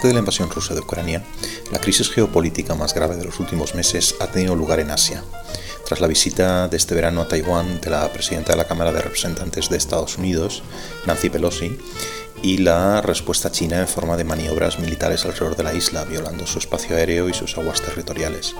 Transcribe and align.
Aparte 0.00 0.08
de 0.08 0.14
la 0.14 0.20
invasión 0.20 0.48
rusa 0.48 0.72
de 0.72 0.80
Ucrania, 0.80 1.22
la 1.70 1.78
crisis 1.78 2.08
geopolítica 2.08 2.74
más 2.74 2.94
grave 2.94 3.16
de 3.16 3.24
los 3.26 3.38
últimos 3.38 3.74
meses 3.74 4.14
ha 4.18 4.28
tenido 4.28 4.56
lugar 4.56 4.80
en 4.80 4.90
Asia, 4.90 5.22
tras 5.84 6.00
la 6.00 6.06
visita 6.06 6.68
de 6.68 6.78
este 6.78 6.94
verano 6.94 7.20
a 7.20 7.28
Taiwán 7.28 7.82
de 7.82 7.90
la 7.90 8.10
presidenta 8.10 8.52
de 8.52 8.56
la 8.56 8.64
Cámara 8.64 8.92
de 8.92 9.02
Representantes 9.02 9.68
de 9.68 9.76
Estados 9.76 10.16
Unidos, 10.16 10.62
Nancy 11.04 11.28
Pelosi, 11.28 11.78
y 12.42 12.56
la 12.56 13.02
respuesta 13.02 13.52
china 13.52 13.78
en 13.78 13.88
forma 13.88 14.16
de 14.16 14.24
maniobras 14.24 14.78
militares 14.78 15.26
alrededor 15.26 15.54
de 15.54 15.64
la 15.64 15.74
isla, 15.74 16.04
violando 16.04 16.46
su 16.46 16.60
espacio 16.60 16.96
aéreo 16.96 17.28
y 17.28 17.34
sus 17.34 17.58
aguas 17.58 17.82
territoriales. 17.82 18.54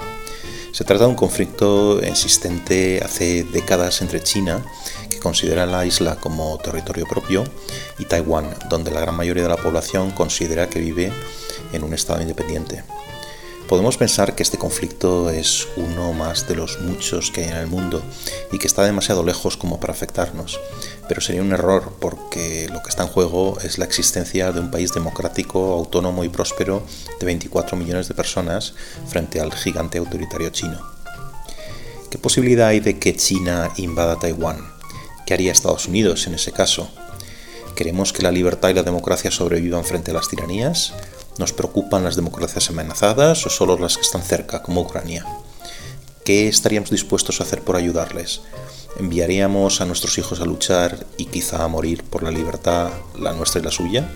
Se 0.73 0.85
trata 0.85 1.05
de 1.05 1.11
un 1.11 1.17
conflicto 1.17 2.03
existente 2.03 3.01
hace 3.03 3.45
décadas 3.45 4.03
entre 4.03 4.23
China, 4.23 4.63
que 5.09 5.19
considera 5.19 5.65
la 5.65 5.87
isla 5.87 6.17
como 6.17 6.59
territorio 6.59 7.07
propio, 7.07 7.45
y 8.01 8.07
Taiwán, 8.07 8.55
donde 8.69 8.91
la 8.91 9.01
gran 9.01 9.15
mayoría 9.15 9.43
de 9.43 9.49
la 9.49 9.57
población 9.57 10.11
considera 10.11 10.69
que 10.69 10.81
vive 10.81 11.13
en 11.73 11.85
un 11.85 11.95
estado 11.95 12.23
independiente. 12.23 12.83
Podemos 13.69 13.97
pensar 13.97 14.35
que 14.35 14.43
este 14.43 14.59
conflicto 14.59 15.31
es 15.31 15.69
uno 15.77 16.13
más 16.13 16.49
de 16.49 16.57
los 16.57 16.81
muchos 16.81 17.31
que 17.31 17.45
hay 17.45 17.51
en 17.51 17.57
el 17.57 17.69
mundo 17.69 18.03
y 18.51 18.59
que 18.59 18.67
está 18.67 18.83
demasiado 18.83 19.23
lejos 19.23 19.57
como 19.57 19.79
para 19.79 19.93
afectarnos, 19.93 20.59
pero 21.09 21.21
sería 21.21 21.43
un 21.43 21.53
error 21.53 21.93
porque 22.01 22.69
lo 22.73 22.83
que 22.83 22.89
está 22.89 23.05
en 23.05 23.11
juego 23.11 23.59
es 23.63 23.79
la 23.79 23.85
existencia 23.85 24.51
de 24.51 24.59
un 24.59 24.73
país 24.73 24.93
democrático, 24.93 25.73
autónomo 25.75 26.25
y 26.25 26.29
próspero 26.29 26.83
de 27.21 27.27
24 27.27 27.77
millones 27.77 28.09
de 28.09 28.15
personas 28.15 28.75
frente 29.07 29.41
al 29.41 29.53
gigante 29.53 29.99
autoritario 29.99 30.51
chino. 30.51 30.81
¿Qué 32.11 32.19
posibilidad 32.19 32.67
hay 32.67 32.81
de 32.81 32.99
que 32.99 33.15
China 33.15 33.71
invada 33.77 34.19
Taiwán? 34.19 34.59
¿Qué 35.27 35.35
haría 35.35 35.53
Estados 35.53 35.87
Unidos 35.87 36.27
en 36.27 36.35
ese 36.35 36.51
caso? 36.51 36.91
¿Queremos 37.81 38.13
que 38.13 38.21
la 38.21 38.31
libertad 38.31 38.69
y 38.69 38.75
la 38.75 38.83
democracia 38.83 39.31
sobrevivan 39.31 39.87
frente 39.87 40.11
a 40.11 40.15
las 40.15 40.29
tiranías? 40.29 40.93
¿Nos 41.39 41.55
preocupan 41.55 42.05
las 42.05 42.15
democracias 42.15 42.69
amenazadas 42.69 43.47
o 43.47 43.49
solo 43.49 43.79
las 43.79 43.97
que 43.97 44.03
están 44.03 44.21
cerca, 44.21 44.61
como 44.61 44.83
Ucrania? 44.83 45.25
¿Qué 46.23 46.47
estaríamos 46.47 46.91
dispuestos 46.91 47.41
a 47.41 47.45
hacer 47.45 47.63
por 47.63 47.77
ayudarles? 47.77 48.43
¿Enviaríamos 48.99 49.81
a 49.81 49.87
nuestros 49.87 50.19
hijos 50.19 50.43
a 50.43 50.45
luchar 50.45 51.07
y 51.17 51.25
quizá 51.25 51.65
a 51.65 51.69
morir 51.69 52.05
por 52.05 52.23
la 52.23 52.31
libertad, 52.31 52.91
la 53.19 53.33
nuestra 53.33 53.63
y 53.63 53.65
la 53.65 53.71
suya? 53.71 54.11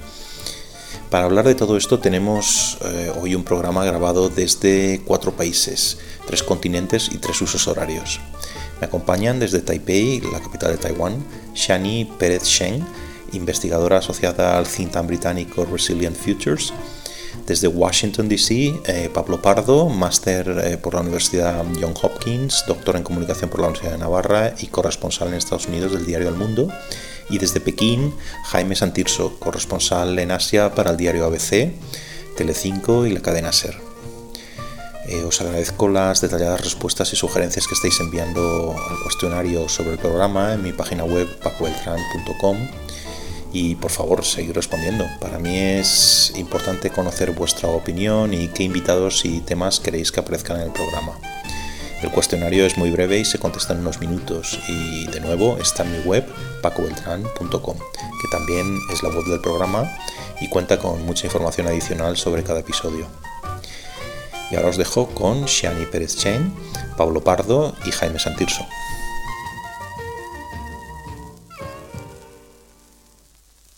Para 1.08 1.24
hablar 1.24 1.46
de 1.46 1.54
todo 1.54 1.78
esto 1.78 1.98
tenemos 2.00 2.76
eh, 2.82 3.12
hoy 3.18 3.34
un 3.34 3.44
programa 3.44 3.82
grabado 3.86 4.28
desde 4.28 5.00
cuatro 5.06 5.32
países, 5.32 5.96
tres 6.26 6.42
continentes 6.42 7.08
y 7.10 7.16
tres 7.16 7.40
usos 7.40 7.66
horarios. 7.66 8.20
Me 8.78 8.88
acompañan 8.88 9.40
desde 9.40 9.60
Taipei, 9.60 10.20
la 10.20 10.40
capital 10.40 10.72
de 10.72 10.76
Taiwán, 10.76 11.24
Shani 11.54 12.04
Pérez 12.18 12.44
Sheng, 12.44 12.84
investigadora 13.34 13.98
asociada 13.98 14.56
al 14.56 14.66
think 14.66 14.92
tank 14.92 15.06
británico 15.06 15.64
Resilient 15.64 16.16
Futures, 16.16 16.72
desde 17.46 17.68
Washington, 17.68 18.28
D.C., 18.28 18.80
eh, 18.86 19.10
Pablo 19.12 19.42
Pardo, 19.42 19.88
máster 19.88 20.48
eh, 20.64 20.78
por 20.78 20.94
la 20.94 21.00
Universidad 21.00 21.62
Johns 21.78 22.02
Hopkins, 22.02 22.64
doctor 22.66 22.96
en 22.96 23.02
comunicación 23.02 23.50
por 23.50 23.60
la 23.60 23.66
Universidad 23.66 23.92
de 23.92 23.98
Navarra 23.98 24.54
y 24.58 24.68
corresponsal 24.68 25.28
en 25.28 25.34
Estados 25.34 25.66
Unidos 25.66 25.92
del 25.92 26.06
diario 26.06 26.28
El 26.28 26.36
Mundo. 26.36 26.68
Y 27.28 27.38
desde 27.38 27.60
Pekín, 27.60 28.14
Jaime 28.46 28.76
Santirso, 28.76 29.38
corresponsal 29.38 30.18
en 30.18 30.30
Asia 30.30 30.74
para 30.74 30.90
el 30.90 30.96
diario 30.96 31.26
ABC, 31.26 31.72
Telecinco 32.36 33.06
y 33.06 33.12
la 33.12 33.20
cadena 33.20 33.52
SER. 33.52 33.76
Eh, 35.08 35.22
os 35.22 35.40
agradezco 35.42 35.88
las 35.88 36.22
detalladas 36.22 36.62
respuestas 36.62 37.12
y 37.12 37.16
sugerencias 37.16 37.66
que 37.66 37.74
estáis 37.74 38.00
enviando 38.00 38.72
al 38.72 39.02
cuestionario 39.02 39.68
sobre 39.68 39.92
el 39.92 39.98
programa 39.98 40.54
en 40.54 40.62
mi 40.62 40.72
página 40.72 41.04
web 41.04 41.28
pacoeltran.com 41.42 42.56
y 43.54 43.76
por 43.76 43.92
favor 43.92 44.24
seguir 44.24 44.54
respondiendo. 44.54 45.06
Para 45.20 45.38
mí 45.38 45.56
es 45.56 46.32
importante 46.36 46.90
conocer 46.90 47.30
vuestra 47.30 47.68
opinión 47.68 48.34
y 48.34 48.48
qué 48.48 48.64
invitados 48.64 49.24
y 49.24 49.40
temas 49.40 49.78
queréis 49.78 50.10
que 50.10 50.20
aparezcan 50.20 50.56
en 50.56 50.64
el 50.64 50.72
programa. 50.72 51.12
El 52.02 52.10
cuestionario 52.10 52.66
es 52.66 52.76
muy 52.76 52.90
breve 52.90 53.20
y 53.20 53.24
se 53.24 53.38
contesta 53.38 53.72
en 53.72 53.78
unos 53.78 54.00
minutos 54.00 54.58
y 54.68 55.06
de 55.06 55.20
nuevo 55.20 55.56
está 55.58 55.84
en 55.84 55.92
mi 55.92 55.98
web 56.00 56.26
pacobeltran.com, 56.62 57.78
que 57.78 58.28
también 58.30 58.78
es 58.92 59.02
la 59.04 59.08
web 59.10 59.24
del 59.24 59.40
programa 59.40 59.88
y 60.40 60.48
cuenta 60.48 60.78
con 60.78 61.06
mucha 61.06 61.26
información 61.28 61.68
adicional 61.68 62.16
sobre 62.16 62.42
cada 62.42 62.60
episodio. 62.60 63.06
Y 64.50 64.56
ahora 64.56 64.70
os 64.70 64.76
dejo 64.76 65.06
con 65.10 65.44
Shiani 65.46 65.86
Pérez 65.86 66.16
Chen, 66.16 66.52
Pablo 66.96 67.22
Pardo 67.22 67.74
y 67.86 67.92
Jaime 67.92 68.18
Santirso. 68.18 68.66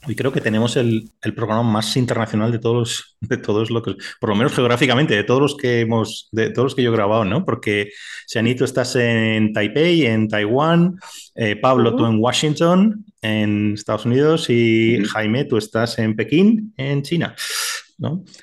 Hoy 0.06 0.14
creo 0.14 0.32
que 0.32 0.40
tenemos 0.40 0.76
el, 0.76 1.10
programa 1.34 1.64
más 1.64 1.96
internacional 1.96 2.52
de 2.52 2.60
todos, 2.60 3.16
de 3.20 3.36
todos 3.38 3.70
los 3.70 3.82
que, 3.82 3.96
por 4.20 4.30
lo 4.30 4.36
menos 4.36 4.54
geográficamente, 4.54 5.16
de 5.16 5.24
todos 5.24 5.40
los 5.40 5.56
que 5.56 5.80
hemos, 5.80 6.28
de 6.30 6.50
todos 6.50 6.66
los 6.66 6.74
que 6.76 6.82
yo 6.84 6.90
he 6.90 6.96
grabado, 6.96 7.24
¿no? 7.24 7.44
Porque 7.44 7.90
Shani, 8.28 8.54
tú 8.54 8.64
estás 8.64 8.94
en 8.94 9.52
Taipei, 9.52 10.06
en 10.06 10.28
Taiwán, 10.28 10.96
eh, 11.34 11.56
Pablo, 11.56 11.96
tú 11.96 12.06
en 12.06 12.20
Washington, 12.20 13.04
en 13.20 13.74
Estados 13.74 14.04
Unidos, 14.04 14.48
y 14.48 15.02
Jaime, 15.06 15.44
tú 15.44 15.56
estás 15.56 15.98
en 15.98 16.14
Pekín, 16.14 16.72
en 16.76 17.02
China. 17.02 17.34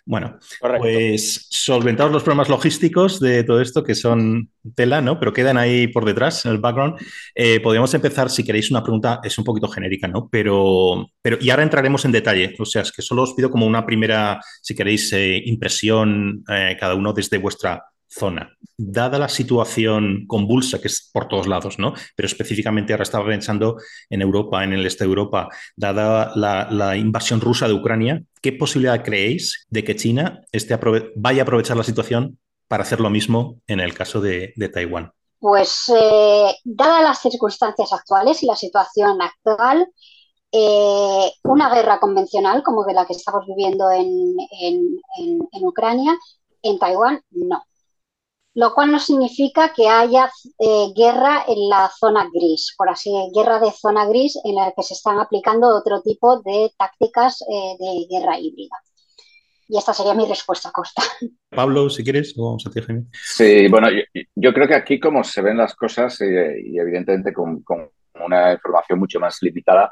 Bueno, 0.06 0.40
pues 0.80 1.48
solventados 1.50 2.12
los 2.12 2.24
problemas 2.24 2.50
logísticos 2.50 3.20
de 3.20 3.44
todo 3.44 3.62
esto, 3.62 3.84
que 3.84 3.94
son 3.94 4.50
tela, 4.76 5.02
¿no? 5.02 5.20
Pero 5.20 5.32
quedan 5.32 5.58
ahí 5.58 5.88
por 5.88 6.06
detrás, 6.06 6.46
en 6.46 6.52
el 6.54 6.58
background. 6.58 6.96
Eh, 7.36 7.60
podríamos 7.60 7.94
empezar, 7.94 8.30
si 8.30 8.44
queréis, 8.44 8.72
una 8.72 8.82
pregunta, 8.82 9.20
es 9.24 9.38
un 9.38 9.44
poquito 9.44 9.68
genérica, 9.68 10.08
¿no? 10.08 10.28
Pero, 10.32 11.08
pero 11.22 11.38
y 11.40 11.50
ahora 11.52 11.64
entraremos 11.64 12.04
en 12.06 12.12
detalle. 12.12 12.56
O 12.58 12.66
sea, 12.66 12.82
es 12.82 12.92
que 12.92 13.04
solo 13.04 13.24
os 13.24 13.34
pido 13.34 13.52
como 13.52 13.68
una 13.68 13.86
primera, 13.86 14.40
si 14.62 14.74
queréis, 14.74 15.14
eh, 15.14 15.42
impresión 15.46 16.44
eh, 16.50 16.76
cada 16.80 16.96
uno 16.96 17.14
desde 17.14 17.38
vuestra 17.38 17.84
zona. 18.14 18.56
Dada 18.78 19.20
la 19.20 19.30
situación 19.30 20.26
convulsa 20.28 20.80
que 20.80 20.88
es 20.88 21.10
por 21.12 21.28
todos 21.28 21.48
lados, 21.48 21.80
¿no? 21.80 21.94
Pero 22.16 22.28
específicamente 22.28 22.94
ahora 22.94 23.04
estaba 23.04 23.26
pensando 23.26 23.78
en 24.10 24.22
Europa, 24.22 24.64
en 24.64 24.74
el 24.74 24.86
este 24.86 25.04
de 25.04 25.10
Europa, 25.10 25.50
dada 25.76 26.32
la, 26.36 26.98
invasión 26.98 27.42
rusa 27.42 27.68
de 27.68 27.74
Ucrania, 27.74 28.24
¿qué 28.42 28.54
posibilidad 28.54 29.04
creéis 29.04 29.66
de 29.70 29.84
que 29.84 29.96
China 29.96 30.42
esté 30.52 30.78
vaya 31.16 31.42
a 31.42 31.44
aprovechar 31.44 31.78
la 31.78 31.84
situación 31.84 32.40
para 32.68 32.84
hacer 32.84 33.00
lo 33.00 33.10
mismo 33.10 33.60
en 33.68 33.80
el 33.80 33.94
caso 33.94 34.22
de, 34.22 34.54
Taiwán? 34.74 35.12
Pues 35.40 35.90
eh, 35.90 36.56
dadas 36.64 37.04
las 37.04 37.22
circunstancias 37.22 37.92
actuales 37.92 38.42
y 38.44 38.48
la 38.48 38.56
situación 38.56 39.22
actual, 39.22 39.88
eh, 40.52 41.32
una 41.44 41.74
guerra 41.74 42.00
convencional 42.00 42.64
como 42.64 42.86
de 42.86 42.94
la 42.94 43.06
que 43.06 43.14
estamos 43.14 43.46
viviendo 43.48 43.92
en, 43.92 44.36
en 44.62 45.66
Ucrania, 45.66 46.18
en 46.62 46.80
Taiwán 46.80 47.22
no 47.32 47.64
lo 48.56 48.74
cual 48.74 48.92
no 48.92 49.00
significa 49.00 49.74
que 49.74 49.88
haya 49.88 50.30
eh, 50.60 50.88
guerra 50.96 51.44
en 51.48 51.70
la 51.70 51.90
zona 51.90 52.30
gris, 52.32 52.76
por 52.78 52.90
así 52.90 53.12
guerra 53.34 53.60
de 53.60 53.72
zona 53.72 54.06
gris 54.06 54.40
en 54.44 54.56
la 54.56 54.72
que 54.76 54.84
se 54.84 54.94
están 54.94 55.20
aplicando 55.20 55.76
otro 55.76 56.02
tipo 56.02 56.42
de 56.42 56.72
tácticas 56.78 57.42
eh, 57.42 57.76
de 57.80 58.08
guerra 58.10 58.40
híbrida. 58.40 58.76
Y 59.68 59.78
esta 59.78 59.94
sería 59.94 60.14
mi 60.14 60.28
respuesta, 60.28 60.70
Costa. 60.72 61.02
Pablo, 61.50 61.90
si 61.90 62.04
quieres, 62.04 62.36
vamos 62.36 62.66
a 62.68 62.70
ti, 62.70 62.82
Sí, 63.14 63.68
bueno, 63.70 63.88
yo, 64.36 64.54
creo 64.54 64.68
que 64.68 64.76
aquí 64.76 65.00
como 65.00 65.24
se 65.24 65.42
ven 65.42 65.58
las 65.58 65.74
cosas 65.74 66.22
eh, 66.22 66.62
y 66.64 66.78
evidentemente 66.78 67.34
con, 67.34 67.64
una 68.24 68.54
información 68.54 69.00
mucho 69.00 69.20
más 69.20 69.42
limitada, 69.42 69.92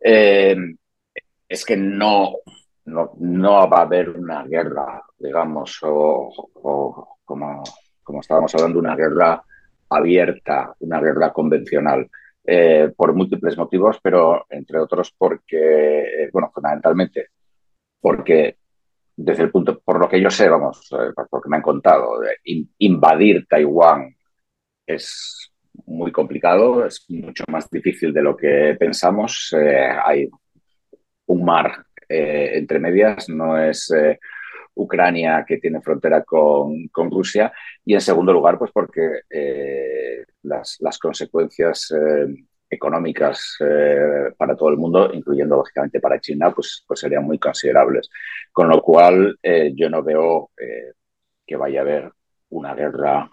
es 0.00 1.64
que 1.64 1.76
no, 1.76 2.34
no, 2.86 3.70
va 3.70 3.78
a 3.78 3.82
haber 3.82 4.10
una 4.10 4.42
guerra, 4.44 5.00
digamos, 5.16 5.78
o 5.82 7.18
como 7.24 7.62
como 8.12 8.20
estábamos 8.20 8.54
hablando, 8.54 8.78
una 8.78 8.94
guerra 8.94 9.42
abierta, 9.88 10.74
una 10.80 11.00
guerra 11.00 11.32
convencional, 11.32 12.10
eh, 12.44 12.92
por 12.94 13.14
múltiples 13.14 13.56
motivos, 13.56 14.00
pero 14.02 14.44
entre 14.50 14.78
otros 14.78 15.14
porque, 15.16 16.28
bueno, 16.30 16.50
fundamentalmente 16.52 17.28
porque 17.98 18.58
desde 19.16 19.44
el 19.44 19.50
punto, 19.50 19.80
por 19.80 19.98
lo 19.98 20.10
que 20.10 20.20
yo 20.20 20.28
sé, 20.30 20.46
vamos, 20.50 20.90
eh, 20.92 21.12
porque 21.30 21.48
me 21.48 21.56
han 21.56 21.62
contado, 21.62 22.20
invadir 22.78 23.46
Taiwán 23.48 24.14
es 24.86 25.50
muy 25.86 26.12
complicado, 26.12 26.84
es 26.84 27.06
mucho 27.08 27.44
más 27.48 27.70
difícil 27.70 28.12
de 28.12 28.22
lo 28.22 28.36
que 28.36 28.76
pensamos. 28.78 29.54
Eh, 29.58 29.88
hay 30.04 30.28
un 31.26 31.44
mar 31.44 31.82
entre 32.06 32.78
medias, 32.78 33.30
no 33.30 33.56
es 33.56 33.90
Ucrania, 34.74 35.44
que 35.46 35.58
tiene 35.58 35.80
frontera 35.80 36.22
con, 36.22 36.88
Rusia, 37.10 37.52
y 37.84 37.94
en 37.94 38.00
segundo 38.00 38.32
lugar, 38.32 38.58
pues 38.58 38.70
porque 38.72 39.22
eh, 39.28 40.24
las, 40.42 40.78
consecuencias 41.00 41.92
eh, 41.92 42.26
económicas 42.70 43.56
eh, 43.60 44.32
para 44.36 44.56
todo 44.56 44.70
el 44.70 44.78
mundo, 44.78 45.12
incluyendo 45.12 45.56
lógicamente 45.56 46.00
para 46.00 46.20
China, 46.20 46.52
pues, 46.54 46.84
pues 46.86 47.00
serían 47.00 47.24
muy 47.24 47.38
considerables. 47.38 48.08
Con 48.50 48.68
lo 48.68 48.80
cual, 48.82 49.38
yo 49.74 49.90
no 49.90 50.02
veo 50.02 50.50
que 51.46 51.56
vaya 51.56 51.80
a 51.80 51.82
haber 51.82 52.12
una 52.50 52.74
guerra 52.74 53.30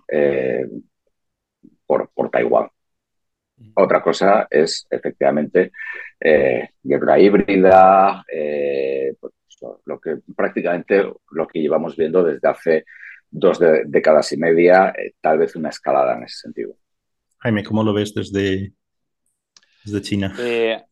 por, 1.86 2.10
por 2.14 2.30
Taiwán. 2.30 2.68
Otra 3.76 4.02
cosa 4.02 4.48
es 4.50 4.88
efectivamente 4.90 5.72
guerra 6.84 7.20
híbrida, 7.20 8.24
lo 9.86 10.00
que 10.00 10.18
prácticamente 10.36 11.12
lo 11.32 11.48
que 11.48 11.60
llevamos 11.60 11.96
viendo 11.96 12.24
desde 12.24 12.48
hace 12.48 12.86
dos 13.30 13.60
décadas 13.86 14.32
y 14.32 14.38
media, 14.38 14.94
eh, 14.98 15.14
tal 15.22 15.38
vez 15.38 15.56
una 15.56 15.70
escalada 15.70 16.18
en 16.18 16.24
ese 16.24 16.38
sentido. 16.40 16.76
Jaime, 17.40 17.64
¿cómo 17.64 17.84
lo 17.84 17.94
ves 17.94 18.14
desde, 18.14 18.74
desde 19.86 20.02
China? 20.02 20.36
Eh, 20.40 20.84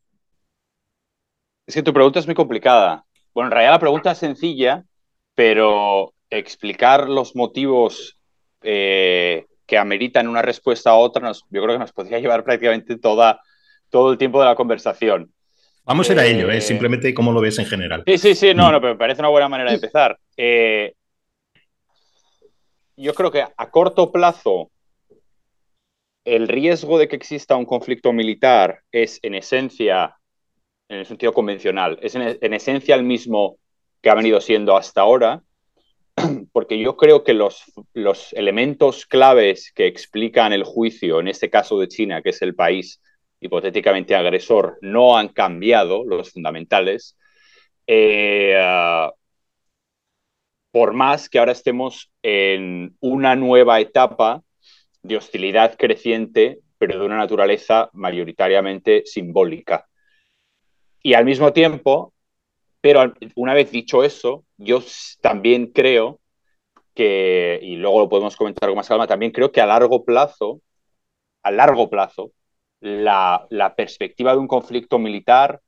es 1.65 1.75
que 1.75 1.83
tu 1.83 1.93
pregunta 1.93 2.19
es 2.19 2.25
muy 2.25 2.35
complicada. 2.35 3.05
Bueno, 3.33 3.47
en 3.47 3.51
realidad 3.51 3.73
la 3.73 3.79
pregunta 3.79 4.11
es 4.11 4.17
sencilla, 4.17 4.85
pero 5.35 6.13
explicar 6.29 7.09
los 7.09 7.35
motivos 7.35 8.19
eh, 8.61 9.45
que 9.65 9.77
ameritan 9.77 10.27
una 10.27 10.41
respuesta 10.41 10.91
a 10.91 10.95
otra, 10.95 11.31
yo 11.31 11.61
creo 11.61 11.75
que 11.75 11.79
nos 11.79 11.91
podría 11.91 12.19
llevar 12.21 12.43
prácticamente 12.43 12.97
toda, 12.97 13.41
todo 13.89 14.11
el 14.11 14.17
tiempo 14.17 14.39
de 14.39 14.45
la 14.45 14.55
conversación. 14.55 15.33
Vamos 15.87 16.09
a 16.09 16.13
ir 16.13 16.19
a 16.19 16.25
ello, 16.25 16.51
¿eh? 16.51 16.59
simplemente 16.59 17.13
cómo 17.13 17.31
lo 17.31 17.39
ves 17.39 17.59
en 17.59 17.65
general. 17.65 18.03
Sí, 18.05 18.17
sí, 18.17 18.35
sí, 18.35 18.53
no, 18.53 18.69
no, 18.73 18.81
pero 18.81 18.93
me 18.93 18.99
parece 18.99 19.21
una 19.21 19.29
buena 19.29 19.47
manera 19.47 19.69
de 19.69 19.75
empezar. 19.75 20.19
Eh, 20.35 20.93
yo 22.97 23.13
creo 23.13 23.31
que 23.31 23.41
a 23.41 23.69
corto 23.71 24.11
plazo 24.11 24.69
el 26.25 26.49
riesgo 26.49 26.99
de 26.99 27.07
que 27.07 27.15
exista 27.15 27.55
un 27.55 27.65
conflicto 27.65 28.11
militar 28.11 28.81
es 28.91 29.17
en 29.23 29.33
esencia, 29.33 30.17
en 30.89 30.97
el 30.97 31.05
sentido 31.05 31.31
convencional, 31.31 31.97
es 32.01 32.15
en, 32.15 32.53
esencia 32.53 32.93
el 32.93 33.03
mismo 33.03 33.55
que 34.01 34.09
ha 34.09 34.15
venido 34.15 34.41
siendo 34.41 34.75
hasta 34.75 34.99
ahora, 34.99 35.41
porque 36.51 36.77
yo 36.79 36.97
creo 36.97 37.23
que 37.23 37.33
los, 37.33 37.63
los 37.93 38.33
elementos 38.33 39.05
claves 39.05 39.71
que 39.73 39.87
explican 39.87 40.51
el 40.51 40.65
juicio, 40.65 41.21
en 41.21 41.29
este 41.29 41.49
caso 41.49 41.79
de 41.79 41.87
China, 41.87 42.21
que 42.21 42.31
es 42.31 42.41
el 42.41 42.55
país 42.55 42.99
hipotéticamente 43.39 44.15
agresor, 44.15 44.77
no 44.81 45.17
han 45.17 45.29
cambiado, 45.29 46.03
los 46.05 46.31
fundamentales, 46.31 47.17
eh, 47.85 48.55
ah, 48.59 49.11
por 50.71 50.93
más 50.93 51.29
que 51.29 51.39
ahora 51.39 51.53
estemos 51.53 52.11
en 52.21 52.95
una 52.99 53.35
nueva 53.35 53.79
etapa 53.79 54.43
de 55.01 55.17
hostilidad 55.17 55.75
creciente, 55.77 56.59
pero 56.77 56.99
de 56.99 57.05
una 57.05 57.17
naturaleza 57.17 57.89
mayoritariamente 57.93 59.03
simbólica. 59.05 59.87
Y 61.01 61.13
al 61.13 61.25
mismo 61.25 61.53
tiempo, 61.53 62.13
pero 62.81 63.13
una 63.35 63.53
vez 63.53 63.71
dicho 63.71 64.03
eso, 64.03 64.45
yo 64.57 64.83
también 65.21 65.67
creo 65.67 66.19
que, 66.93 67.59
y 67.61 67.77
luego 67.77 68.01
lo 68.01 68.09
podemos 68.09 68.35
comentar 68.35 68.69
con 68.69 68.75
más 68.75 68.87
calma, 68.87 69.07
también 69.07 69.31
creo 69.31 69.51
que 69.51 69.61
a 69.61 69.65
largo 69.65 70.03
plazo, 70.03 70.61
a 71.43 71.51
largo 71.51 71.89
plazo, 71.89 72.31
la, 72.79 73.73
perspectiva 73.75 74.33
de 74.33 74.39
un 74.39 74.47
conflicto 74.47 74.99
militar 74.99 75.61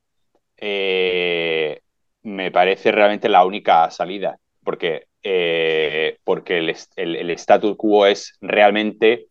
eh, 0.58 1.82
me 2.24 2.52
parece 2.52 2.92
realmente 2.92 3.30
la 3.30 3.46
única 3.46 3.90
salida, 3.92 4.38
porque, 4.64 5.08
eh, 5.24 6.18
porque 6.24 6.58
el, 6.58 6.76
el, 6.96 7.30
status 7.32 7.76
quo 7.78 8.06
es 8.06 8.38
realmente 8.42 9.28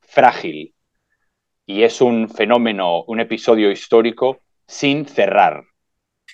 frágil 0.00 0.74
y 1.66 1.82
es 1.82 2.00
un 2.00 2.28
fenómeno, 2.28 3.04
un 3.04 3.20
episodio 3.20 3.70
histórico 3.70 4.40
sin 4.66 5.06
cerrar. 5.06 5.64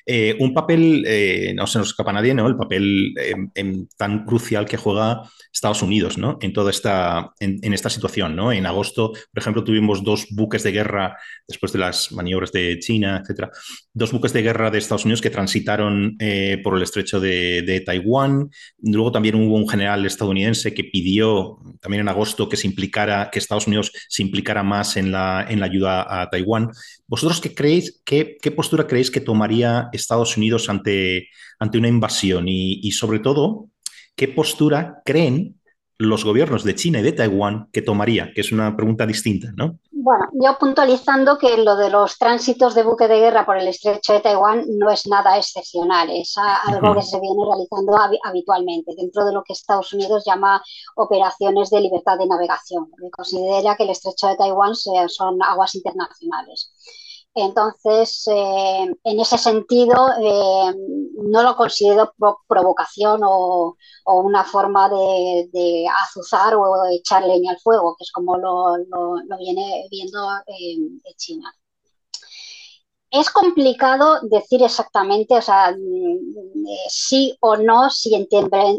Eh, 0.06 0.36
un 0.38 0.52
papel, 0.52 1.04
eh, 1.06 1.54
no 1.56 1.66
se 1.66 1.78
nos 1.78 1.88
escapa 1.88 2.12
nadie, 2.12 2.34
¿no? 2.34 2.46
El 2.46 2.56
papel 2.56 3.14
em, 3.54 3.86
tan 3.96 4.26
crucial 4.26 4.66
que 4.66 4.76
juega 4.76 5.22
Estados 5.52 5.82
Unidos, 5.82 6.18
¿no? 6.18 6.36
En 6.42 6.52
toda 6.52 6.70
esta, 6.70 7.32
en, 7.40 7.72
esta 7.72 7.88
situación, 7.88 8.36
¿no? 8.36 8.52
En 8.52 8.66
agosto, 8.66 9.12
por 9.12 9.40
ejemplo, 9.40 9.64
tuvimos 9.64 10.04
dos 10.04 10.26
buques 10.30 10.62
de 10.62 10.72
guerra 10.72 11.16
después 11.48 11.72
de 11.72 11.78
las 11.78 12.12
maniobras 12.12 12.52
de 12.52 12.78
China, 12.80 13.20
etcétera. 13.22 13.50
Dos 13.92 14.12
buques 14.12 14.32
de 14.32 14.42
guerra 14.42 14.70
de 14.70 14.78
Estados 14.78 15.04
Unidos 15.04 15.22
que 15.22 15.30
transitaron 15.30 16.16
eh, 16.18 16.60
por 16.62 16.76
el 16.76 16.82
estrecho 16.82 17.20
de, 17.20 17.82
Taiwán. 17.86 18.50
Luego 18.82 19.12
también 19.12 19.34
hubo 19.36 19.56
un 19.56 19.68
general 19.68 20.04
estadounidense 20.04 20.74
que 20.74 20.84
pidió 20.84 21.58
también 21.80 22.02
en 22.02 22.08
agosto 22.08 22.48
que 22.48 22.56
se 22.56 22.66
implicara, 22.66 23.30
que 23.30 23.38
Estados 23.38 23.66
Unidos 23.66 23.92
se 24.08 24.22
implicara 24.22 24.62
más 24.62 24.96
en 24.96 25.12
la, 25.12 25.46
en 25.48 25.60
la 25.60 25.66
ayuda 25.66 26.22
a 26.22 26.28
Taiwán. 26.30 26.70
¿Vosotros 27.06 27.40
qué 27.40 27.54
creéis, 27.54 28.00
qué, 28.04 28.36
qué 28.40 28.50
postura 28.50 28.86
creéis 28.86 29.10
que 29.10 29.20
tomaría 29.20 29.88
Estados 29.92 30.36
Unidos 30.36 30.68
ante, 30.68 31.28
ante 31.58 31.78
una 31.78 31.88
invasión 31.88 32.46
y, 32.48 32.90
sobre 32.92 33.18
todo, 33.18 33.68
¿qué 34.16 34.28
postura 34.28 35.02
creen 35.04 35.60
los 35.99 36.25
gobiernos 36.25 36.64
de 36.64 36.75
China 36.75 37.00
y 37.00 37.02
de 37.02 37.12
Taiwán 37.12 37.69
que 37.73 37.82
tomaría? 37.82 38.32
Que 38.35 38.41
es 38.41 38.52
una 38.52 38.76
pregunta 38.76 39.06
distinta, 39.06 39.52
¿no? 39.56 39.79
Bueno, 39.91 40.26
yo 40.35 40.58
puntualizando 40.58 41.38
que 41.38 41.56
lo 41.56 41.76
de 41.76 41.88
los 41.88 42.19
tránsitos 42.19 42.75
de 42.75 42.82
buque 42.82 43.08
de 43.08 43.20
guerra 43.20 43.46
por 43.46 43.56
el 43.56 43.69
estrecho 43.69 44.12
de 44.12 44.20
Taiwán 44.20 44.64
no 44.79 44.91
es 44.91 45.06
nada 45.06 45.38
excepcional, 45.38 46.11
es 46.11 46.35
algo 46.37 46.94
que 46.94 47.02
se 47.02 47.19
viene 47.19 47.43
realizando 47.46 48.19
habitualmente 48.23 48.93
dentro 48.96 49.25
de 49.25 49.32
lo 49.32 49.43
que 49.43 49.55
Estados 49.55 49.94
Unidos 49.94 50.25
llama 50.26 50.62
operaciones 50.96 51.70
de 51.70 51.81
libertad 51.81 52.19
de 52.19 52.26
navegación, 52.26 52.91
porque 52.91 53.11
considera 53.11 53.76
que 53.76 53.85
el 53.85 53.91
estrecho 53.91 54.29
de 54.29 54.37
Taiwán 54.37 54.75
son 54.75 55.43
aguas 55.43 55.75
internacionales. 55.75 56.70
Entonces, 57.34 58.28
eh, 58.28 58.86
en 59.02 59.20
ese 59.20 59.38
sentido, 59.38 60.08
eh, 60.20 60.75
no 61.25 61.42
lo 61.42 61.56
considero 61.56 62.14
provocación 62.46 63.22
o, 63.25 63.76
una 64.06 64.44
forma 64.44 64.88
de, 64.88 65.86
azuzar 66.04 66.54
o 66.54 66.86
echar 66.92 67.25
leña 67.25 67.52
al 67.52 67.60
fuego, 67.60 67.96
que 67.98 68.04
es 68.04 68.12
como 68.12 68.36
lo, 68.36 68.76
viene 69.38 69.86
viendo 69.90 70.19
eh, 70.46 71.14
China. 71.16 71.52
Es 73.10 73.31
complicado 73.31 74.20
decir 74.22 74.62
exactamente, 74.62 75.36
o 75.36 75.42
sea, 75.42 75.72
mm, 75.72 76.66
sí 76.88 77.36
o 77.40 77.56
no, 77.56 77.90
si 77.90 78.12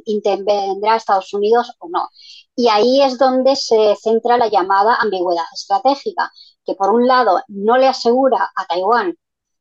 intervendrá 0.06 0.96
Estados 0.96 1.34
Unidos 1.34 1.72
o 1.80 1.90
no. 1.90 2.10
Y 2.56 2.68
ahí 2.70 3.02
es 3.02 3.18
donde 3.18 3.56
se 3.56 3.96
centra 4.02 4.38
la 4.38 4.48
llamada 4.50 4.96
ambigüedad 4.96 5.46
estratégica, 5.54 6.32
que 6.66 6.76
por 6.76 6.90
un 6.90 7.08
lado 7.08 7.42
no 7.48 7.78
le 7.78 7.88
asegura 7.88 8.52
a 8.56 8.66
Taiwán 8.66 9.16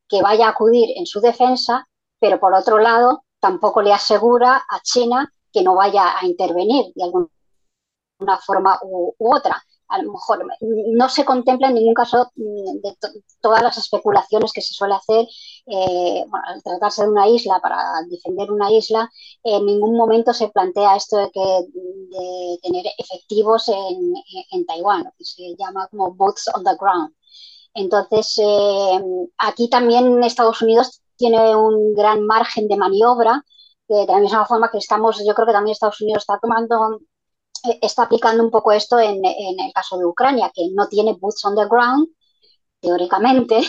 que 0.08 0.22
vaya 0.22 0.46
a 0.46 0.50
acudir 0.50 0.90
en 0.96 1.06
su 1.06 1.20
defensa, 1.20 1.86
pero 2.18 2.38
por 2.38 2.54
otro 2.54 2.78
lado 2.78 3.24
tampoco 3.40 3.82
le 3.82 3.92
asegura 3.92 4.64
a 4.68 4.80
China 4.80 5.32
que 5.52 5.62
no 5.62 5.74
vaya 5.74 6.18
a 6.18 6.26
intervenir 6.26 6.92
de 6.94 7.04
alguna 7.04 8.38
forma 8.44 8.78
u 8.82 9.14
otra 9.18 9.62
a 9.88 10.02
lo 10.02 10.12
mejor 10.12 10.44
no 10.60 11.08
se 11.08 11.24
contempla 11.24 11.68
en 11.68 11.74
ningún 11.74 11.94
caso 11.94 12.30
mm, 12.36 12.80
de 12.82 12.96
todas 13.40 13.62
las 13.62 13.76
especulaciones 13.76 14.52
que 14.52 14.60
se 14.60 14.74
suele 14.74 14.94
hacer 14.94 15.26
eh, 15.66 16.24
al 16.46 16.62
tratarse 16.62 17.02
de 17.02 17.08
una 17.08 17.28
isla, 17.28 17.60
para 17.60 17.78
defender 18.08 18.50
una 18.50 18.70
isla, 18.72 19.10
en 19.42 19.66
ningún 19.66 19.96
momento 19.96 20.32
se 20.32 20.48
plantea 20.48 20.96
esto 20.96 21.16
de, 21.18 21.30
que, 21.30 21.40
tener 22.62 22.84
efectivos 22.98 23.68
en, 23.68 24.14
en, 24.52 24.66
Taiwán, 24.66 25.04
lo 25.04 25.10
que 25.18 25.24
se 25.24 25.54
llama 25.58 25.86
como 25.88 26.14
boots 26.14 26.48
on 26.54 26.64
the 26.64 26.76
ground. 26.80 27.14
Entonces, 27.74 28.38
eh, 28.38 29.00
aquí 29.38 29.68
también 29.68 30.22
Estados 30.22 30.62
Unidos 30.62 31.02
tiene 31.16 31.56
un 31.56 31.94
gran 31.94 32.24
margen 32.24 32.68
de 32.68 32.76
maniobra, 32.76 33.44
de 33.88 34.06
la 34.06 34.18
misma 34.18 34.46
forma 34.46 34.70
que 34.70 34.78
estamos, 34.78 35.22
yo 35.26 35.34
creo 35.34 35.46
que 35.46 35.52
también 35.52 35.72
Estados 35.72 36.00
Unidos 36.00 36.22
está 36.22 36.38
tomando 36.40 37.00
está 37.80 38.04
aplicando 38.04 38.42
un 38.42 38.50
poco 38.50 38.72
esto 38.72 38.98
en, 38.98 39.24
el 39.24 39.72
caso 39.74 39.98
de 39.98 40.04
Ucrania, 40.04 40.50
que 40.54 40.68
no 40.72 40.88
tiene 40.88 41.14
boots 41.14 41.44
on 41.44 41.56
the 41.56 41.66
ground, 41.66 42.08
teóricamente, 42.80 43.60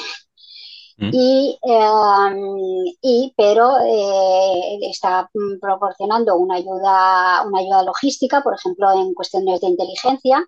mm. 0.98 1.10
em, 1.14 2.86
y, 3.02 3.34
pero 3.38 3.78
eh, 3.80 4.80
está 4.90 5.30
proporcionando 5.62 6.36
una 6.36 6.56
ayuda, 6.56 7.44
una 7.48 7.60
ayuda 7.60 7.84
logística, 7.84 8.42
por 8.42 8.56
ejemplo, 8.56 8.92
en 8.94 9.14
cuestiones 9.14 9.62
de 9.62 9.68
inteligencia, 9.68 10.46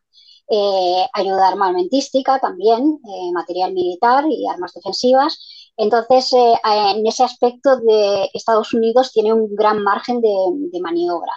eh, 0.50 1.06
ayuda 1.14 1.50
armamentística 1.50 2.40
también, 2.40 3.00
eh, 3.04 3.32
material 3.34 3.74
militar 3.74 4.26
y 4.30 4.48
armas 4.48 4.74
defensivas. 4.74 5.40
Entonces, 5.80 6.34
en 6.34 7.06
ese 7.06 7.24
aspecto 7.24 7.78
de 7.78 8.32
Estados 8.34 8.74
Unidos 8.74 9.12
tiene 9.12 9.32
un 9.32 9.54
gran 9.56 9.84
margen 9.84 10.22
de 10.22 10.82
maniobra 10.82 11.34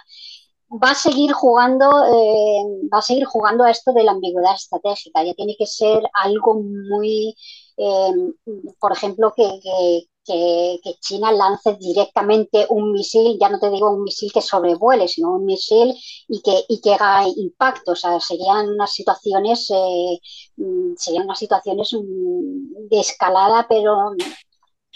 va 0.71 0.91
a 0.91 0.95
seguir 0.95 1.31
jugando, 1.33 1.85
eh, 2.05 2.87
va 2.93 2.99
a 2.99 3.01
seguir 3.01 3.25
jugando 3.25 3.63
a 3.63 3.71
esto 3.71 3.91
de 3.93 4.03
la 4.03 4.11
ambigüedad 4.11 4.55
estratégica. 4.55 5.23
Ya 5.23 5.33
tiene 5.33 5.55
que 5.57 5.65
ser 5.65 6.03
algo 6.13 6.61
muy, 6.61 7.35
eh, 7.77 8.11
por 8.79 8.91
ejemplo, 8.93 9.33
que, 9.35 10.05
China 11.01 11.31
lance 11.31 11.75
directamente 11.77 12.65
un 12.69 12.93
misil, 12.93 13.37
ya 13.39 13.49
no 13.49 13.59
te 13.59 13.69
digo 13.69 13.89
un 13.91 14.03
misil 14.03 14.31
que 14.31 14.41
sobrevuele, 14.41 15.07
sino 15.07 15.35
un 15.35 15.45
misil 15.45 15.93
y 16.27 16.41
que, 16.41 16.63
y 16.69 16.79
que 16.79 16.93
haga 16.93 17.27
impacto. 17.35 17.91
O 17.93 17.95
sea, 17.95 18.19
serían 18.19 18.69
unas 18.69 18.93
situaciones, 18.93 19.69
eh, 19.71 20.19
mm, 20.57 20.93
serían 20.97 21.25
unas 21.25 21.39
situaciones 21.39 21.93
mm, 21.93 22.87
de 22.89 22.99
escalada, 22.99 23.65
pero 23.67 24.13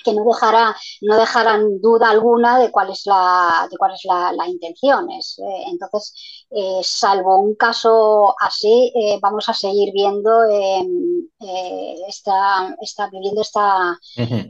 que 0.05 0.13
no 0.13 0.23
dejará, 0.23 0.75
no 1.01 1.17
dejarán 1.17 1.81
duda 1.81 2.09
alguna 2.09 2.59
de 2.59 2.71
cuál 2.71 2.91
es 2.91 3.05
la, 3.05 3.67
de 3.69 3.77
cuál 3.77 3.93
es 3.93 4.01
la, 4.05 4.47
intención. 4.47 5.09
Eh, 5.11 5.19
entonces, 5.67 6.44
eh, 6.51 6.81
salvo 6.83 7.41
un 7.41 7.55
caso 7.55 8.35
así, 8.39 8.91
eh, 8.95 9.17
vamos 9.21 9.49
a 9.49 9.53
seguir 9.53 9.91
viendo 9.93 10.31
em, 10.49 11.27
eh, 11.39 11.95
esta, 12.07 12.75
viviendo 13.11 13.41
esta, 13.41 13.99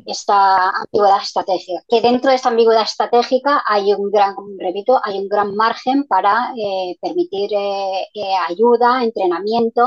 esta 0.06 0.70
ambigüedad 0.70 1.22
estratégica. 1.22 1.82
Que 1.88 2.02
dentro 2.02 2.30
de 2.30 2.36
esta 2.36 2.50
ambigüedad 2.50 2.84
estratégica 2.84 3.64
hay 3.66 3.94
un 3.94 4.12
gran, 4.12 4.36
repito, 4.60 5.00
hay 5.04 5.18
un 5.20 5.28
gran 5.30 5.56
margen 5.56 6.04
para 6.08 6.54
permitir 7.02 7.50
ayuda, 8.48 9.04
entrenamiento. 9.04 9.86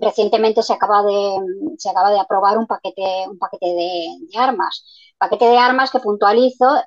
recientemente 0.00 0.62
se 0.62 0.72
acaba 0.72 1.02
de 1.02 1.36
se 1.78 1.90
acaba 1.90 2.10
de 2.10 2.20
aprobar 2.20 2.58
un 2.58 2.66
paquete, 2.66 3.26
un 3.28 3.38
paquete 3.38 3.66
de, 3.66 4.06
armas. 4.36 4.84
Paquete 5.18 5.46
de 5.46 5.58
armas 5.58 5.90
que 5.90 6.00
puntualizo, 6.00 6.82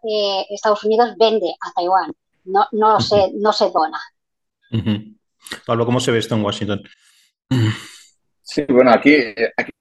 Estados 0.50 0.84
Unidos 0.84 1.16
vende 1.18 1.56
a 1.62 1.72
Taiwán. 1.74 2.14
No, 2.46 2.68
no, 2.74 3.00
se, 3.00 3.32
no 3.34 3.54
se 3.54 3.72
dona. 3.72 4.00
Pablo, 5.66 5.86
¿cómo 5.86 6.00
se 6.00 6.12
ve 6.12 6.20
esto 6.20 6.36
en 6.36 6.44
Washington? 6.44 6.84
Sí, 8.42 8.66
bueno, 8.70 8.92
aquí, 8.92 9.16
aquí 9.58 9.72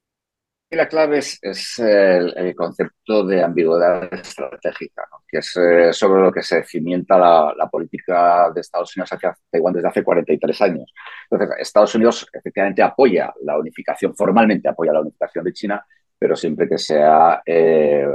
la 0.74 0.88
clave 0.88 1.18
es, 1.18 1.78
el, 1.78 2.54
concepto 2.54 3.24
de 3.26 3.42
ambigüedad 3.42 4.12
estratégica, 4.12 5.08
que 5.26 5.38
es 5.38 5.56
eh, 5.56 5.92
sobre 5.92 6.22
lo 6.22 6.32
que 6.32 6.42
se 6.42 6.64
cimienta 6.64 7.18
la, 7.18 7.68
política 7.70 8.50
de 8.54 8.60
Estados 8.60 8.96
Unidos 8.96 9.12
hacia 9.12 9.36
Taiwán 9.50 9.74
desde 9.74 9.88
hace 9.88 10.02
43 10.02 10.60
años. 10.62 10.92
Entonces, 11.30 11.56
Estados 11.60 11.94
Unidos 11.94 12.26
efectivamente 12.32 12.82
apoya 12.82 13.32
la 13.42 13.58
unificación, 13.58 14.14
formalmente 14.14 14.68
apoya 14.68 14.92
la 14.92 15.00
unificación 15.00 15.44
de 15.44 15.52
China, 15.52 15.86
pero 16.18 16.36
siempre 16.36 16.68
que 16.68 16.78
sea 16.78 17.42
eh, 17.44 18.06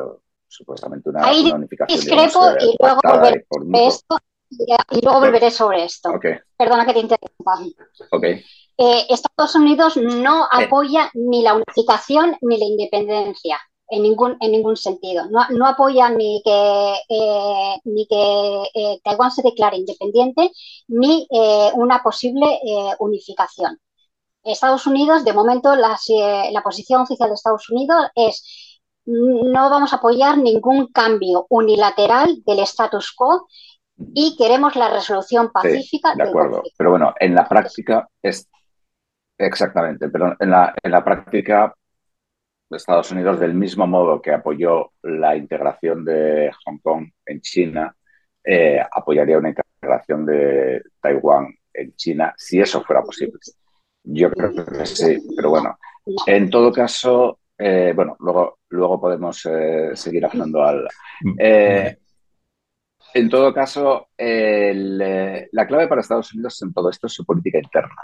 supuestamente 0.47 1.09
una, 1.09 1.31
unificación. 1.31 1.99
Discrepo 1.99 2.51
y 2.59 2.75
luego 2.79 3.87
esto 3.87 4.17
y 4.49 5.01
luego 5.01 5.19
volveré 5.19 5.51
sobre 5.51 5.83
esto. 5.83 6.11
Perdona 6.57 6.85
que 6.85 6.93
te 6.93 6.99
interrumpa. 6.99 7.59
Eh, 8.77 9.05
Estados 9.09 9.55
Unidos 9.55 9.97
no 9.97 10.47
apoya 10.49 11.11
ni 11.13 11.41
la 11.41 11.53
unificación 11.53 12.37
ni 12.41 12.57
la 12.57 12.65
independencia 12.65 13.59
en 13.89 14.03
ningún, 14.03 14.37
en 14.39 14.51
ningún 14.51 14.77
sentido. 14.77 15.25
No, 15.29 15.67
apoya 15.67 16.09
ni 16.09 16.41
que, 16.43 16.93
eh, 17.09 17.75
ni 17.83 18.07
que 18.07 18.63
eh, 18.73 18.99
Taiwán 19.03 19.31
se 19.31 19.41
declare 19.41 19.77
independiente 19.77 20.51
ni 20.87 21.27
una 21.75 22.01
posible 22.01 22.59
unificación. 22.99 23.79
Estados 24.43 24.87
Unidos, 24.87 25.25
de 25.25 25.33
momento, 25.33 25.75
la, 25.75 25.97
la 26.51 26.63
posición 26.63 27.01
oficial 27.01 27.29
de 27.29 27.35
Estados 27.35 27.69
Unidos 27.69 28.07
es 28.15 28.79
no 29.05 29.69
vamos 29.69 29.91
a 29.91 29.97
apoyar 29.97 30.37
ningún 30.37 30.87
cambio 30.87 31.47
unilateral 31.49 32.43
del 32.45 32.59
status 32.59 33.11
quo 33.11 33.47
y 34.13 34.35
queremos 34.37 34.75
la 34.75 34.89
resolución 34.89 35.51
pacífica. 35.51 36.15
de 36.15 36.23
acuerdo, 36.23 36.63
pero 36.77 36.91
bueno, 36.91 37.13
en 37.19 37.35
la 37.35 37.47
práctica 37.47 38.07
es 38.21 38.49
exactamente, 39.37 40.09
pero 40.09 40.35
en 40.39 40.49
la, 40.49 40.73
en 40.81 40.91
la 40.91 41.03
práctica 41.03 41.73
Estados 42.75 43.11
Unidos, 43.11 43.39
del 43.39 43.53
mismo 43.53 43.87
modo 43.87 44.21
que 44.21 44.31
apoyó 44.31 44.91
la 45.03 45.35
integración 45.35 46.05
de 46.05 46.51
Hong 46.65 46.79
Kong 46.79 47.09
en 47.25 47.41
China, 47.41 47.95
eh, 48.43 48.79
apoyaría 48.79 49.37
una 49.37 49.49
integración 49.49 50.25
de 50.25 50.83
Taiwán 51.01 51.47
en 51.73 51.95
China 51.95 52.33
si 52.37 52.59
eso 52.59 52.83
fuera 52.83 53.01
posible. 53.01 53.39
Yo 54.03 54.31
creo 54.31 54.53
que 54.53 54.85
sí, 54.85 55.19
pero 55.35 55.49
bueno, 55.49 55.77
en 56.25 56.49
todo 56.49 56.71
caso, 56.71 57.39
eh, 57.57 57.91
bueno, 57.95 58.15
luego, 58.19 58.59
luego 58.69 59.01
podemos 59.01 59.45
eh, 59.45 59.91
seguir 59.95 60.25
hablando 60.25 60.63
al... 60.63 60.87
En 63.13 63.29
todo 63.29 63.53
caso, 63.53 64.09
eh, 64.17 65.47
la 65.51 65.67
clave 65.67 65.87
para 65.87 66.01
Estados 66.01 66.33
Unidos 66.33 66.61
en 66.61 66.73
todo 66.73 66.89
esto 66.89 67.07
es 67.07 67.13
su 67.13 67.25
política 67.25 67.57
interna. 67.57 67.95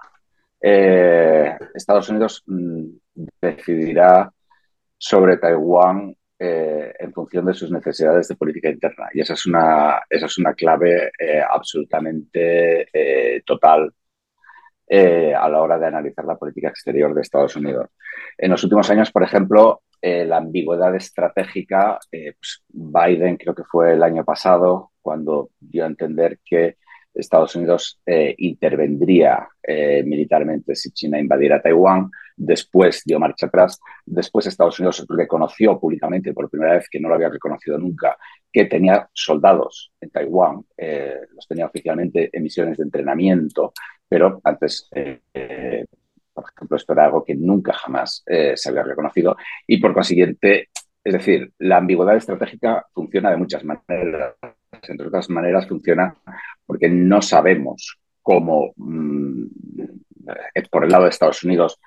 Eh, 0.59 1.55
Estados 1.75 2.09
Unidos 2.09 2.43
mm, 2.47 2.85
decidirá 3.39 4.31
sobre 4.97 5.37
Taiwán 5.37 6.15
eh, 6.39 6.93
en 6.99 7.13
función 7.13 7.45
de 7.45 7.53
sus 7.53 7.71
necesidades 7.71 8.27
de 8.27 8.35
política 8.35 8.69
interna. 8.69 9.09
Y 9.13 9.21
esa 9.21 9.33
es 9.33 9.45
una, 9.45 10.01
esa 10.09 10.25
es 10.25 10.37
una 10.39 10.53
clave 10.53 11.11
absolutamente 11.49 12.87
total 13.45 13.93
a 14.89 15.49
la 15.49 15.61
hora 15.61 15.77
de 15.77 15.87
analizar 15.87 16.25
la 16.25 16.37
política 16.37 16.69
exterior 16.69 17.13
de 17.13 17.21
Estados 17.21 17.55
Unidos. 17.55 17.89
En 18.37 18.51
los 18.51 18.63
últimos 18.63 18.89
años, 18.89 19.11
por 19.11 19.23
ejemplo, 19.23 19.83
la 20.01 20.37
ambigüedad 20.37 20.95
estratégica, 20.95 21.99
pues 22.09 22.63
Biden 22.69 23.37
creo 23.37 23.55
que 23.55 23.63
fue 23.63 23.93
el 23.93 24.03
año 24.03 24.23
pasado, 24.23 24.91
cuando 25.05 25.51
dio 25.59 25.83
a 25.83 25.87
entender 25.87 26.39
que 26.43 26.77
Estados 27.13 27.55
Unidos 27.55 28.01
eh, 28.07 28.33
intervendría 28.39 29.47
eh, 29.61 30.01
militarmente 30.03 30.73
si 30.75 30.91
China 30.91 31.19
invadiera 31.19 31.61
Taiwán. 31.61 32.09
Después 32.35 33.03
dio 33.05 33.19
marcha 33.19 33.45
atrás. 33.45 33.79
Después 34.03 34.47
Estados 34.47 34.79
Unidos 34.79 35.05
reconoció 35.07 35.79
públicamente, 35.79 36.33
por 36.33 36.49
primera 36.49 36.73
vez 36.73 36.89
que 36.89 36.99
no 36.99 37.07
lo 37.07 37.15
había 37.15 37.29
reconocido 37.29 37.77
nunca, 37.77 38.17
que 38.51 38.65
tenía 38.65 39.07
soldados 39.13 39.93
en 40.01 40.09
Taiwán. 40.09 40.65
Eh, 40.75 41.21
los 41.35 41.47
tenía 41.47 41.67
oficialmente 41.67 42.31
en 42.33 42.41
misiones 42.41 42.77
de 42.77 42.83
entrenamiento, 42.83 43.73
pero 44.09 44.41
antes, 44.43 44.89
por 46.33 46.43
ejemplo, 46.55 46.77
esto 46.77 46.93
era 46.93 47.05
algo 47.05 47.23
que 47.23 47.35
nunca 47.35 47.73
jamás 47.73 48.23
se 48.25 48.69
había 48.69 48.83
reconocido. 48.83 49.37
Y 49.67 49.77
por 49.77 49.93
consiguiente, 49.93 50.69
es 51.03 51.13
decir, 51.13 51.53
la 51.59 51.77
ambigüedad 51.77 52.17
estratégica 52.17 52.85
funciona 52.91 53.29
de 53.29 53.37
muchas 53.37 53.63
maneras 53.63 54.33
entre 54.89 55.07
otras 55.07 55.29
maneras, 55.29 55.67
funciona 55.67 56.15
porque 56.65 56.89
no 56.89 57.21
sabemos 57.21 57.99
cómo, 58.21 58.73
mm, 58.75 59.45
por 60.71 60.83
el 60.83 60.89
lado 60.89 61.03
de 61.03 61.09
Estados 61.11 61.43
Unidos, 61.43 61.79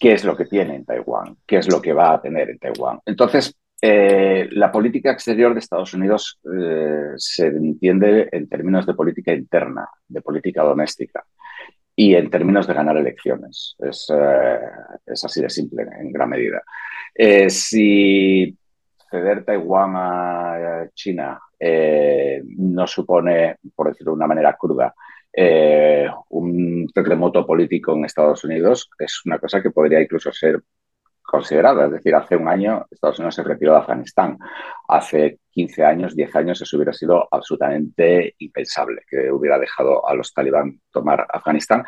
qué 0.00 0.12
es 0.12 0.24
lo 0.24 0.36
que 0.36 0.46
tiene 0.46 0.76
en 0.76 0.84
Taiwán, 0.84 1.36
qué 1.46 1.58
es 1.58 1.70
lo 1.70 1.80
que 1.80 1.92
va 1.92 2.14
a 2.14 2.22
tener 2.22 2.50
en 2.50 2.58
Taiwán. 2.58 3.00
Entonces, 3.04 3.54
eh, 3.86 4.48
la 4.52 4.72
política 4.72 5.12
exterior 5.12 5.52
de 5.52 5.60
Estados 5.60 5.92
Unidos 5.92 6.40
eh, 6.50 7.12
se 7.16 7.48
entiende 7.48 8.28
en 8.32 8.48
términos 8.48 8.86
de 8.86 8.94
política 8.94 9.34
interna, 9.34 9.86
de 10.08 10.22
política 10.22 10.62
doméstica 10.62 11.22
y 11.94 12.14
en 12.14 12.30
términos 12.30 12.66
de 12.66 12.72
ganar 12.72 12.96
elecciones. 12.96 13.76
Es, 13.78 14.10
eh, 14.10 14.58
es 15.04 15.24
así 15.24 15.42
de 15.42 15.50
simple 15.50 15.86
en 16.00 16.12
gran 16.12 16.30
medida. 16.30 16.62
si 17.48 18.56
ceder 19.14 19.44
Taiwán 19.44 19.92
a 19.96 20.88
China 20.92 21.40
eh, 21.58 22.42
no 22.44 22.86
supone, 22.86 23.58
por 23.74 23.88
decirlo 23.88 24.12
de 24.12 24.16
una 24.16 24.26
manera 24.26 24.56
cruda, 24.58 24.92
eh, 25.32 26.08
un 26.30 26.86
terremoto 26.92 27.46
político 27.46 27.92
en 27.94 28.04
Estados 28.04 28.44
Unidos, 28.44 28.90
es 28.98 29.22
una 29.24 29.38
cosa 29.38 29.62
que 29.62 29.70
podría 29.70 30.00
incluso 30.00 30.32
ser 30.32 30.62
considerada. 31.22 31.86
Es 31.86 31.92
decir, 31.92 32.14
hace 32.14 32.36
un 32.36 32.48
año 32.48 32.86
Estados 32.90 33.18
Unidos 33.18 33.36
se 33.36 33.44
retiró 33.44 33.72
de 33.72 33.78
Afganistán. 33.78 34.36
Hace 34.88 35.38
15 35.50 35.84
años, 35.84 36.16
10 36.16 36.36
años, 36.36 36.60
eso 36.60 36.76
hubiera 36.76 36.92
sido 36.92 37.28
absolutamente 37.30 38.34
impensable, 38.38 39.02
que 39.08 39.30
hubiera 39.30 39.58
dejado 39.58 40.06
a 40.06 40.14
los 40.14 40.32
talibán 40.34 40.80
tomar 40.90 41.26
Afganistán. 41.32 41.84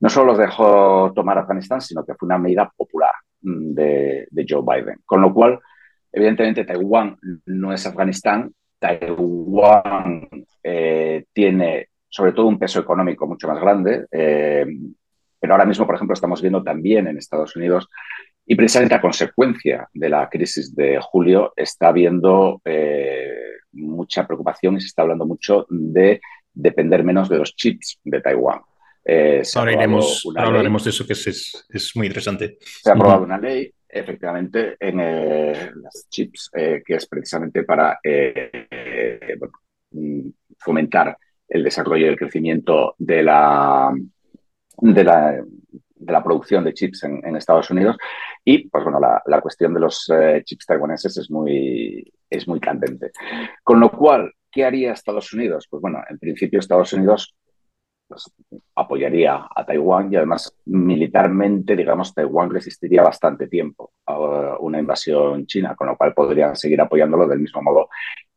No 0.00 0.08
solo 0.08 0.32
los 0.32 0.38
dejó 0.38 1.12
tomar 1.14 1.38
Afganistán, 1.38 1.80
sino 1.80 2.04
que 2.04 2.14
fue 2.14 2.26
una 2.26 2.38
medida 2.38 2.70
popular 2.76 3.12
mm, 3.42 3.74
de, 3.74 4.28
de 4.30 4.46
Joe 4.48 4.62
Biden. 4.62 5.00
Con 5.04 5.20
lo 5.20 5.32
cual, 5.34 5.58
Evidentemente, 6.12 6.64
Taiwán 6.64 7.16
no 7.46 7.72
es 7.72 7.86
Afganistán. 7.86 8.52
Taiwán 8.78 10.28
eh, 10.62 11.24
tiene 11.32 11.88
sobre 12.08 12.32
todo 12.32 12.46
un 12.46 12.58
peso 12.58 12.80
económico 12.80 13.26
mucho 13.26 13.46
más 13.46 13.60
grande, 13.60 14.06
eh, 14.10 14.66
pero 15.38 15.54
ahora 15.54 15.64
mismo, 15.64 15.86
por 15.86 15.94
ejemplo, 15.94 16.14
estamos 16.14 16.40
viendo 16.40 16.62
también 16.62 17.06
en 17.06 17.18
Estados 17.18 17.54
Unidos, 17.54 17.88
y 18.44 18.56
precisamente 18.56 18.96
a 18.96 19.00
consecuencia 19.00 19.88
de 19.94 20.08
la 20.08 20.28
crisis 20.28 20.74
de 20.74 20.98
julio, 21.00 21.52
está 21.54 21.88
habiendo 21.88 22.60
eh, 22.64 23.32
mucha 23.72 24.26
preocupación 24.26 24.76
y 24.76 24.80
se 24.80 24.88
está 24.88 25.02
hablando 25.02 25.24
mucho 25.24 25.66
de 25.68 26.20
depender 26.52 27.04
menos 27.04 27.28
de 27.28 27.38
los 27.38 27.54
chips 27.54 28.00
de 28.02 28.20
Taiwán. 28.20 28.60
ahora, 29.54 29.72
iremos, 29.72 30.26
hablaremos 30.36 30.82
de 30.82 30.90
eso, 30.90 31.06
que 31.06 31.12
es, 31.12 31.66
es, 31.68 31.92
muy 31.94 32.08
interesante. 32.08 32.58
Se 32.60 32.90
ha 32.90 32.94
aprobado 32.94 33.22
una 33.22 33.38
ley 33.38 33.72
efectivamente 33.92 34.76
en 34.78 35.00
eh, 35.00 35.72
las 35.74 36.06
chips, 36.08 36.50
eh, 36.54 36.82
que 36.84 36.94
es 36.94 37.06
precisamente 37.06 37.64
para 37.64 37.98
eh, 38.02 39.36
mm, 39.90 40.28
fomentar 40.58 41.16
el 41.48 41.64
desarrollo 41.64 42.06
y 42.06 42.08
el 42.08 42.16
crecimiento 42.16 42.94
de 42.98 43.22
la, 43.22 43.92
de 44.78 45.04
la, 45.04 46.22
producción 46.22 46.64
de 46.64 46.74
chips 46.74 47.04
en, 47.04 47.36
Estados 47.36 47.70
Unidos. 47.70 47.96
Y, 48.44 48.68
pues 48.68 48.84
bueno, 48.84 49.00
la, 49.00 49.20
la 49.26 49.40
cuestión 49.40 49.74
de 49.74 49.80
los 49.80 50.08
chips 50.44 50.66
taiwaneses 50.66 51.16
es 51.16 51.30
muy, 51.30 52.12
es 52.28 52.46
muy 52.46 52.60
candente. 52.60 53.10
Con 53.64 53.80
lo 53.80 53.90
cual, 53.90 54.32
¿qué 54.50 54.64
haría 54.64 54.92
Estados 54.92 55.32
Unidos? 55.32 55.66
Pues 55.68 55.80
bueno, 55.80 56.00
en 56.08 56.18
principio 56.18 56.60
Estados 56.60 56.92
Unidos 56.92 57.34
pues, 58.10 58.28
apoyaría 58.74 59.46
a 59.54 59.64
Taiwán 59.64 60.12
y 60.12 60.16
además 60.16 60.52
militarmente, 60.66 61.76
digamos, 61.76 62.12
Taiwán 62.12 62.50
resistiría 62.50 63.04
bastante 63.04 63.46
tiempo 63.46 63.92
a 64.04 64.56
una 64.58 64.80
invasión 64.80 65.46
china, 65.46 65.76
con 65.76 65.86
lo 65.86 65.96
cual 65.96 66.12
podrían 66.12 66.56
seguir 66.56 66.80
apoyándolo 66.80 67.28
del 67.28 67.38
mismo 67.38 67.62
modo 67.62 67.88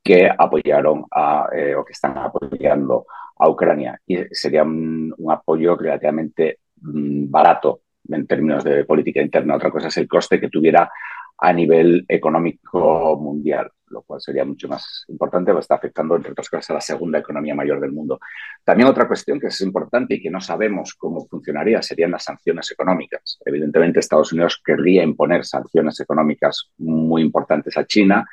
que 0.04 0.30
apoyaron 0.30 1.06
a, 1.10 1.48
eh, 1.52 1.74
o 1.74 1.84
que 1.84 1.94
están 1.94 2.16
apoyando 2.20 3.08
a 3.40 3.50
Ucrania 3.50 4.00
y 4.06 4.18
sería 4.32 4.62
un, 4.62 5.16
apoyo 5.28 5.76
relativamente 5.76 6.60
mm, 6.82 7.32
barato 7.32 7.82
en 8.10 8.28
términos 8.28 8.64
de 8.64 8.86
política 8.86 9.24
interna. 9.24 9.56
Otra 9.56 9.72
cosa 9.72 9.88
es 9.88 9.98
el 9.98 10.08
coste 10.08 10.40
que 10.40 10.50
tuviera 10.50 10.92
a 11.40 11.52
nivel 11.52 12.06
económico 12.08 13.18
mundial, 13.20 13.72
lo 13.94 14.02
cual 14.02 14.20
sería 14.20 14.44
mucho 14.44 14.68
más 14.68 15.06
importante, 15.08 15.54
va 15.54 15.60
está 15.60 15.76
afectando, 15.76 16.16
entre 16.16 16.32
otras 16.32 16.50
cosas, 16.50 16.72
a 16.72 16.74
la 16.74 16.82
segunda 16.82 17.20
economía 17.20 17.56
mayor 17.56 17.80
del 17.80 17.92
mundo. 17.92 18.20
También 18.64 18.90
otra 18.90 19.08
cuestión 19.08 19.40
que 19.40 19.48
es 19.48 19.62
importante 19.62 20.16
y 20.16 20.22
que 20.22 20.30
no 20.30 20.42
sabemos 20.42 20.96
cómo 20.96 21.26
funcionaría 21.28 21.82
serían 21.82 22.12
las 22.12 22.24
sanciones 22.24 22.72
económicas. 22.72 23.40
Evidentemente, 23.46 24.00
Estados 24.00 24.34
Unidos 24.34 24.62
querría 24.66 25.04
imponer 25.04 25.46
sanciones 25.46 26.00
económicas 26.00 26.72
muy 26.78 27.22
importantes 27.22 27.78
a 27.78 27.86
China, 27.86 28.28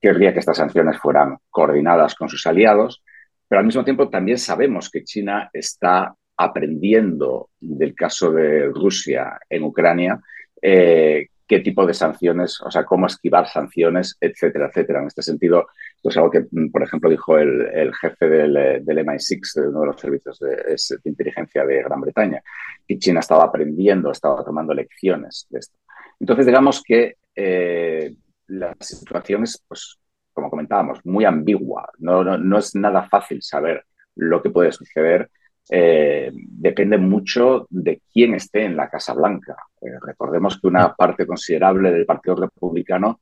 querría 0.00 0.32
que 0.32 0.40
estas 0.40 0.58
sanciones 0.58 0.98
fueran 0.98 1.38
coordinadas 1.50 2.14
con 2.14 2.28
sus 2.28 2.46
aliados, 2.46 3.02
pero 3.48 3.60
al 3.60 3.66
mismo 3.66 3.84
tiempo 3.84 4.08
también 4.08 4.38
sabemos 4.38 4.90
que 4.90 5.02
China 5.02 5.50
está 5.52 6.14
aprendiendo 6.36 7.50
del 7.60 7.94
caso 7.94 8.32
de 8.32 8.66
Rusia 8.68 9.38
en 9.48 9.64
Ucrania, 9.64 10.18
eh, 10.62 11.28
qué 11.50 11.58
tipo 11.58 11.84
de 11.84 11.94
sanciones, 11.94 12.60
o 12.60 12.70
sea, 12.70 12.84
cómo 12.84 13.06
esquivar 13.06 13.48
sanciones, 13.48 14.16
etcétera, 14.20 14.68
etcétera. 14.68 15.00
En 15.00 15.08
este 15.08 15.20
sentido, 15.20 15.66
esto 15.96 16.08
es 16.08 16.16
algo 16.16 16.30
que, 16.30 16.46
mm, 16.48 16.70
por 16.70 16.84
ejemplo, 16.84 17.10
dijo 17.10 17.36
el, 17.38 17.92
jefe 17.92 18.28
del, 18.28 18.86
MI6, 18.86 19.54
de 19.60 19.68
uno 19.68 19.80
de 19.80 19.86
los 19.88 20.00
servicios 20.00 20.38
de, 20.38 21.10
inteligencia 21.10 21.66
de 21.66 21.82
Gran 21.82 22.00
Bretaña, 22.02 22.40
que 22.86 23.00
China 23.00 23.18
estaba 23.18 23.42
aprendiendo, 23.42 24.12
estaba 24.12 24.44
tomando 24.44 24.72
lecciones 24.72 25.48
de 25.50 25.58
esto. 25.58 25.76
Entonces, 26.20 26.46
digamos 26.46 26.84
que 26.86 27.16
eh, 27.34 28.14
la 28.46 28.76
situación 28.78 29.42
es, 29.42 29.60
pues, 29.66 29.98
como 30.32 30.50
comentábamos, 30.50 31.00
muy 31.04 31.24
ambigua. 31.24 31.90
No, 31.98 32.22
no 32.22 32.58
es 32.58 32.76
nada 32.76 33.08
fácil 33.08 33.42
saber 33.42 33.84
lo 34.14 34.40
que 34.40 34.50
puede 34.50 34.70
suceder 34.70 35.28
eh, 35.72 36.32
depende 36.34 36.98
mucho 36.98 37.68
de 37.70 38.02
quién 38.12 38.34
esté 38.34 38.64
en 38.64 38.76
la 38.76 38.90
Casa 38.90 39.14
Blanca. 39.14 39.56
Eh, 39.80 39.98
recordemos 40.02 40.60
que 40.60 40.66
una 40.66 40.92
parte 40.94 41.24
considerable 41.24 41.92
del 41.92 42.06
Partido 42.06 42.34
Republicano 42.34 43.20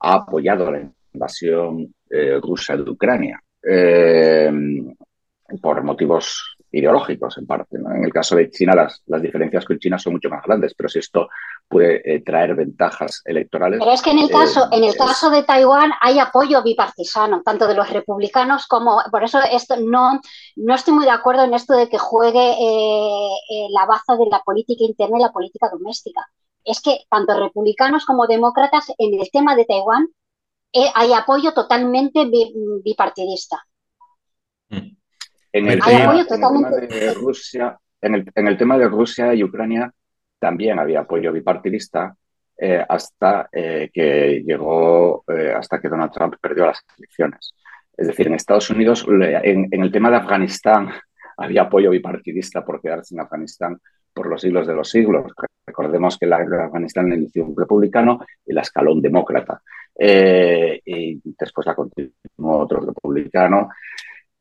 ha 0.00 0.14
apoyado 0.14 0.70
la 0.72 0.80
invasión 1.12 1.94
eh, 2.08 2.38
rusa 2.40 2.76
de 2.76 2.90
Ucrania 2.90 3.40
por 5.60 5.82
motivos 5.82 6.53
ideológicos 6.74 7.38
en 7.38 7.46
parte. 7.46 7.76
En 7.76 8.04
el 8.04 8.12
caso 8.12 8.34
de 8.36 8.50
China, 8.50 8.74
las, 8.74 9.02
las, 9.06 9.22
diferencias 9.22 9.64
con 9.64 9.78
China 9.78 9.98
son 9.98 10.14
mucho 10.14 10.28
más 10.28 10.42
grandes, 10.42 10.74
pero 10.74 10.88
si 10.88 10.98
esto 10.98 11.28
puede 11.68 12.02
eh, 12.04 12.20
traer 12.20 12.54
ventajas 12.54 13.22
electorales. 13.24 13.78
Pero 13.78 13.92
es 13.92 14.02
que 14.02 14.10
en 14.10 14.18
el 14.18 14.30
caso, 14.30 14.64
eh, 14.64 14.76
en 14.76 14.84
el 14.84 14.96
caso 14.96 15.30
de 15.30 15.44
Taiwán 15.44 15.92
hay 16.00 16.18
apoyo 16.18 16.62
bipartisano, 16.62 17.42
tanto 17.42 17.66
de 17.66 17.74
los 17.74 17.90
republicanos 17.90 18.66
como. 18.66 19.00
Por 19.10 19.22
eso 19.22 19.38
esto 19.50 19.76
no, 19.76 20.20
no 20.56 20.74
estoy 20.74 20.94
muy 20.94 21.04
de 21.04 21.12
acuerdo 21.12 21.44
en 21.44 21.54
esto 21.54 21.74
de 21.74 21.88
que 21.88 21.98
juegue 21.98 22.52
eh, 22.52 23.68
la 23.70 23.86
baza 23.86 24.16
de 24.16 24.26
la 24.30 24.40
política 24.40 24.84
interna 24.84 25.18
y 25.18 25.22
la 25.22 25.32
política 25.32 25.68
doméstica. 25.70 26.26
Es 26.64 26.80
que 26.80 27.00
tanto 27.08 27.38
republicanos 27.38 28.04
como 28.04 28.26
demócratas 28.26 28.92
en 28.98 29.20
el 29.20 29.30
tema 29.30 29.54
de 29.54 29.64
Taiwán 29.64 30.08
hay 30.94 31.12
apoyo 31.12 31.52
totalmente 31.52 32.28
bipartidista. 32.82 33.64
Mm. 34.70 35.03
En 35.54 35.68
el, 35.68 35.80
tema, 35.80 36.14
de 36.72 37.14
Rusia, 37.14 37.78
en 38.00 38.14
el, 38.48 38.56
tema 38.56 38.76
de 38.76 38.88
Rusia 38.88 39.32
y 39.34 39.44
Ucrania 39.44 39.88
también 40.36 40.80
había 40.80 41.00
apoyo 41.00 41.30
bipartidista 41.30 42.12
eh, 42.58 42.84
hasta 42.88 43.48
eh, 43.52 43.88
que 43.92 44.42
llegó, 44.44 45.22
eh, 45.28 45.54
hasta 45.56 45.80
que 45.80 45.88
Donald 45.88 46.10
Trump 46.10 46.34
perdió 46.40 46.66
las 46.66 46.80
elecciones. 46.98 47.54
Es 47.96 48.08
decir, 48.08 48.26
en 48.26 48.34
Estados 48.34 48.68
Unidos, 48.68 49.06
en, 49.08 49.68
el 49.70 49.92
tema 49.92 50.10
de 50.10 50.16
Afganistán, 50.16 50.90
había 51.36 51.62
apoyo 51.62 51.90
bipartidista 51.90 52.64
por 52.64 52.82
quedarse 52.82 53.14
en 53.14 53.20
Afganistán 53.20 53.80
por 54.12 54.26
los 54.26 54.40
siglos 54.40 54.66
de 54.66 54.74
los 54.74 54.90
siglos. 54.90 55.32
Recordemos 55.64 56.18
que 56.18 56.26
la 56.26 56.38
guerra 56.38 56.58
de 56.58 56.64
Afganistán 56.64 57.10
la 57.10 57.14
inició 57.14 57.44
un 57.44 57.56
republicano 57.56 58.26
y 58.44 58.52
la 58.52 58.62
escaló 58.62 58.92
un 58.92 59.00
demócrata. 59.00 59.62
y 59.96 61.22
después 61.38 61.64
la 61.64 61.76
continuó 61.76 62.58
otro 62.58 62.80
republicano. 62.80 63.68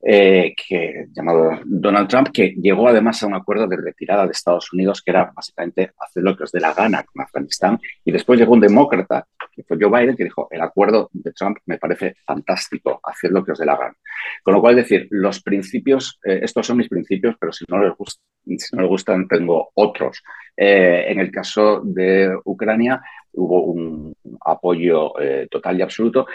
Eh, 0.06 0.54
que, 0.58 1.06
llamado 1.14 1.62
Donald 1.64 2.10
Trump, 2.10 2.28
que 2.34 2.50
llegó 2.62 2.90
además 2.90 3.24
a 3.24 3.28
un 3.28 3.36
acuerdo 3.36 3.68
de 3.68 3.78
retirada 3.78 4.26
de 4.26 4.34
Estados 4.34 4.74
Unidos, 4.74 5.02
que 5.02 5.12
era 5.12 5.32
básicamente 5.34 5.94
hacer 5.98 6.24
lo 6.24 6.36
que 6.36 6.44
os 6.44 6.52
dé 6.52 6.60
la 6.60 6.74
gana 6.74 7.04
con 7.04 7.22
Afganistán. 7.22 7.80
Y 8.04 8.12
después 8.12 8.38
llegó 8.38 8.54
un 8.54 8.60
demócrata, 8.60 9.26
que 9.50 9.64
fue 9.64 9.78
Joe 9.80 9.90
Biden, 9.90 10.18
que 10.18 10.26
dijo, 10.26 10.50
el 10.52 10.62
acuerdo 10.62 11.10
de 11.14 11.32
Trump 11.32 11.58
me 11.68 11.78
parece 11.78 12.16
fantástico, 12.26 13.00
hacer 13.02 13.32
lo 13.32 13.46
que 13.46 13.54
os 13.54 13.60
dé 13.60 13.66
la 13.66 13.78
gana. 13.78 13.96
Con 14.44 14.54
lo 14.54 14.62
cual, 14.62 14.76
decir, 14.76 15.08
los 15.12 15.42
principios, 15.42 16.20
eh, 16.26 16.42
estos 16.44 16.68
son 16.68 16.78
mis 16.78 16.90
principios, 16.90 17.36
pero 17.40 17.54
si 17.54 17.64
no 17.70 17.82
les, 17.82 17.94
si 18.60 18.76
no 18.76 18.82
les 18.82 18.90
gustan, 18.90 19.26
tengo 19.28 19.70
otros. 19.76 20.22
Eh, 20.58 21.06
en 21.08 21.20
el 21.20 21.32
caso 21.32 21.82
de 21.82 22.36
Ucrania, 22.44 23.02
hubo 23.32 23.64
un 23.64 24.14
apoyo 24.42 25.14
total 25.50 25.80
y 25.80 25.82
absoluto. 25.82 26.28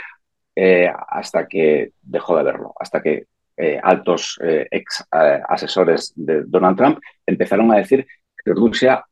hasta 1.09 1.47
que 1.47 1.93
dejó 2.03 2.35
de 2.35 2.41
haberlo, 2.41 2.73
hasta 2.81 3.01
que 3.01 3.27
eh, 3.61 3.81
altos 3.83 4.39
eh, 4.41 4.69
ex 4.71 5.05
eh, 5.13 5.41
asesores 5.49 6.13
de 6.15 6.45
Donald 6.47 6.77
Trump 6.77 7.01
empezaron 7.27 7.73
a 7.73 7.79
decir 7.79 8.07
que 8.45 8.53
Rusia 8.53 9.05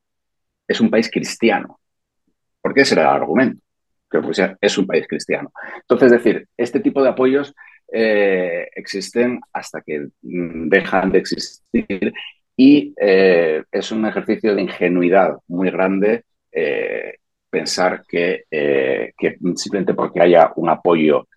es 0.69 0.81
un 0.81 0.89
país 0.89 1.11
cristiano. 1.11 1.81
Porque 2.63 2.83
ese 2.83 2.95
era 2.95 3.03
el 3.03 3.23
argumento, 3.23 3.61
que 4.09 4.21
Rusia 4.21 4.57
es 4.61 4.79
un 4.79 4.87
país 4.87 5.09
cristiano. 5.09 5.51
Entonces, 5.81 6.13
es 6.13 6.23
decir, 6.23 6.47
este 6.57 6.79
tipo 6.79 7.03
de 7.03 7.09
apoyos 7.09 7.53
existen 7.89 9.41
hasta 9.53 9.81
que 9.81 10.09
mm, 10.23 10.69
dejan 10.69 11.11
de 11.11 11.19
existir 11.19 12.13
y 12.57 12.95
es 12.97 13.93
un 13.93 14.07
ejercicio 14.07 14.55
de 14.55 14.63
ingenuidad 14.63 15.37
muy 15.49 15.71
grande 15.71 16.25
pensar 17.51 18.03
que, 18.09 18.45
que, 18.51 19.39
simplemente 19.55 19.95
porque 19.95 20.21
haya 20.21 20.53
un 20.57 20.69
apoyo 20.69 21.29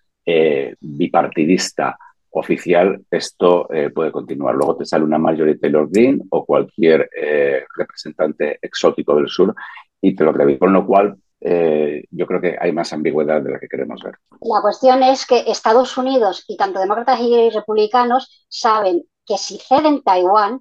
bipartidista 0.80 1.96
oficial, 2.30 3.04
esto 3.10 3.72
eh, 3.72 3.90
puede 3.90 4.12
continuar. 4.12 4.54
Luego 4.54 4.76
te 4.76 4.86
sale 4.86 5.04
una 5.04 5.18
Marjorie 5.18 5.58
Taylor 5.58 5.88
Greene 5.90 6.22
o 6.30 6.44
cualquier 6.44 7.10
eh, 7.16 7.64
representante 7.76 8.58
exótico 8.62 9.16
del 9.16 9.28
sur 9.28 9.54
y 10.00 10.14
te 10.14 10.24
lo 10.24 10.32
creo. 10.32 10.58
Con 10.58 10.72
lo 10.72 10.86
cual, 10.86 11.16
eh, 11.40 12.04
yo 12.10 12.26
creo 12.26 12.40
que 12.40 12.56
hay 12.60 12.72
más 12.72 12.92
ambigüedad 12.92 13.42
de 13.42 13.50
la 13.50 13.58
que 13.58 13.68
queremos 13.68 14.02
ver. 14.02 14.14
La 14.40 14.60
cuestión 14.60 15.02
es 15.02 15.26
que 15.26 15.44
Estados 15.46 15.96
Unidos 15.96 16.44
y 16.48 16.56
tanto 16.56 16.80
demócratas 16.80 17.20
y 17.20 17.50
republicanos 17.50 18.46
saben 18.48 19.04
que 19.26 19.36
si 19.38 19.58
ceden 19.58 20.02
Taiwán, 20.02 20.60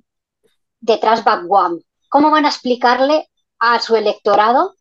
detrás 0.79 1.23
va 1.25 1.41
Guam. 1.43 1.79
¿Cómo 2.09 2.31
van 2.31 2.45
a 2.45 2.49
explicarle 2.49 3.27
a 3.59 3.79
su 3.79 3.95
electorado 3.95 4.75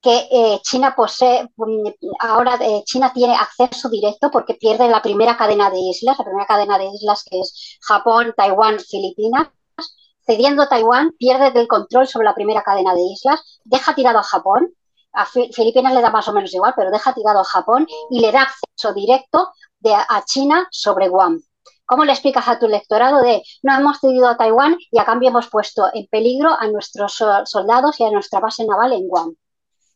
que 0.00 0.28
eh, 0.30 0.60
China 0.62 0.94
posee, 0.96 1.48
mm, 1.56 1.88
ahora 2.20 2.58
eh, 2.60 2.82
China 2.84 3.12
tiene 3.12 3.34
acceso 3.34 3.88
directo 3.88 4.30
porque 4.30 4.54
pierde 4.54 4.88
la 4.88 5.02
primera 5.02 5.36
cadena 5.36 5.70
de 5.70 5.78
islas, 5.78 6.18
la 6.18 6.24
primera 6.24 6.46
cadena 6.46 6.78
de 6.78 6.86
islas 6.86 7.24
que 7.24 7.40
es 7.40 7.78
Japón, 7.82 8.34
Taiwán, 8.36 8.78
Filipinas. 8.80 9.48
Cediendo 10.26 10.68
Taiwán, 10.68 11.12
pierde 11.18 11.58
el 11.58 11.66
control 11.66 12.06
sobre 12.06 12.26
la 12.26 12.34
primera 12.34 12.62
cadena 12.62 12.94
de 12.94 13.02
islas, 13.02 13.60
deja 13.64 13.94
tirado 13.94 14.18
a 14.20 14.22
Japón, 14.22 14.72
a 15.12 15.26
Filipinas 15.26 15.92
le 15.92 16.02
da 16.02 16.10
más 16.10 16.28
o 16.28 16.32
menos 16.32 16.54
igual, 16.54 16.72
pero 16.76 16.90
deja 16.92 17.12
tirado 17.12 17.40
a 17.40 17.44
Japón 17.44 17.86
y 18.10 18.20
le 18.20 18.30
da 18.30 18.42
acceso 18.42 18.94
directo 18.94 19.52
de, 19.80 19.92
a 19.92 20.24
China 20.24 20.68
sobre 20.70 21.08
Guam. 21.08 21.42
¿Cómo 21.84 22.04
le 22.04 22.12
explicas 22.12 22.46
a 22.46 22.60
tu 22.60 22.66
electorado 22.66 23.20
de 23.20 23.42
no 23.62 23.76
hemos 23.76 23.98
cedido 23.98 24.28
a 24.28 24.36
Taiwán 24.36 24.76
y 24.92 25.00
a 25.00 25.04
cambio 25.04 25.30
hemos 25.30 25.48
puesto 25.48 25.90
en 25.92 26.06
peligro 26.06 26.50
a 26.56 26.68
nuestros 26.68 27.20
soldados 27.44 27.98
y 27.98 28.04
a 28.04 28.12
nuestra 28.12 28.38
base 28.38 28.64
naval 28.64 28.92
en 28.92 29.08
Guam? 29.08 29.34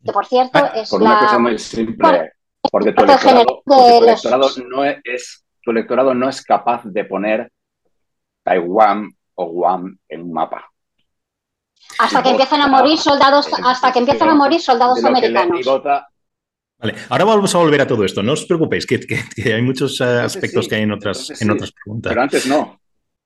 Que 0.05 0.13
por 0.13 0.27
cierto 0.27 0.59
ah, 0.59 0.73
es 0.75 0.91
por 0.91 1.03
una 1.03 1.19
cosa 1.19 1.39
muy 1.39 1.59
simple, 1.59 2.33
porque 2.71 2.93
tu 2.93 3.05
electorado, 3.05 4.49
no 4.69 4.85
es, 4.85 5.45
tu 5.63 5.71
electorado 5.71 6.15
no 6.15 6.29
es 6.29 6.43
capaz 6.43 6.83
de 6.85 7.05
poner 7.05 7.51
Taiwán 8.43 9.11
o 9.35 9.47
Guam 9.47 9.99
en 10.09 10.23
un 10.23 10.33
mapa. 10.33 10.71
Hasta 11.99 12.23
que 12.23 12.31
empiezan 12.31 12.61
a 12.63 12.69
morir 12.69 12.99
soldados, 12.99 13.49
hasta 13.65 13.93
que 13.93 13.99
empiezan 13.99 14.29
a 14.29 14.35
morir 14.35 14.61
soldados 14.61 15.05
americanos. 15.05 15.61
Vale, 16.79 16.97
ahora 17.09 17.25
vamos 17.25 17.55
a 17.55 17.59
volver 17.59 17.81
a 17.81 17.87
todo 17.87 18.05
esto. 18.05 18.23
No 18.23 18.33
os 18.33 18.45
preocupéis, 18.45 18.87
que, 18.87 19.01
hay 19.45 19.63
muchos 19.63 20.01
eh, 20.01 20.05
aspectos 20.05 20.69
que 20.69 20.75
hay 20.75 20.83
en 20.83 20.93
otras, 20.93 21.41
en 21.41 21.51
otras 21.51 21.73
preguntas. 21.73 22.11
Pero 22.11 22.23
antes 22.23 22.47
no. 22.47 22.81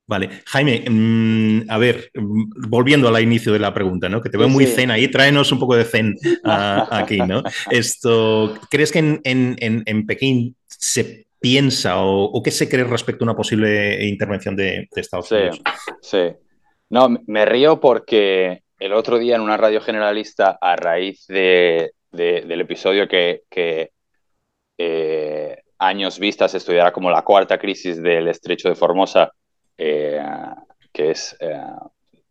Vale, 0.09 0.31
Jaime, 0.47 0.85
mm, 0.88 1.71
a 1.71 1.77
ver, 1.77 2.11
mm, 2.14 2.68
volviendo 2.71 3.09
al 3.09 3.23
inicio 3.23 3.53
de 3.53 3.59
la 3.59 3.75
pregunta, 3.75 4.09
¿no? 4.09 4.23
Que 4.23 4.31
te 4.31 4.38
veo 4.38 4.49
muy 4.49 4.64
zen 4.64 4.90
ahí, 4.90 5.09
tráenos 5.09 5.53
un 5.53 5.59
poco 5.59 5.77
de 5.77 5.85
zen 5.85 6.16
aquí, 6.90 7.18
¿no? 7.18 7.42
Esto, 7.71 8.59
¿crees 8.71 8.90
que 8.90 9.21
en, 9.23 10.07
Pekín 10.07 10.57
se 10.66 11.27
piensa 11.38 11.99
o, 11.99 12.42
qué 12.42 12.51
se 12.51 12.71
cree 12.71 12.85
respecto 12.85 13.23
a 13.23 13.27
una 13.27 13.37
posible 13.37 14.03
intervención 14.07 14.57
de, 14.57 14.88
Estados 14.97 15.31
Unidos? 15.31 15.61
Sí, 16.01 16.31
no, 16.88 17.11
me 17.27 17.44
río 17.44 17.79
porque 17.79 18.62
el 18.79 18.94
otro 18.94 19.18
día 19.18 19.37
en 19.37 19.42
una 19.42 19.59
radio 19.59 19.83
generalista, 19.83 20.57
a 20.59 20.75
raíz 20.75 21.27
del 21.27 21.90
episodio 22.61 23.07
que, 23.07 23.42
eh, 24.79 25.57
años 25.79 26.18
vistas 26.18 26.55
estudiará 26.55 26.92
como 26.92 27.11
la 27.11 27.23
cuarta 27.23 27.59
crisis 27.59 28.03
del 28.03 28.29
estrecho 28.29 28.71
de 28.71 28.75
Formosa, 28.75 29.33
que 29.78 31.10
es 31.10 31.36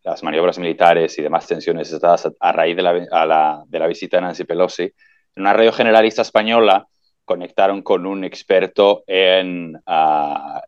las 0.03 0.23
maniobras 0.23 0.59
militares 0.59 1.17
y 1.17 1.21
demás 1.21 1.47
tensiones 1.47 1.97
dadas 1.99 2.29
a, 2.39 2.51
raíz 2.51 2.75
de 2.75 2.83
la, 2.83 3.63
de 3.65 3.79
la 3.79 3.87
visita 3.87 4.17
de 4.17 4.21
Nancy 4.21 4.43
Pelosi. 4.43 4.83
En 4.83 5.41
una 5.41 5.53
radio 5.53 5.71
generalista 5.71 6.21
española 6.21 6.87
conectaron 7.27 7.81
con 7.81 8.05
un 8.05 8.23
experto 8.23 9.03
en, 9.05 9.77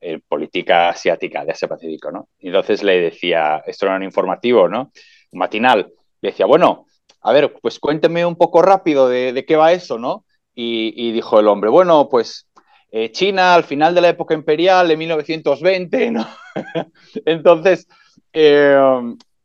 en 0.01 0.21
política 0.27 0.89
asiática 0.89 1.45
de 1.45 1.53
Asia-Pacífico, 1.53 2.11
¿no? 2.11 2.27
Entonces 2.37 2.83
le 2.83 2.99
decía, 2.99 3.63
esto 3.65 3.85
era 3.85 3.95
un 3.95 4.03
informativo, 4.03 4.67
¿no? 4.67 4.91
Matinal. 5.31 5.89
Le 6.19 6.31
decía, 6.31 6.45
bueno, 6.45 6.85
a 7.21 7.31
ver, 7.31 7.53
pues 7.61 7.79
cuénteme 7.79 8.25
un 8.25 8.35
poco 8.35 8.61
rápido 8.61 9.07
de, 9.07 9.45
qué 9.47 9.55
va 9.55 9.71
eso, 9.71 9.97
¿no? 9.97 10.25
Y, 10.53 11.13
dijo 11.13 11.39
el 11.39 11.47
hombre, 11.47 11.69
bueno, 11.69 12.09
pues 12.09 12.48
eh, 12.91 13.11
China 13.11 13.53
al 13.53 13.63
final 13.63 13.93
de 13.93 14.01
la 14.01 14.09
época 14.09 14.33
imperial, 14.33 14.89
en 14.89 14.99
1920, 14.99 16.11
¿no? 16.11 16.27
entonces, 17.25 17.87
eh, 18.33 18.77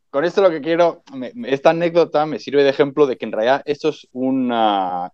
con 0.09 0.25
esto 0.25 0.41
lo 0.41 0.49
que 0.49 0.61
quiero, 0.61 1.03
esta 1.45 1.69
anécdota 1.69 2.25
me 2.25 2.39
sirve 2.39 2.63
de 2.63 2.69
ejemplo 2.69 3.05
de 3.05 3.17
que 3.17 3.25
en 3.25 3.31
realidad 3.31 3.61
esto 3.65 3.89
es, 3.89 4.07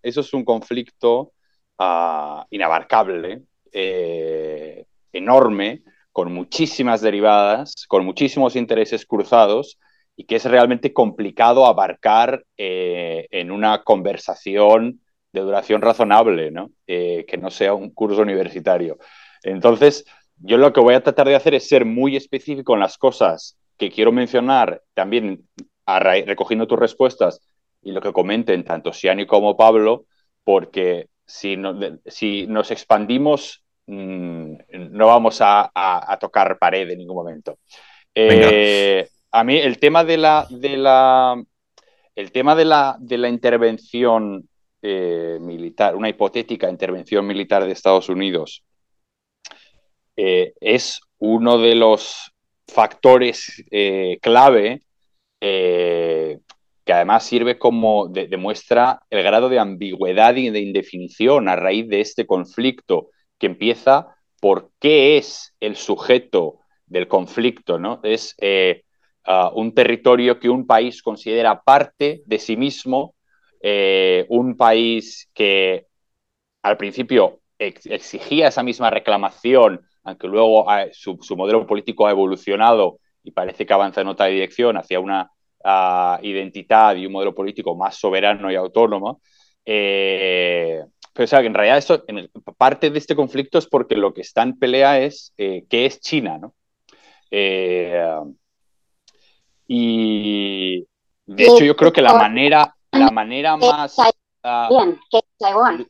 es 0.04 0.34
un 0.34 0.46
conflicto 0.46 1.34
uh, 1.80 2.44
inabarcable, 2.52 3.41
eh, 3.74 4.86
enorme, 5.12 5.82
con 6.13 6.32
muchísimas 6.32 7.02
derivadas, 7.02 7.86
con 7.88 8.06
muchísimos 8.06 8.56
intereses 8.56 9.06
cruzados 9.06 9.78
y 10.15 10.26
que 10.26 10.36
es 10.36 10.46
realmente 10.46 10.94
complicado 10.94 11.65
abarcar 11.65 12.46
en 12.58 13.50
una 13.50 13.82
conversación 13.84 15.02
de 15.34 15.41
duración 15.41 15.82
razonable, 15.82 16.52
¿no? 16.52 16.72
Eh, 16.88 17.26
que 17.28 17.38
no 17.38 17.50
sea 17.50 17.74
un 17.74 17.91
curso 17.91 18.22
universitario. 18.22 18.98
Entonces, 19.44 20.06
yo 20.38 20.58
lo 20.58 20.74
que 20.74 20.82
voy 20.82 20.94
a 20.94 21.04
tratar 21.04 21.28
de 21.28 21.36
hacer 21.36 21.54
es 21.54 21.67
ser 21.67 21.86
muy 21.86 22.15
específico 22.15 22.74
en 22.74 22.80
las 22.82 22.98
cosas 22.98 23.58
que 23.78 23.89
quiero 23.89 24.12
mencionar 24.12 24.82
también 24.94 25.48
recogiendo 26.26 26.67
tus 26.67 26.80
respuestas 26.80 27.41
y 27.82 27.91
lo 27.91 28.02
que 28.02 28.13
comenten 28.13 28.63
tanto 28.63 28.94
Siani 28.94 29.26
como 29.26 29.58
Pablo, 29.58 30.06
porque 30.44 31.08
si, 31.26 31.58
si 32.06 32.48
nos 32.48 32.72
expandimos 32.72 33.63
mm, 33.88 34.54
no 34.91 35.08
vamos 35.08 35.39
a, 35.41 36.17
tocar 36.20 36.58
pared 36.60 36.89
en 36.89 37.00
ningún 37.00 37.15
momento. 37.15 37.58
Eh, 38.13 39.08
a 39.32 39.44
mí 39.44 39.58
el 39.58 39.80
tema 39.80 40.04
de 40.04 40.17
la, 40.17 40.46
de 40.50 40.78
la, 40.78 41.44
el 42.15 42.32
tema 42.32 42.56
de 42.56 42.65
la, 42.65 42.98
de 43.00 43.17
la 43.17 43.30
intervención 43.30 44.48
eh, 44.82 45.38
militar, 45.41 45.96
una 45.96 46.10
hipotética 46.10 46.70
intervención 46.70 47.26
militar 47.26 47.65
de 47.65 47.72
Estados 47.72 48.10
Unidos, 48.10 48.63
eh, 50.15 50.54
es 50.60 51.02
uno 51.20 51.58
de 51.58 51.76
los 51.76 52.32
factores 52.67 53.63
eh, 53.72 54.17
clave 54.22 54.82
que 55.39 56.94
además 56.94 57.24
sirve 57.26 57.58
como 57.58 58.08
demuestra 58.08 59.02
el 59.10 59.24
grado 59.24 59.50
de 59.50 59.58
ambigüedad 59.58 60.36
y 60.36 60.52
de 60.52 60.60
indefinición 60.60 61.50
a 61.50 61.56
raíz 61.56 61.88
de 61.88 62.00
este 62.00 62.28
conflicto 62.28 63.10
que 63.39 63.48
empieza 63.48 64.15
por 64.39 64.72
qué 64.80 65.17
es 65.17 65.56
el 65.60 65.76
sujeto 65.76 66.60
del 66.86 67.08
conflicto, 67.08 67.80
¿no? 67.80 68.02
Es 68.04 68.36
eh, 68.39 68.84
un 69.54 69.74
territorio 69.74 70.39
que 70.39 70.50
un 70.50 70.65
país 70.65 71.02
considera 71.02 71.62
parte 71.62 72.22
de 72.26 72.39
sí 72.39 72.58
mismo, 72.58 73.13
un 73.63 74.58
país 74.58 75.30
que 75.34 75.88
al 76.63 76.78
principio 76.78 77.41
exigía 77.58 78.47
esa 78.47 78.63
misma 78.63 78.89
reclamación 78.89 79.82
aunque 80.04 80.28
luego 80.28 80.65
su, 80.91 81.17
modelo 81.36 81.65
político 81.67 82.08
ha 82.08 82.12
evolucionado 82.12 83.00
y 83.24 83.32
parece 83.32 83.65
que 83.65 83.74
avanza 83.74 84.02
en 84.02 84.08
otra 84.08 84.28
dirección 84.28 84.78
hacia 84.78 85.00
una 85.00 85.32
ah, 85.63 86.19
identidad 86.24 86.95
y 86.95 87.06
un 87.06 87.13
modelo 87.13 87.36
político 87.36 87.76
más 87.76 87.95
soberano 87.95 88.52
y 88.52 88.56
autónomo. 88.56 89.21
Eh, 89.63 90.82
pero 91.13 91.26
o 91.26 91.28
sea, 91.28 91.41
en 91.41 91.54
realidad 91.54 91.78
esto, 91.78 92.04
en 92.08 92.30
parte 92.58 92.89
de 92.89 92.97
este 92.97 93.15
conflicto 93.15 93.60
es 93.60 93.67
porque 93.67 93.95
lo 93.95 94.13
que 94.13 94.21
está 94.21 94.41
en 94.41 94.58
pelea 94.58 95.00
es 95.00 95.34
eh, 95.38 95.65
qué 95.69 95.86
es 95.86 96.00
China, 96.00 96.39
¿no? 96.39 96.56
Eh, 97.30 98.15
y 99.67 100.86
de 101.26 101.43
hecho 101.43 101.63
yo 101.63 101.76
creo 101.76 101.93
que 101.93 102.02
la 102.02 102.13
manera, 102.13 102.76
la 102.91 103.12
manera 103.12 103.58
más... 103.58 103.95
Taiwán. 104.41 105.88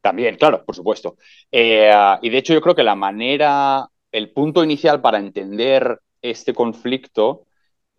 También, 0.00 0.36
claro, 0.36 0.64
por 0.64 0.74
supuesto. 0.74 1.16
Eh, 1.52 1.92
y 2.22 2.30
de 2.30 2.38
hecho 2.38 2.54
yo 2.54 2.60
creo 2.60 2.74
que 2.74 2.82
la 2.82 2.94
manera, 2.94 3.88
el 4.10 4.32
punto 4.32 4.64
inicial 4.64 5.00
para 5.00 5.18
entender 5.18 6.00
este 6.22 6.54
conflicto, 6.54 7.46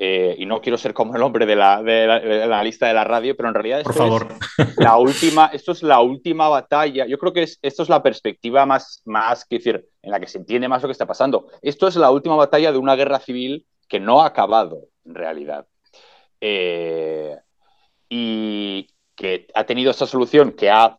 eh, 0.04 0.36
y 0.40 0.48
no 0.48 0.62
quiero 0.62 0.80
ser 0.80 0.96
como 0.96 1.16
el 1.16 1.22
hombre 1.22 1.46
de 1.46 1.56
la, 1.56 1.84
de, 1.84 2.08
la, 2.48 2.64
lista 2.64 2.88
de 2.88 2.96
la 2.96 3.04
radio, 3.04 3.38
pero 3.38 3.50
en 3.50 3.54
realidad 3.54 3.82
esto, 3.82 3.94
por 3.94 3.98
favor. 3.98 4.28
Es 4.58 4.78
la 4.78 4.98
última, 4.98 5.46
esto 5.54 5.74
es 5.74 5.84
la 5.84 6.00
última 6.02 6.50
batalla. 6.50 7.06
Yo 7.06 7.20
creo 7.20 7.34
que 7.34 7.44
es, 7.44 7.60
esto 7.62 7.84
es 7.84 7.90
la 7.90 8.02
perspectiva 8.02 8.66
más, 8.66 9.04
más, 9.06 9.46
que 9.46 9.58
decir, 9.58 9.88
en 10.02 10.10
la 10.10 10.20
que 10.20 10.26
se 10.26 10.40
entiende 10.40 10.68
más 10.68 10.82
lo 10.82 10.88
que 10.88 10.94
está 10.94 11.06
pasando. 11.06 11.50
Esto 11.62 11.88
es 11.88 11.96
la 11.98 12.10
última 12.10 12.36
batalla 12.36 12.72
de 12.72 12.80
una 12.80 12.96
guerra 12.96 13.20
civil 13.20 13.68
que 13.88 14.00
no 14.00 14.24
ha 14.24 14.26
acabado, 14.26 14.88
en 15.06 15.14
realidad. 15.14 15.68
Eh, 16.40 17.38
y 18.14 18.90
que 19.16 19.48
ha 19.56 19.64
tenido 19.64 19.90
esta 19.90 20.06
solución 20.06 20.52
que 20.52 20.70
ha 20.70 20.98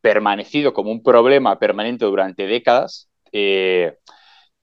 permanecido 0.00 0.72
como 0.72 0.92
un 0.92 1.02
problema 1.02 1.58
permanente 1.58 2.04
durante 2.04 2.46
décadas 2.46 3.08
eh, 3.32 3.96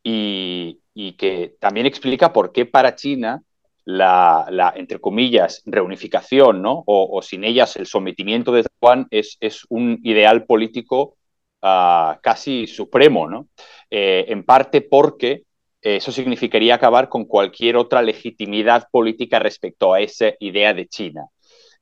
y, 0.01 0.79
que 1.17 1.55
también 1.59 1.85
explica 1.85 2.31
por 2.31 2.53
qué 2.53 2.65
para 2.65 2.95
China 2.95 3.43
la, 3.83 4.73
entre 4.77 4.99
comillas, 4.99 5.61
reunificación, 5.65 6.61
¿no? 6.61 6.83
O, 6.87 7.21
sin 7.21 7.43
ellas 7.43 7.75
el 7.75 7.87
sometimiento 7.87 8.53
de 8.53 8.63
Taiwán 8.63 9.07
es, 9.11 9.37
es 9.41 9.65
un 9.69 9.99
ideal 10.03 10.45
político 10.45 11.17
ah, 11.61 12.19
casi 12.23 12.67
supremo, 12.67 13.29
¿no? 13.29 13.49
Eh, 13.89 14.25
en 14.29 14.43
parte 14.45 14.81
porque 14.81 15.43
eso 15.81 16.11
significaría 16.11 16.75
acabar 16.75 17.09
con 17.09 17.25
cualquier 17.25 17.75
otra 17.77 18.01
legitimidad 18.01 18.87
política 18.89 19.39
respecto 19.39 19.93
a 19.93 19.99
esa 19.99 20.33
idea 20.39 20.73
de 20.73 20.87
China. 20.87 21.29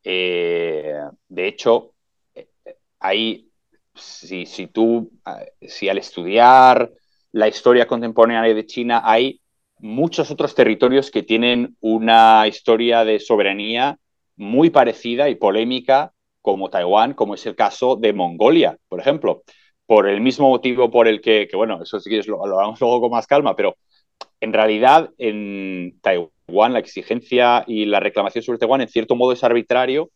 Eh, 0.03 0.99
de 1.29 1.47
hecho, 1.47 1.93
ahí, 2.99 3.49
si, 3.93 4.45
si 4.45 4.67
tú, 4.67 5.11
si 5.61 5.89
al 5.89 5.97
estudiar 5.97 6.91
la 7.31 7.47
historia 7.47 7.87
contemporánea 7.87 8.41
de 8.53 8.65
China, 8.65 9.01
hay 9.03 9.41
muchos 9.79 10.31
otros 10.31 10.55
territorios 10.55 11.11
que 11.11 11.23
tienen 11.23 11.75
una 11.81 12.47
historia 12.47 13.03
de 13.03 13.19
soberanía 13.19 13.97
muy 14.35 14.69
parecida 14.69 15.29
y 15.29 15.35
polémica 15.35 16.13
como 16.41 16.69
Taiwán, 16.69 17.13
como 17.13 17.35
es 17.35 17.45
el 17.45 17.55
caso 17.55 17.95
de 17.95 18.13
Mongolia, 18.13 18.77
por 18.87 18.99
ejemplo, 18.99 19.43
por 19.85 20.07
el 20.07 20.21
mismo 20.21 20.49
motivo 20.49 20.89
por 20.89 21.07
el 21.07 21.21
que, 21.21 21.47
que 21.49 21.55
bueno, 21.57 21.81
eso 21.81 21.99
sí 21.99 22.21
lo, 22.23 22.45
lo 22.45 22.55
vamos 22.55 22.79
luego 22.79 23.01
con 23.01 23.11
más 23.11 23.27
calma, 23.27 23.55
pero 23.55 23.77
en 24.39 24.53
realidad 24.53 25.11
en 25.17 25.99
Taiwán 26.01 26.29
la 26.47 26.79
exigencia 26.79 27.63
y 27.67 27.85
la 27.85 27.99
reclamación 27.99 28.43
sobre 28.43 28.59
Taiwán 28.59 28.81
en 28.81 28.89
cierto 28.89 29.15
modo 29.15 29.31
es 29.31 29.43
arbitrario 29.43 30.11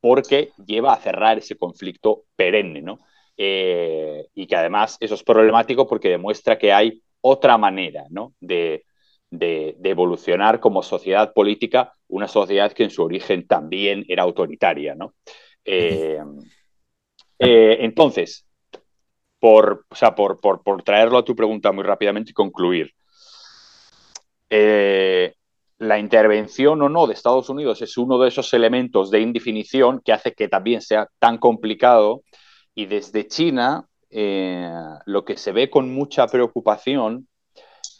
porque 0.00 0.50
lleva 0.66 0.92
a 0.92 1.00
cerrar 1.00 1.38
ese 1.38 1.56
conflicto 1.56 2.24
perenne, 2.36 2.82
¿no? 2.82 2.98
Eh, 3.36 4.26
y 4.34 4.46
que 4.46 4.56
además 4.56 4.96
eso 5.00 5.14
es 5.14 5.22
problemático 5.22 5.86
porque 5.86 6.10
demuestra 6.10 6.58
que 6.58 6.72
hay 6.72 7.02
otra 7.22 7.56
manera 7.56 8.04
¿no? 8.10 8.34
de, 8.40 8.84
evolucionar 9.30 10.60
como 10.60 10.82
sociedad 10.82 11.32
política, 11.32 11.94
una 12.08 12.28
sociedad 12.28 12.72
que 12.72 12.84
en 12.84 12.90
su 12.90 13.02
origen 13.02 13.46
también 13.46 14.04
era 14.08 14.24
autoritaria. 14.24 14.94
¿no? 14.94 15.14
Eh, 15.64 16.18
eh, 17.38 17.76
entonces, 17.80 18.44
por, 19.38 19.86
o 19.88 19.94
sea, 19.94 20.14
por, 20.14 20.40
por, 20.40 20.62
por, 20.62 20.82
traerlo 20.82 21.18
a 21.18 21.24
tu 21.24 21.34
pregunta 21.34 21.72
muy 21.72 21.84
rápidamente 21.84 22.32
y 22.32 22.34
concluir, 22.34 22.92
la 25.82 25.98
intervención 25.98 26.80
o 26.80 26.88
no 26.88 27.08
de 27.08 27.14
Estados 27.14 27.48
Unidos 27.48 27.82
es 27.82 27.98
uno 27.98 28.16
de 28.20 28.28
esos 28.28 28.54
elementos 28.54 29.10
de 29.10 29.20
indefinición 29.20 30.00
que 30.04 30.12
hace 30.12 30.32
que 30.32 30.48
también 30.48 30.80
sea 30.80 31.08
tan 31.18 31.38
complicado. 31.38 32.22
Y 32.72 32.86
desde 32.86 33.26
China, 33.26 33.88
eh, 34.08 34.70
lo 35.06 35.24
que 35.24 35.36
se 35.36 35.50
ve 35.50 35.70
con 35.70 35.92
mucha 35.92 36.28
preocupación 36.28 37.26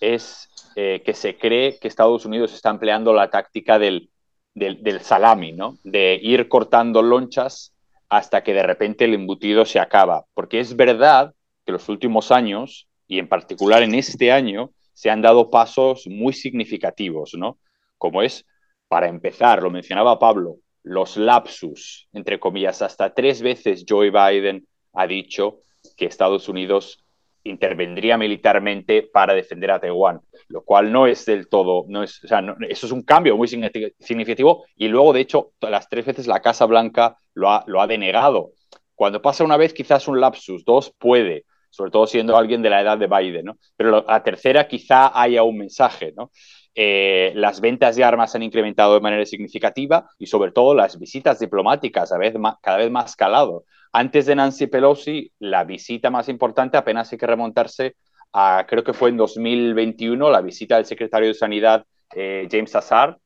es 0.01 0.49
eh, 0.77 1.03
que 1.05 1.13
se 1.13 1.37
cree 1.37 1.81
que 1.81 1.89
Estados 1.89 2.25
Unidos 2.25 2.55
está 2.55 2.71
empleando 2.71 3.13
la 3.13 3.31
táctica 3.31 3.81
del, 3.81 4.11
del, 4.55 5.01
salami, 5.01 5.51
¿no? 5.51 5.77
de 5.83 6.21
ir 6.23 6.49
cortando 6.49 7.03
lonchas 7.03 7.75
hasta 8.09 8.45
que 8.45 8.55
de 8.55 8.63
repente 8.63 9.07
el 9.07 9.15
embutido 9.15 9.65
se 9.65 9.81
acaba. 9.81 10.25
Porque 10.35 10.61
es 10.61 10.77
verdad 10.77 11.35
que 11.67 11.73
los 11.73 11.89
últimos 11.89 12.31
años, 12.31 12.87
y 13.09 13.19
en 13.19 13.29
particular 13.29 13.83
en 13.83 13.97
este 13.97 14.31
año, 14.31 14.71
se 14.93 15.11
han 15.11 15.21
dado 15.21 15.51
pasos 15.51 16.07
muy 16.07 16.33
significativos, 16.33 17.35
¿no? 17.35 17.59
Como 18.03 18.21
es, 18.21 18.45
para 18.89 19.07
empezar, 19.07 19.63
lo 19.63 19.71
mencionaba 19.71 20.19
Pablo, 20.19 20.57
los 20.83 21.17
lapsus, 21.17 22.09
entre 22.13 22.41
comillas, 22.41 22.83
hasta 22.83 23.15
tres 23.15 23.41
veces 23.41 23.85
Joe 23.89 24.11
Biden 24.11 24.67
ha 24.93 25.07
dicho 25.07 25.61
que 25.97 26.07
Estados 26.07 26.49
Unidos 26.49 27.05
intervendría 27.45 28.19
militarmente 28.19 29.03
para 29.05 29.35
defender 29.35 29.71
a 29.71 29.79
Taiwán, 29.79 30.21
lo 30.49 30.65
cual 30.65 30.91
no 30.91 31.07
es 31.07 31.25
del 31.27 31.49
todo, 31.49 31.85
no 31.87 32.03
es, 32.03 32.25
o 32.25 32.27
sea, 32.27 32.43
eso 32.69 32.87
es 32.87 32.93
un 32.93 33.03
cambio 33.03 33.37
muy 33.37 33.47
significativo 33.47 34.65
y 34.75 34.89
luego, 34.89 35.13
de 35.13 35.21
hecho, 35.21 35.53
las 35.61 35.89
tres 35.89 36.05
veces 36.05 36.27
la 36.27 36.43
Casa 36.43 36.67
Blanca 36.67 37.19
lo 37.35 37.51
ha, 37.53 37.87
denegado. 37.87 38.51
Cuando 38.97 39.23
pasa 39.23 39.45
una 39.45 39.57
vez, 39.57 39.73
quizás 39.73 40.09
un 40.09 40.21
lapsus, 40.21 40.65
dos 40.65 40.93
puede, 40.99 41.45
sobre 41.71 41.93
todo 41.93 42.09
siendo 42.09 42.37
alguien 42.37 42.63
de 42.63 42.71
la 42.71 42.81
edad 42.81 42.99
de 42.99 43.07
Biden, 43.07 43.45
¿no? 43.45 43.59
Pero 43.77 44.05
la 44.05 44.23
tercera 44.25 44.67
quizá 44.67 45.19
haya 45.19 45.45
un 45.45 45.59
mensaje, 45.59 46.13
¿no? 46.17 46.33
Eh, 46.75 47.33
las 47.35 47.61
ventas 47.61 47.97
de 47.97 48.05
armas 48.05 48.35
han 48.35 48.43
incrementado 48.43 48.95
de 48.95 49.01
manera 49.01 49.27
significativa 49.27 50.09
y 50.19 50.27
sobre 50.27 50.53
todo 50.53 50.75
las 50.75 50.99
visitas 50.99 51.39
diplomáticas 51.39 52.13
a 52.13 52.19
vez 52.19 52.35
cada 52.63 52.79
vez 52.79 52.91
más 52.91 53.15
calado. 53.17 53.65
Antes 53.93 54.27
de 54.27 54.35
Nancy 54.37 54.69
Pelosi, 54.69 55.33
la 55.39 55.65
visita 55.65 56.11
más 56.11 56.29
importante 56.29 56.79
apenas 56.79 57.13
hay 57.13 57.19
que 57.19 57.27
remontarse 57.27 57.97
a, 58.33 58.65
creo 58.67 58.83
que 58.83 58.95
fue 58.95 59.11
en 59.11 59.19
2021, 59.19 60.31
la 60.31 60.41
visita 60.41 60.77
del 60.77 60.87
secretario 60.87 61.29
de 61.29 61.35
Sanidad 61.35 61.85
eh, 62.15 62.49
James 62.51 62.75
Azar. 62.75 63.19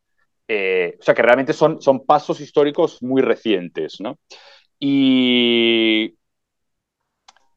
Eh, 0.48 0.96
o 0.98 1.02
sea 1.02 1.14
que 1.14 1.22
realmente 1.22 1.52
son, 1.52 1.80
son 1.80 2.04
pasos 2.04 2.40
históricos 2.40 3.02
muy 3.02 3.22
recientes, 3.22 4.00
¿no? 4.00 4.18
Y, 4.78 6.16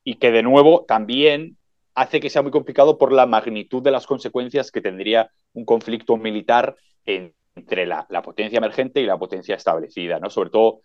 y 0.04 0.16
que 0.16 0.32
de 0.32 0.44
nuevo 0.44 0.86
también 0.88 1.59
hace 2.00 2.22
que 2.22 2.30
sea 2.30 2.42
muy 2.42 2.52
complicado 2.52 2.98
por 2.98 3.12
la 3.12 3.26
magnitud 3.26 3.84
de 3.84 3.92
las 3.92 4.08
consecuencias 4.08 4.72
que 4.72 4.80
tendría 4.80 5.30
un 5.52 5.66
conflicto 5.66 6.16
militar 6.16 6.78
entre 7.06 7.86
la, 7.86 8.08
potencia 8.24 8.58
emergente 8.58 9.02
y 9.02 9.06
la 9.06 9.18
potencia 9.18 9.56
establecida, 9.56 10.18
¿no? 10.18 10.30
Sobre 10.30 10.50
todo 10.50 10.80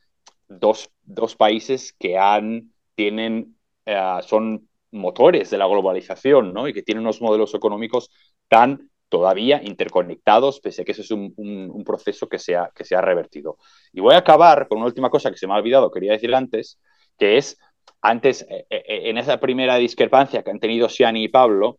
dos, 0.49 0.91
países 1.39 1.93
que 1.93 2.19
han, 2.19 2.73
tienen, 2.97 3.57
eh, 3.87 4.19
son 4.23 4.69
motores 4.91 5.51
de 5.51 5.59
la 5.59 5.67
globalización, 5.67 6.53
¿no? 6.53 6.67
Y 6.67 6.73
que 6.73 6.83
tienen 6.83 7.05
unos 7.05 7.23
modelos 7.23 7.55
económicos 7.55 8.11
tan 8.49 8.91
todavía 9.09 9.63
interconectados, 9.63 10.59
pese 10.59 10.83
a 10.83 10.85
que 10.85 10.93
ese 10.93 11.03
es 11.03 11.13
un, 11.13 11.85
proceso 11.87 12.29
que 12.29 12.41
se, 12.41 12.57
ha, 12.57 12.73
que 12.75 12.85
se 12.85 12.97
ha 12.97 13.01
revertido. 13.01 13.59
Y 13.93 14.01
voy 14.01 14.15
a 14.15 14.19
acabar 14.19 14.67
con 14.67 14.79
una 14.79 14.89
última 14.89 15.11
cosa 15.11 15.31
que 15.31 15.39
se 15.39 15.47
me 15.47 15.53
ha 15.53 15.59
olvidado, 15.59 15.93
quería 15.93 16.11
decir 16.11 16.35
antes, 16.35 16.81
que 17.17 17.37
es 17.37 17.57
antes, 18.05 18.43
eh, 18.43 18.67
eh, 18.69 18.85
eh, 18.87 19.01
en 19.11 19.19
esa 19.19 19.41
primera 19.41 19.77
discrepancia 19.77 20.43
que 20.43 20.51
han 20.51 20.61
tenido 20.61 20.89
Siani 20.89 21.25
y 21.25 21.29
Pablo, 21.29 21.79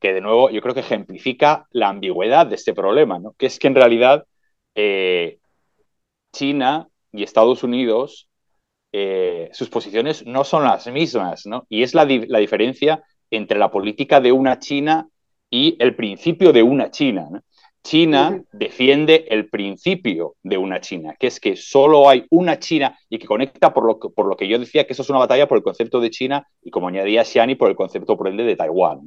que 0.00 0.12
de 0.12 0.20
nuevo 0.20 0.50
yo 0.50 0.60
creo 0.60 0.74
que 0.74 0.80
ejemplifica 0.80 1.66
la 1.70 1.88
ambigüedad 1.88 2.46
de 2.46 2.56
este 2.56 2.74
problema, 2.74 3.18
¿no? 3.18 3.34
que 3.38 3.46
es 3.46 3.58
que 3.58 3.68
en 3.68 3.74
realidad 3.74 4.24
China 6.32 6.88
y 7.12 7.22
Estados 7.22 7.62
Unidos, 7.62 8.28
sus 9.52 9.68
posiciones 9.68 10.24
no 10.24 10.44
son 10.44 10.64
las 10.64 10.86
mismas, 10.86 11.44
¿no? 11.44 11.66
y 11.68 11.82
es 11.82 11.94
la, 11.94 12.04
la, 12.04 12.38
diferencia 12.38 13.04
entre 13.30 13.58
la 13.58 13.70
política 13.70 14.20
de 14.20 14.32
una 14.32 14.58
China 14.58 15.06
y 15.50 15.76
el 15.78 15.94
principio 15.94 16.52
de 16.52 16.62
una 16.62 16.90
China. 16.90 17.28
¿no? 17.30 17.42
China 17.82 18.42
defiende 18.52 19.26
el 19.30 19.48
principio 19.48 20.36
de 20.42 20.58
una 20.58 20.80
China, 20.80 21.14
que 21.18 21.28
es 21.28 21.40
que 21.40 21.56
solo 21.56 22.08
hay 22.08 22.26
una 22.30 22.58
China 22.58 22.98
y 23.08 23.18
que 23.18 23.26
conecta 23.26 23.72
por 23.72 23.86
lo 23.86 23.98
que, 23.98 24.10
por 24.10 24.26
lo 24.26 24.36
que 24.36 24.46
yo 24.46 24.58
decía 24.58 24.86
que 24.86 24.92
eso 24.92 25.02
es 25.02 25.10
una 25.10 25.18
batalla 25.18 25.48
por 25.48 25.56
el 25.56 25.64
concepto 25.64 25.98
de 26.00 26.10
China 26.10 26.46
y 26.62 26.70
como 26.70 26.88
añadía 26.88 27.24
Xiani 27.24 27.54
por 27.54 27.70
el 27.70 27.76
concepto 27.76 28.16
por 28.16 28.28
ende 28.28 28.44
de 28.44 28.56
Taiwán, 28.56 29.00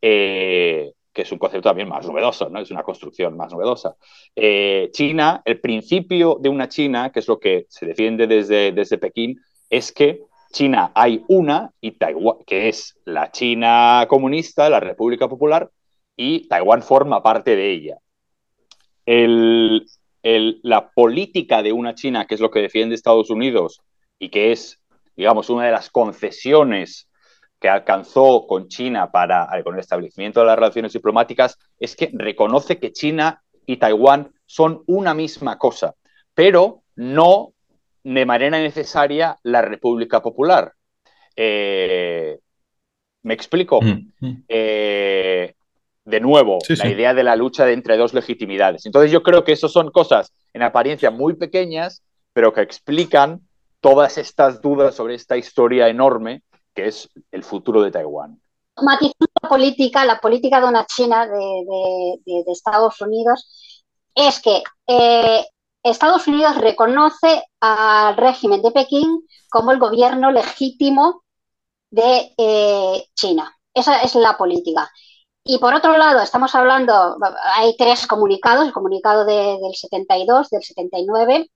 eh, 0.00 0.92
que 1.12 1.22
es 1.22 1.32
un 1.32 1.38
concepto 1.38 1.68
también 1.68 1.88
más 1.88 2.06
novedoso, 2.06 2.48
¿no? 2.48 2.60
es 2.60 2.70
una 2.70 2.84
construcción 2.84 3.36
más 3.36 3.52
novedosa. 3.52 3.96
Eh, 4.36 4.88
China, 4.92 5.42
el 5.44 5.60
principio 5.60 6.38
de 6.40 6.48
una 6.48 6.68
China, 6.68 7.10
que 7.10 7.20
es 7.20 7.28
lo 7.28 7.40
que 7.40 7.66
se 7.68 7.86
defiende 7.86 8.26
desde, 8.26 8.70
desde 8.70 8.98
Pekín, 8.98 9.40
es 9.68 9.90
que 9.92 10.20
China 10.52 10.92
hay 10.94 11.24
una 11.28 11.72
y 11.80 11.92
Taiwán, 11.92 12.38
que 12.46 12.68
es 12.68 12.96
la 13.04 13.32
China 13.32 14.06
comunista, 14.08 14.70
la 14.70 14.78
República 14.78 15.28
Popular, 15.28 15.70
y 16.16 16.48
Taiwán 16.48 16.82
forma 16.82 17.22
parte 17.22 17.56
de 17.56 17.70
ella. 17.72 17.98
la 20.62 20.90
política 20.90 21.62
de 21.62 21.72
una 21.72 21.94
China, 21.94 22.26
que 22.26 22.34
es 22.34 22.40
lo 22.40 22.50
que 22.50 22.60
defiende 22.60 22.94
Estados 22.94 23.30
Unidos 23.30 23.80
y 24.18 24.30
que 24.30 24.52
es, 24.52 24.80
digamos, 25.14 25.50
una 25.50 25.66
de 25.66 25.72
las 25.72 25.90
concesiones 25.90 27.08
que 27.60 27.68
alcanzó 27.68 28.46
con 28.46 28.68
China 28.68 29.10
para, 29.10 29.48
con 29.62 29.74
el 29.74 29.80
establecimiento 29.80 30.40
de 30.40 30.46
las 30.46 30.56
relaciones 30.56 30.92
diplomáticas, 30.92 31.58
es 31.78 31.96
que 31.96 32.10
reconoce 32.12 32.78
que 32.78 32.92
China 32.92 33.42
y 33.66 33.76
Taiwán 33.76 34.32
son 34.46 34.82
una 34.86 35.14
misma 35.14 35.58
cosa, 35.58 35.94
pero 36.34 36.82
no 36.96 37.52
de 38.04 38.26
manera 38.26 38.58
necesaria 38.58 39.36
la 39.42 39.62
República 39.62 40.22
Popular. 40.22 40.72
Eh, 41.34 42.38
¿Me 43.22 43.34
explico? 43.34 43.80
Mm, 43.82 44.12
mm. 44.20 44.44
Eh, 44.48 45.55
de 46.06 46.20
nuevo, 46.20 46.58
la 46.68 46.88
idea 46.88 47.14
de 47.14 47.24
la 47.24 47.36
lucha 47.36 47.68
entre 47.68 47.96
dos 47.96 48.14
legitimidades. 48.14 48.86
Entonces 48.86 49.10
yo 49.10 49.22
creo 49.22 49.44
que 49.44 49.52
eso 49.52 49.68
son 49.68 49.90
cosas 49.90 50.32
en 50.54 50.62
apariencia 50.62 51.10
muy 51.10 51.34
pequeñas, 51.34 52.02
pero 52.32 52.52
que 52.52 52.62
explican 52.62 53.40
todas 53.80 54.16
estas 54.16 54.62
dudas 54.62 54.94
sobre 54.94 55.16
esta 55.16 55.36
historia 55.36 55.88
enorme 55.88 56.42
que 56.74 56.86
es 56.86 57.08
el 57.32 57.42
futuro 57.42 57.82
de 57.82 57.90
Taiwán. 57.90 58.40
Matizando 58.80 59.26
la 59.42 59.48
política, 59.48 60.04
la 60.04 60.20
política 60.20 60.60
de 60.60 60.68
una 60.68 60.86
China 60.86 61.26
de, 61.26 62.52
Estados 62.52 63.00
Unidos 63.00 63.82
es 64.14 64.40
que 64.40 64.62
eh, 64.86 65.44
Estados 65.82 66.26
Unidos 66.28 66.56
reconoce 66.58 67.42
al 67.60 68.16
régimen 68.16 68.62
de 68.62 68.70
Pekín 68.70 69.26
como 69.48 69.72
el 69.72 69.78
gobierno 69.78 70.30
legítimo 70.30 71.22
de 71.90 72.32
eh, 72.36 73.06
China. 73.14 73.56
Esa 73.74 74.02
es 74.02 74.14
la 74.14 74.36
política. 74.36 74.90
Y 75.48 75.58
por 75.58 75.74
otro 75.74 75.96
lado, 75.96 76.20
estamos 76.22 76.52
hablando, 76.56 77.16
hay 77.54 77.76
tres 77.76 78.08
comunicados, 78.08 78.66
el 78.66 78.72
comunicado 78.72 79.24
del 79.24 79.74
72, 79.74 80.50
del 80.50 80.62
79 80.62 81.48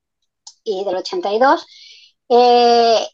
y 0.62 0.85
del 0.85 0.96
82. 0.96 1.66
Eh, 2.29 3.05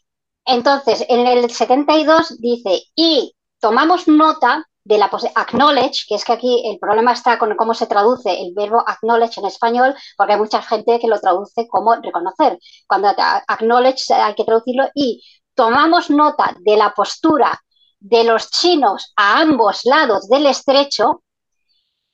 entonces, 0.45 1.03
en 1.09 1.25
el 1.25 1.49
72 1.49 2.37
dice, 2.39 2.83
y 2.95 3.33
tomamos 3.59 4.07
nota 4.07 4.67
de 4.83 4.99
la 4.99 5.09
acknowledge, 5.33 6.05
que 6.07 6.13
es 6.13 6.23
que 6.23 6.33
aquí 6.33 6.63
el 6.69 6.77
problema 6.77 7.13
está 7.13 7.39
con 7.39 7.55
cómo 7.55 7.73
se 7.73 7.87
traduce 7.87 8.39
el 8.39 8.53
verbo 8.53 8.83
acknowledge 8.85 9.39
en 9.39 9.47
español, 9.47 9.95
porque 10.15 10.33
hay 10.33 10.39
mucha 10.39 10.61
gente 10.61 10.99
que 10.99 11.07
lo 11.07 11.19
traduce 11.19 11.67
como 11.67 11.95
reconocer. 11.95 12.59
Cuando 12.87 13.09
acknowledge 13.47 14.13
hay 14.13 14.35
que 14.35 14.43
traducirlo 14.43 14.89
y 14.93 15.23
tomamos 15.55 16.11
nota 16.11 16.55
de 16.59 16.77
la 16.77 16.93
postura 16.93 17.59
de 17.99 18.23
los 18.23 18.49
chinos 18.51 19.13
a 19.15 19.39
ambos 19.39 19.81
lados 19.85 20.27
del 20.27 20.45
estrecho 20.45 21.23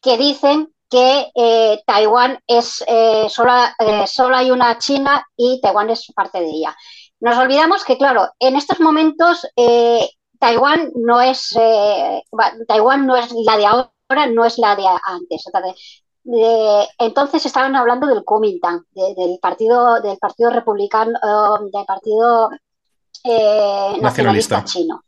que 0.02 0.17
dicen 0.17 0.74
que 0.89 1.32
eh, 1.34 1.82
Taiwán 1.88 2.39
es 2.46 2.84
eh, 2.88 3.26
eh, 3.26 4.08
solo, 4.08 4.36
hay 4.36 4.52
una 4.52 4.78
China 4.78 5.26
y 5.36 5.60
Taiwán 5.60 5.89
es 5.89 6.12
parte 6.13 6.39
de 6.39 6.50
ella. 6.50 6.76
Nos 7.19 7.38
olvidamos 7.38 7.84
que, 7.84 7.98
claro, 7.98 8.30
en 8.38 8.56
estos 8.56 8.80
momentos 8.80 9.48
Taiwán 10.39 10.91
no 10.96 11.22
es 11.22 11.58
Taiwán 12.67 13.08
no 13.08 13.15
es 13.15 13.32
la 13.32 13.58
de 13.58 13.65
ahora, 13.65 14.28
no 14.32 14.46
es 14.46 14.58
la 14.58 14.76
de 14.76 14.84
antes. 15.06 15.43
entonces 17.00 17.46
estaban 17.46 17.76
hablando 17.76 18.06
del 18.06 18.26
Kuomintang, 18.26 18.84
del 18.91 19.39
partido 19.41 20.02
del 20.02 20.17
partido 20.17 20.50
republicano, 20.50 21.17
del 21.72 21.86
partido 21.86 22.52
nacionalista 24.02 24.63
chino 24.65 25.02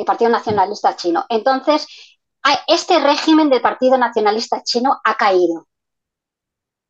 el 0.00 0.06
Partido 0.06 0.30
Nacionalista 0.30 0.96
Chino. 0.96 1.24
Entonces, 1.28 1.86
este 2.66 3.00
régimen 3.00 3.50
del 3.50 3.60
Partido 3.60 3.98
Nacionalista 3.98 4.62
Chino 4.62 5.00
ha 5.04 5.14
caído. 5.16 5.66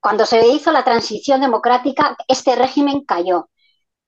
Cuando 0.01 0.27
se 0.27 0.47
hizo 0.47 0.71
la 0.71 0.85
transición 0.85 1.40
democrática, 1.40 2.16
este 2.29 2.55
régimen 2.55 3.05
cayó. 3.05 3.49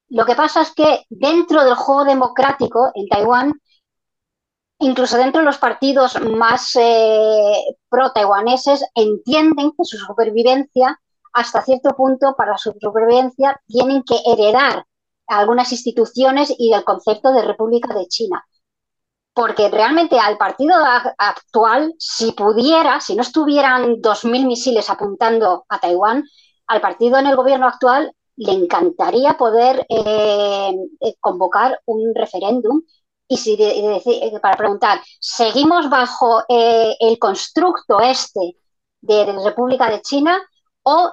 Lo 0.08 0.24
que 0.24 0.34
pasa 0.34 0.62
es 0.62 0.72
que 0.72 1.04
dentro 1.08 1.64
del 1.64 1.74
juego 1.74 2.04
democrático 2.04 2.90
en 2.94 3.08
Taiwán, 3.08 3.60
incluso 4.78 5.16
dentro 5.16 5.40
de 5.40 5.46
los 5.46 5.58
partidos 5.58 6.20
más 6.20 6.76
eh, 6.76 7.76
pro-taiwaneses, 7.88 8.84
entienden 8.94 9.72
que 9.72 9.84
su 9.84 9.98
supervivencia, 9.98 11.00
hasta 11.32 11.62
cierto 11.62 11.90
punto, 11.96 12.34
para 12.36 12.56
su 12.58 12.72
supervivencia, 12.80 13.60
tienen 13.66 14.02
que 14.02 14.16
heredar 14.26 14.84
algunas 15.26 15.70
instituciones 15.70 16.52
y 16.58 16.72
el 16.72 16.84
concepto 16.84 17.32
de 17.32 17.42
República 17.42 17.94
de 17.94 18.06
China 18.08 18.44
porque 19.32 19.68
realmente 19.68 20.18
al 20.18 20.36
partido 20.36 20.74
actual, 21.18 21.94
si 21.98 22.32
pudiera, 22.32 23.00
si 23.00 23.14
no 23.14 23.22
estuvieran 23.22 23.96
2.000 23.96 24.46
misiles 24.46 24.90
apuntando 24.90 25.64
a 25.68 25.78
Taiwán, 25.78 26.24
al 26.66 26.80
partido 26.80 27.18
en 27.18 27.26
el 27.26 27.36
gobierno 27.36 27.66
actual 27.66 28.12
le 28.36 28.52
encantaría 28.52 29.36
poder 29.36 29.86
eh, 29.88 30.74
eh, 31.00 31.14
convocar 31.20 31.80
un 31.84 32.14
referéndum 32.14 32.80
y 33.28 33.38
eh, 33.60 34.38
para 34.40 34.56
preguntar, 34.56 35.00
¿seguimos 35.20 35.88
bajo 35.88 36.42
el 36.48 37.18
constructo 37.20 38.00
este 38.00 38.56
de, 39.02 39.32
República 39.44 39.88
de 39.88 40.02
China 40.02 40.36
o 40.82 41.12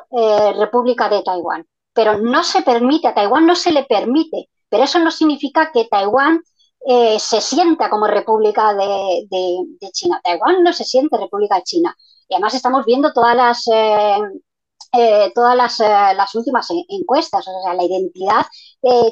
República 0.57 1.09
de 1.09 1.21
Taiwán? 1.21 1.67
Pero 1.93 2.17
no 2.17 2.43
se 2.43 2.63
permite, 2.63 3.07
a 3.07 3.13
Taiwán 3.13 3.45
no 3.45 3.55
se 3.55 3.71
le 3.71 3.83
permite, 3.83 4.49
pero 4.67 4.85
eso 4.85 4.97
no 4.97 5.11
significa 5.11 5.71
que 5.71 5.85
Taiwán 5.85 6.41
eh, 6.85 7.19
se 7.19 7.41
sienta 7.41 7.89
como 7.89 8.07
República 8.07 8.73
de, 8.73 9.27
China. 9.91 10.21
Taiwán 10.23 10.63
no 10.63 10.73
se 10.73 10.83
siente 10.83 11.17
República 11.17 11.55
de 11.55 11.63
China. 11.63 11.95
Y 12.29 12.35
además 12.35 12.53
estamos 12.53 12.85
viendo 12.85 13.11
todas 13.13 13.35
las, 13.35 13.67
eh, 13.67 14.17
eh, 14.93 15.31
todas 15.35 15.55
las, 15.55 15.79
las, 15.79 16.35
últimas 16.35 16.67
encuestas. 16.89 17.47
O 17.47 17.61
sea, 17.63 17.73
la 17.73 17.83
identidad 17.83 18.45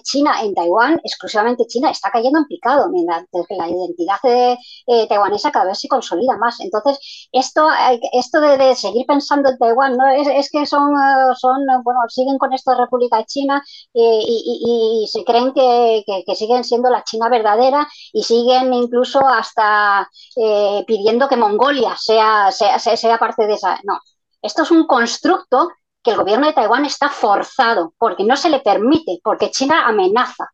China 0.04 0.42
en 0.42 0.54
Taiwán, 0.54 1.00
exclusivamente 1.04 1.66
China, 1.68 1.90
está 1.90 2.10
cayendo 2.12 2.40
en 2.40 2.46
picado, 2.46 2.90
mientras 2.90 3.26
que 3.32 3.56
la 3.56 3.68
identidad 3.70 4.18
eh, 4.24 5.08
taiwanesa 5.08 5.52
cada 5.52 5.66
vez 5.66 5.80
se 5.80 5.88
consolida 5.88 6.38
más. 6.38 6.60
Entonces, 6.60 7.28
esto, 7.32 7.68
esto 8.14 8.42
de, 8.42 8.76
seguir 8.76 9.06
pensando 9.06 9.50
en 9.50 9.58
Taiwán, 9.58 9.98
¿no? 9.98 10.08
es, 10.08 10.50
que 10.52 10.66
son, 10.66 10.94
son, 11.36 11.58
bueno, 11.84 12.00
siguen 12.08 12.38
con 12.38 12.54
esto 12.54 12.72
de 12.72 12.78
República 12.78 13.18
de 13.18 13.26
China 13.26 13.64
eh, 13.94 14.20
y, 14.26 15.08
se 15.12 15.24
creen 15.24 15.54
que, 15.54 16.04
siguen 16.36 16.64
siendo 16.64 16.90
la 16.90 17.04
China 17.04 17.30
verdadera 17.30 17.88
y 18.14 18.24
siguen 18.24 18.74
incluso 18.74 19.20
hasta 19.26 20.10
eh, 20.36 20.84
pidiendo 20.88 21.28
que 21.28 21.38
Mongolia 21.38 21.96
sea, 21.98 22.52
sea, 22.52 22.78
sea 22.80 23.18
parte 23.18 23.48
de 23.48 23.54
esa. 23.54 23.80
No, 23.84 24.00
esto 24.42 24.64
es 24.64 24.72
un 24.72 24.86
constructo 24.86 25.70
que 26.06 26.12
el 26.12 26.18
gobierno 26.18 26.46
de 26.46 26.54
Taiwán 26.54 26.86
está 26.86 27.10
forzado 27.10 27.94
porque 27.98 28.24
no 28.24 28.38
se 28.38 28.50
le 28.52 28.60
permite, 28.60 29.20
porque 29.24 29.50
China 29.50 29.88
amenaza. 29.88 30.52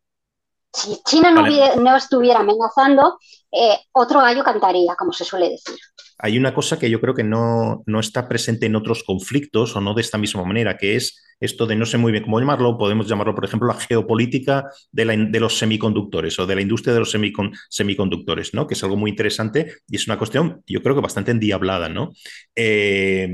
Si 0.72 1.02
China 1.04 1.30
no, 1.30 1.42
no 1.76 1.96
estuviera 1.96 2.40
amenazando, 2.40 3.18
eh, 3.52 3.78
otro 3.92 4.22
gallo 4.22 4.42
cantaría, 4.42 4.96
como 4.96 5.12
se 5.12 5.26
suele 5.26 5.50
decir 5.50 5.78
hay 6.22 6.38
una 6.38 6.54
cosa 6.54 6.78
que 6.78 6.88
yo 6.88 7.00
creo 7.00 7.14
que 7.14 7.24
no, 7.24 7.82
está 7.98 8.28
presente 8.28 8.66
en 8.66 8.76
otros 8.76 9.02
conflictos 9.02 9.74
o 9.74 9.80
no 9.80 9.92
de 9.92 10.02
esta 10.02 10.18
misma 10.18 10.44
manera, 10.44 10.78
que 10.78 10.94
es 10.94 11.20
esto 11.40 11.66
de 11.66 11.74
no 11.74 11.84
sé 11.84 11.98
muy 11.98 12.12
bien 12.12 12.22
cómo 12.22 12.38
llamarlo, 12.38 12.78
podemos 12.78 13.08
llamarlo, 13.08 13.34
por 13.34 13.44
ejemplo, 13.44 13.66
la 13.66 13.74
geopolítica 13.74 14.70
de, 14.92 15.04
los 15.40 15.58
semiconductores 15.58 16.38
o 16.38 16.46
de 16.46 16.54
la 16.54 16.60
industria 16.60 16.94
de 16.94 17.00
los 17.00 17.10
semiconductores, 17.70 18.54
¿no? 18.54 18.68
que 18.68 18.74
es 18.74 18.84
algo 18.84 18.96
muy 18.96 19.10
interesante 19.10 19.74
y 19.88 19.96
es 19.96 20.06
una 20.06 20.16
cuestión, 20.16 20.62
yo 20.64 20.80
creo 20.80 20.94
que 20.94 21.00
bastante 21.00 21.32
endiablada. 21.32 21.88
¿no? 21.88 22.12
Eh, 22.54 23.28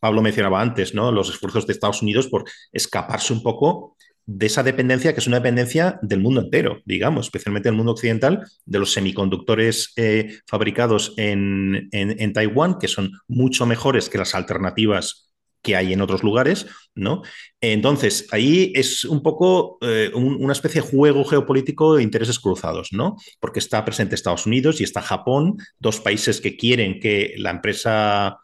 Pablo 0.00 0.20
mencionaba 0.20 0.60
antes 0.60 0.94
¿no? 0.94 1.12
los 1.12 1.30
esfuerzos 1.30 1.64
de 1.68 1.74
Estados 1.74 2.02
Unidos 2.02 2.26
por 2.26 2.42
escaparse 2.72 3.32
un 3.32 3.44
poco 3.44 3.96
de 4.26 4.46
esa 4.46 4.62
dependencia, 4.62 5.12
que 5.12 5.20
es 5.20 5.26
una 5.26 5.38
dependencia 5.38 5.98
del 6.02 6.20
mundo 6.20 6.40
entero, 6.40 6.80
digamos, 6.84 7.26
especialmente 7.26 7.68
del 7.68 7.76
mundo 7.76 7.92
occidental, 7.92 8.46
de 8.64 8.78
los 8.78 8.92
semiconductores 8.92 9.92
eh, 9.96 10.38
fabricados 10.46 11.14
en, 11.16 11.90
Taiwán, 12.32 12.78
que 12.78 12.88
son 12.88 13.12
mucho 13.28 13.66
mejores 13.66 14.08
que 14.08 14.18
las 14.18 14.34
alternativas 14.34 15.32
que 15.62 15.76
hay 15.76 15.92
en 15.92 16.00
otros 16.00 16.24
lugares, 16.24 16.66
¿no? 16.94 17.22
Entonces, 17.60 18.26
ahí 18.32 18.72
es 18.74 19.04
un 19.04 19.22
poco 19.22 19.78
eh, 19.80 20.10
una 20.12 20.52
especie 20.52 20.82
de 20.82 20.88
juego 20.88 21.24
geopolítico 21.24 21.94
de 21.94 22.02
intereses 22.02 22.40
cruzados, 22.40 22.88
¿no? 22.92 23.16
Porque 23.38 23.60
está 23.60 23.84
presente 23.84 24.16
Estados 24.16 24.46
Unidos 24.46 24.80
y 24.80 24.84
está 24.84 25.00
Japón, 25.00 25.56
dos 25.78 26.00
países 26.00 26.40
que 26.40 26.56
quieren 26.56 26.98
que 26.98 27.34
la 27.38 27.50
empresa 27.50 28.38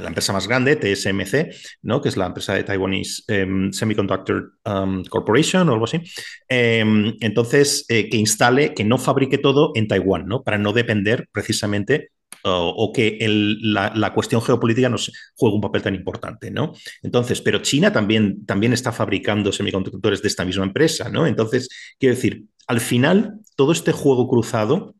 la 0.00 0.08
empresa 0.08 0.32
más 0.32 0.48
grande, 0.48 0.76
TSMC, 0.76 1.54
¿no? 1.82 2.00
que 2.00 2.08
es 2.08 2.16
la 2.16 2.26
empresa 2.26 2.54
de 2.54 2.64
Taiwanese 2.64 3.22
em, 3.28 3.72
Semiconductor 3.72 4.54
um, 4.64 5.04
Corporation 5.04 5.68
o 5.68 5.72
algo 5.72 5.84
así. 5.84 6.00
Em, 6.48 7.14
entonces, 7.20 7.84
eh, 7.88 8.08
que 8.08 8.16
instale, 8.16 8.74
que 8.74 8.84
no 8.84 8.98
fabrique 8.98 9.38
todo 9.38 9.72
en 9.74 9.88
Taiwán, 9.88 10.26
¿no? 10.26 10.42
para 10.42 10.58
no 10.58 10.72
depender 10.72 11.28
precisamente 11.32 12.10
o, 12.44 12.92
que 12.92 13.18
la, 13.62 14.12
cuestión 14.14 14.42
geopolítica 14.42 14.88
nos 14.88 15.12
juegue 15.36 15.54
un 15.54 15.60
papel 15.60 15.82
tan 15.82 15.94
importante, 15.94 16.50
¿no? 16.50 16.72
Entonces, 17.02 17.40
pero 17.40 17.60
China 17.60 17.92
también, 17.92 18.44
también 18.44 18.72
está 18.72 18.90
fabricando 18.90 19.52
semiconductores 19.52 20.22
de 20.22 20.28
esta 20.28 20.44
misma 20.44 20.64
empresa, 20.64 21.08
¿no? 21.08 21.26
Entonces, 21.26 21.68
quiero 21.98 22.16
decir, 22.16 22.46
al 22.66 22.80
final, 22.80 23.38
todo 23.54 23.72
este 23.72 23.92
juego 23.92 24.28
cruzado 24.28 24.94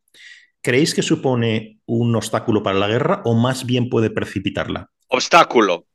¿creéis 0.63 0.95
que 0.95 1.03
supone 1.03 1.81
un 1.87 2.15
obstáculo 2.17 2.63
para 2.63 2.79
la 2.79 2.89
guerra 2.89 3.21
o 3.25 3.35
más 3.35 3.67
bien 3.67 3.91
puede 3.91 4.11
precipitarla? 4.11 4.89
Obstáculo. 5.09 5.87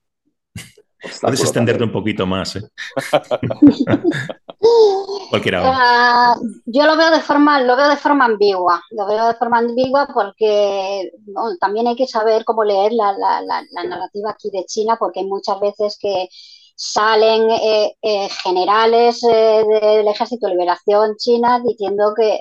Puedes 1.22 1.42
extenderte 1.42 1.84
un 1.84 1.92
poquito 1.92 2.26
más. 2.26 2.56
¿eh? 2.56 2.62
Cualquiera. 5.30 5.62
Ah, 5.64 6.36
yo 6.66 6.86
lo 6.86 6.98
veo 6.98 7.12
de 7.12 7.22
forma, 7.22 7.62
lo 7.62 7.76
veo 7.76 7.90
de 7.90 7.98
forma 7.98 8.26
ambigua. 8.26 8.82
Lo 8.92 9.08
veo 9.08 9.28
de 9.28 9.36
forma 9.36 9.60
ambigua 9.60 10.08
porque 10.14 11.12
también 11.60 11.88
hay 11.88 11.96
que 11.96 12.08
saber 12.08 12.44
cómo 12.44 12.64
leer 12.64 12.94
la, 12.94 13.14
la 13.14 13.84
narrativa 13.84 14.32
aquí 14.32 14.50
de 14.52 14.66
China, 14.66 14.98
porque 15.00 15.20
hay 15.22 15.28
muchas 15.28 15.60
veces 15.60 15.98
que 16.00 16.30
salen 16.78 17.50
eh, 17.50 17.98
eh, 18.04 18.30
generales 18.30 19.24
eh, 19.24 19.64
del 19.68 20.08
Ejército 20.08 20.46
de 20.48 20.54
Liberación 20.54 21.16
China 21.18 21.60
diciendo 21.66 22.14
que, 22.16 22.38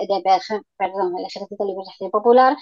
perdón, 0.77 1.17
el 1.17 1.25
Ejército 1.25 1.63
de 1.65 1.71
Liberación 1.71 2.11
Popular, 2.11 2.55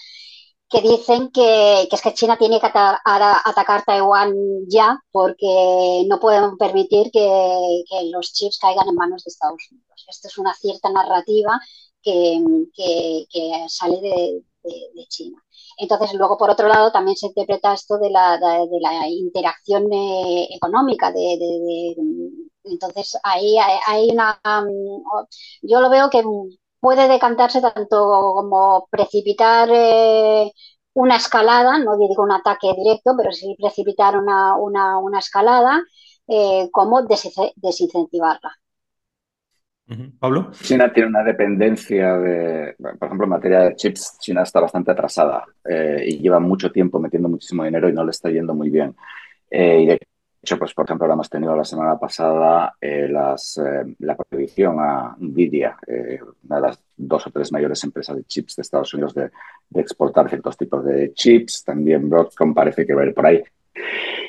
que 0.69 0.81
dicen 0.81 1.31
que, 1.31 1.83
es 1.91 2.01
que 2.01 2.13
China 2.13 2.37
tiene 2.37 2.59
que 2.61 2.67
atacar 2.67 3.83
Taiwán 3.85 4.33
ya 4.69 4.97
porque 5.11 6.05
no 6.07 6.19
pueden 6.19 6.57
permitir 6.57 7.11
que, 7.11 7.19
los 8.11 8.33
chips 8.33 8.57
caigan 8.59 8.87
en 8.87 8.95
manos 8.95 9.23
de 9.25 9.29
Estados 9.29 9.61
Unidos. 9.69 10.05
Esto 10.07 10.27
es 10.29 10.37
una 10.37 10.53
cierta 10.53 10.89
narrativa 10.91 11.59
que, 12.01 12.41
sale 13.67 13.99
de 14.63 15.05
China. 15.09 15.44
Entonces, 15.77 16.13
luego, 16.13 16.37
por 16.37 16.49
otro 16.49 16.67
lado, 16.67 16.91
también 16.91 17.17
se 17.17 17.27
interpreta 17.27 17.73
esto 17.73 17.97
de 17.97 18.09
la, 18.09 18.37
de, 18.37 18.79
la 18.79 19.07
interacción 19.09 19.91
eh, 19.91 20.47
económica. 20.55 21.11
De, 21.11 21.95
entonces, 22.63 23.17
ahí 23.23 23.57
hay, 23.87 24.09
una... 24.11 24.39
Um, 24.45 25.03
yo 25.61 25.81
lo 25.81 25.89
veo 25.89 26.09
que 26.09 26.23
puede 26.79 27.07
decantarse 27.07 27.61
tanto 27.61 27.97
como 28.35 28.87
precipitar 28.91 29.69
eh, 29.71 30.51
una 30.93 31.17
escalada, 31.17 31.77
no 31.79 31.97
digo 31.97 32.23
un 32.23 32.31
ataque 32.31 32.73
directo, 32.75 33.13
pero 33.17 33.31
sí 33.31 33.55
precipitar 33.59 34.17
una, 34.17 34.55
una, 34.57 35.19
escalada, 35.19 35.81
eh, 36.27 36.69
como 36.71 37.01
desincentivarla. 37.03 38.51
Pablo. 40.19 40.49
China 40.51 40.91
tiene 40.91 41.09
una 41.09 41.23
dependencia 41.23 42.17
de, 42.17 42.75
por 42.77 43.05
ejemplo, 43.05 43.25
en 43.25 43.29
materia 43.29 43.59
de 43.59 43.75
chips, 43.75 44.17
China 44.19 44.41
está 44.41 44.59
bastante 44.59 44.91
atrasada 44.91 45.45
eh, 45.63 46.03
y 46.07 46.17
lleva 46.19 46.39
mucho 46.39 46.71
tiempo 46.71 46.99
metiendo 46.99 47.29
muchísimo 47.29 47.63
dinero 47.63 47.87
y 47.87 47.93
no 47.93 48.03
le 48.03 48.09
está 48.11 48.29
yendo 48.31 48.55
muy 48.55 48.69
bien. 48.71 48.95
Eh, 49.49 49.81
y 49.81 49.85
de 49.85 49.99
hecho, 50.41 50.57
pues, 50.57 50.73
por 50.73 50.85
ejemplo, 50.85 51.05
ahora 51.05 51.13
hemos 51.13 51.29
tenido 51.29 51.55
la 51.55 51.63
semana 51.63 51.99
pasada 51.99 52.75
eh, 52.81 53.07
las, 53.07 53.61
la 53.99 54.15
prohibición 54.15 54.77
a 54.79 55.15
Nvidia, 55.19 55.77
una 56.43 56.55
de 56.55 56.61
las 56.61 56.79
dos 56.97 57.27
o 57.27 57.29
tres 57.29 57.51
mayores 57.51 57.83
empresas 57.83 58.15
de 58.15 58.23
chips 58.23 58.55
de 58.55 58.61
Estados 58.61 58.93
Unidos, 58.95 59.13
de, 59.13 59.29
de 59.69 59.81
exportar 59.81 60.29
ciertos 60.29 60.57
tipos 60.57 60.83
de 60.83 61.13
chips. 61.13 61.63
También 61.63 62.09
Broadcom 62.09 62.55
parece 62.55 62.87
que 62.87 62.93
va 62.95 63.03
a 63.03 63.05
ir 63.05 63.13
por 63.13 63.25
ahí. 63.25 63.43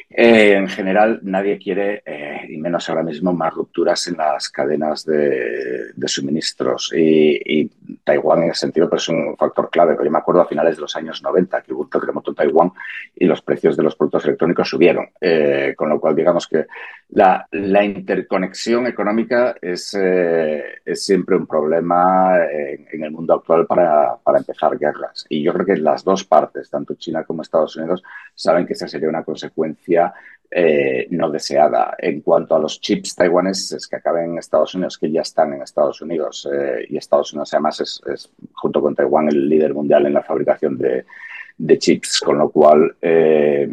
Eh, 0.08 0.54
en 0.54 0.68
general, 0.68 1.18
nadie 1.22 1.58
quiere, 1.58 2.02
eh, 2.06 2.46
y 2.48 2.56
menos 2.58 2.88
ahora 2.88 3.02
mismo, 3.02 3.32
más 3.32 3.52
rupturas 3.52 4.06
en 4.06 4.16
las 4.16 4.48
cadenas 4.48 5.04
de, 5.04 5.92
suministros. 6.06 6.92
Y, 6.96 7.70
Taiwán, 8.04 8.44
en 8.44 8.50
ese 8.50 8.60
sentido, 8.60 8.88
pues, 8.88 9.02
es 9.02 9.08
un 9.08 9.36
factor 9.36 9.68
clave. 9.68 9.96
Yo 10.02 10.10
me 10.10 10.18
acuerdo 10.18 10.42
a 10.42 10.46
finales 10.46 10.76
de 10.76 10.82
los 10.82 10.94
años 10.94 11.22
90 11.22 11.60
que 11.62 11.72
hubo 11.72 11.82
un 11.82 11.90
terremoto 11.90 12.30
en 12.30 12.36
Taiwán 12.36 12.72
y 13.16 13.24
los 13.24 13.42
precios 13.42 13.76
de 13.76 13.82
los 13.82 13.96
productos 13.96 14.24
electrónicos 14.24 14.68
subieron. 14.68 15.08
Eh, 15.20 15.74
con 15.76 15.88
lo 15.88 15.98
cual, 15.98 16.14
digamos 16.14 16.46
que 16.46 16.66
la, 17.08 17.46
interconexión 17.84 18.86
económica 18.86 19.56
es, 19.60 19.94
es, 19.94 21.04
siempre 21.04 21.36
un 21.36 21.46
problema 21.46 22.36
en, 22.50 23.02
el 23.02 23.10
mundo 23.10 23.34
actual 23.34 23.66
para, 23.66 24.18
empezar 24.36 24.78
guerras. 24.78 25.24
Y 25.28 25.42
yo 25.42 25.52
creo 25.52 25.66
que 25.66 25.76
las 25.76 26.04
dos 26.04 26.24
partes, 26.24 26.68
tanto 26.68 26.94
China 26.94 27.24
como 27.24 27.42
Estados 27.42 27.76
Unidos, 27.76 28.02
saben 28.34 28.66
que 28.66 28.74
esa 28.74 28.88
sería 28.88 29.08
una 29.08 29.24
consecuencia 29.24 30.12
eh, 30.50 31.08
no 31.10 31.30
deseada. 31.30 31.96
En 31.98 32.20
cuanto 32.20 32.54
a 32.54 32.58
los 32.58 32.80
chips 32.80 33.16
taiwaneses 33.16 33.86
que 33.88 33.96
acaben 33.96 34.32
en 34.32 34.38
Estados 34.38 34.74
Unidos, 34.74 34.96
que 34.98 35.10
ya 35.10 35.22
están 35.22 35.52
en 35.52 35.62
Estados 35.62 36.00
Unidos, 36.00 36.48
eh, 36.52 36.86
y 36.88 36.96
Estados 36.96 37.32
Unidos 37.32 37.52
además 37.52 37.80
es, 37.80 38.30
junto 38.52 38.80
con 38.80 38.94
Taiwán, 38.94 39.28
el 39.28 39.48
líder 39.48 39.74
mundial 39.74 40.06
en 40.06 40.14
la 40.14 40.22
fabricación 40.22 40.78
de, 40.78 41.78
chips, 41.78 42.20
con 42.20 42.38
lo 42.38 42.50
cual, 42.50 42.96
eh, 43.02 43.68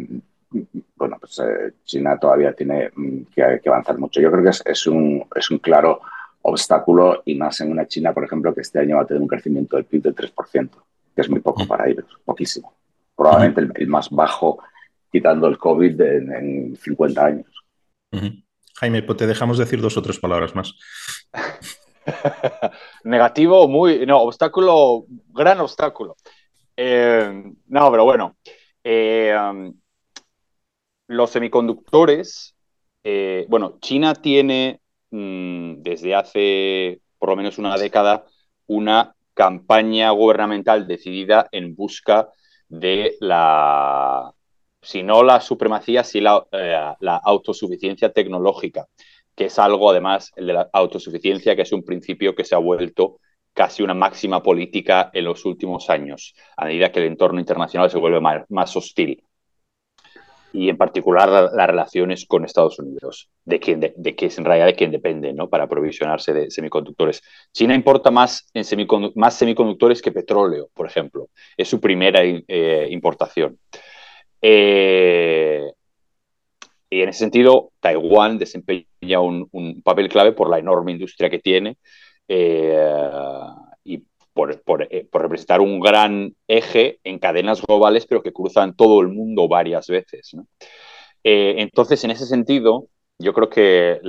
bueno, 0.96 1.18
pues 1.18 1.42
China 1.84 2.18
todavía 2.18 2.52
tiene 2.52 2.90
mm, 2.94 3.22
que, 3.34 3.60
avanzar 3.66 3.98
mucho. 3.98 4.20
Yo 4.20 4.30
creo 4.30 4.44
que 4.44 4.70
es, 4.70 4.86
un, 4.86 5.24
es 5.34 5.50
un 5.50 5.58
claro 5.58 6.00
obstáculo 6.42 7.22
y 7.24 7.34
más 7.34 7.60
en 7.60 7.70
una 7.70 7.86
China, 7.86 8.12
por 8.12 8.24
ejemplo, 8.24 8.54
que 8.54 8.60
este 8.60 8.78
año 8.78 8.96
va 8.96 9.02
a 9.02 9.06
tener 9.06 9.22
un 9.22 9.28
crecimiento 9.28 9.76
del 9.76 9.86
PIB 9.86 10.02
del 10.02 10.14
3%, 10.14 10.70
que 11.14 11.20
es 11.20 11.30
muy 11.30 11.40
poco 11.40 11.66
para 11.66 11.88
ellos, 11.88 12.06
poquísimo. 12.24 12.74
Probablemente 13.16 13.82
el 13.82 13.88
más 13.88 14.10
bajo 14.10 14.58
quitando 15.10 15.46
el 15.46 15.58
COVID 15.58 16.00
en, 16.00 16.76
50 16.76 17.24
años. 17.24 17.46
Jaime, 18.74 19.02
pues 19.02 19.18
te 19.18 19.26
dejamos 19.26 19.58
decir 19.58 19.80
dos 19.80 19.96
o 19.96 20.02
tres 20.02 20.18
palabras 20.18 20.54
más. 20.54 20.74
Negativo, 23.04 23.68
muy. 23.68 24.04
No, 24.06 24.22
obstáculo, 24.22 25.06
gran 25.32 25.60
obstáculo. 25.60 26.16
Eh, 26.76 27.44
no, 27.68 27.90
pero 27.90 28.04
bueno. 28.04 28.36
Eh, 28.82 29.34
um, 29.34 29.72
los 31.06 31.30
semiconductores. 31.30 32.54
Eh, 33.02 33.46
bueno, 33.48 33.78
China 33.80 34.14
tiene 34.14 34.80
mm, 35.10 35.82
desde 35.82 36.14
hace 36.14 37.00
por 37.18 37.30
lo 37.30 37.36
menos 37.36 37.58
una 37.58 37.76
década 37.76 38.24
una 38.66 39.14
campaña 39.34 40.10
gubernamental 40.10 40.86
decidida 40.86 41.48
en 41.52 41.74
busca 41.74 42.28
de 42.68 43.16
la, 43.20 44.32
si 44.80 45.02
no 45.02 45.22
la 45.22 45.40
supremacía, 45.40 46.02
la, 46.14 46.46
eh, 46.52 46.94
la 47.00 47.16
autosuficiencia 47.16 48.12
tecnológica, 48.12 48.86
que 49.34 49.46
es 49.46 49.58
algo 49.58 49.90
además, 49.90 50.32
de 50.36 50.52
la 50.52 50.68
autosuficiencia, 50.72 51.56
que 51.56 51.62
es 51.62 51.72
un 51.72 51.84
principio 51.84 52.34
que 52.34 52.44
se 52.44 52.54
ha 52.54 52.58
vuelto 52.58 53.18
casi 53.54 53.82
una 53.82 53.94
máxima 53.94 54.42
política 54.42 55.10
en 55.14 55.24
los 55.24 55.44
últimos 55.44 55.88
años, 55.88 56.34
a 56.56 56.66
medida 56.66 56.92
que 56.92 57.00
el 57.00 57.06
entorno 57.06 57.40
internacional 57.40 57.90
se 57.90 57.98
vuelve 57.98 58.20
más, 58.20 58.76
hostil. 58.76 59.23
Y 60.54 60.68
en 60.68 60.76
particular 60.76 61.28
las 61.52 61.66
relaciones 61.66 62.24
con 62.26 62.44
Estados 62.44 62.78
Unidos, 62.78 63.28
de, 63.44 63.58
quien, 63.58 63.80
de, 63.80 64.14
que 64.14 64.26
es 64.26 64.38
en 64.38 64.44
realidad 64.44 64.66
de 64.66 64.74
quien 64.74 64.92
depende 64.92 65.32
¿no? 65.32 65.50
para 65.50 65.64
aprovisionarse 65.64 66.32
de 66.32 66.50
semiconductores. 66.50 67.22
China 67.52 67.74
importa 67.74 68.10
más, 68.10 68.48
en 68.54 68.64
más 69.16 69.34
semiconductores 69.34 70.00
que 70.00 70.12
petróleo, 70.12 70.70
por 70.72 70.86
ejemplo. 70.86 71.28
Es 71.56 71.68
su 71.68 71.80
primera 71.80 72.20
eh, 72.22 72.86
importación. 72.90 73.58
Eh, 74.40 75.72
y 76.88 77.02
en 77.02 77.08
ese 77.08 77.18
sentido, 77.18 77.72
Taiwán 77.80 78.38
desempeña 78.38 79.20
un, 79.20 79.48
un, 79.50 79.82
papel 79.82 80.08
clave 80.08 80.32
por 80.32 80.48
la 80.48 80.58
enorme 80.58 80.92
industria 80.92 81.28
que 81.28 81.40
tiene 81.40 81.76
eh, 82.28 82.78
eh, 84.36 85.06
por, 85.10 85.22
representar 85.22 85.60
un 85.60 85.78
gran 85.80 86.34
eje 86.48 86.98
en 87.04 87.18
cadenas 87.18 87.62
globales, 87.62 88.06
pero 88.06 88.22
que 88.22 88.32
cruzan 88.32 88.74
todo 88.74 89.00
el 89.00 89.08
mundo 89.08 89.46
varias 89.46 89.86
veces. 89.86 90.32
Eh, 91.22 91.54
entonces, 91.58 92.02
en 92.04 92.10
ese 92.10 92.26
sentido, 92.26 92.88
yo 93.18 93.32
creo 93.32 93.48
que 93.48 94.00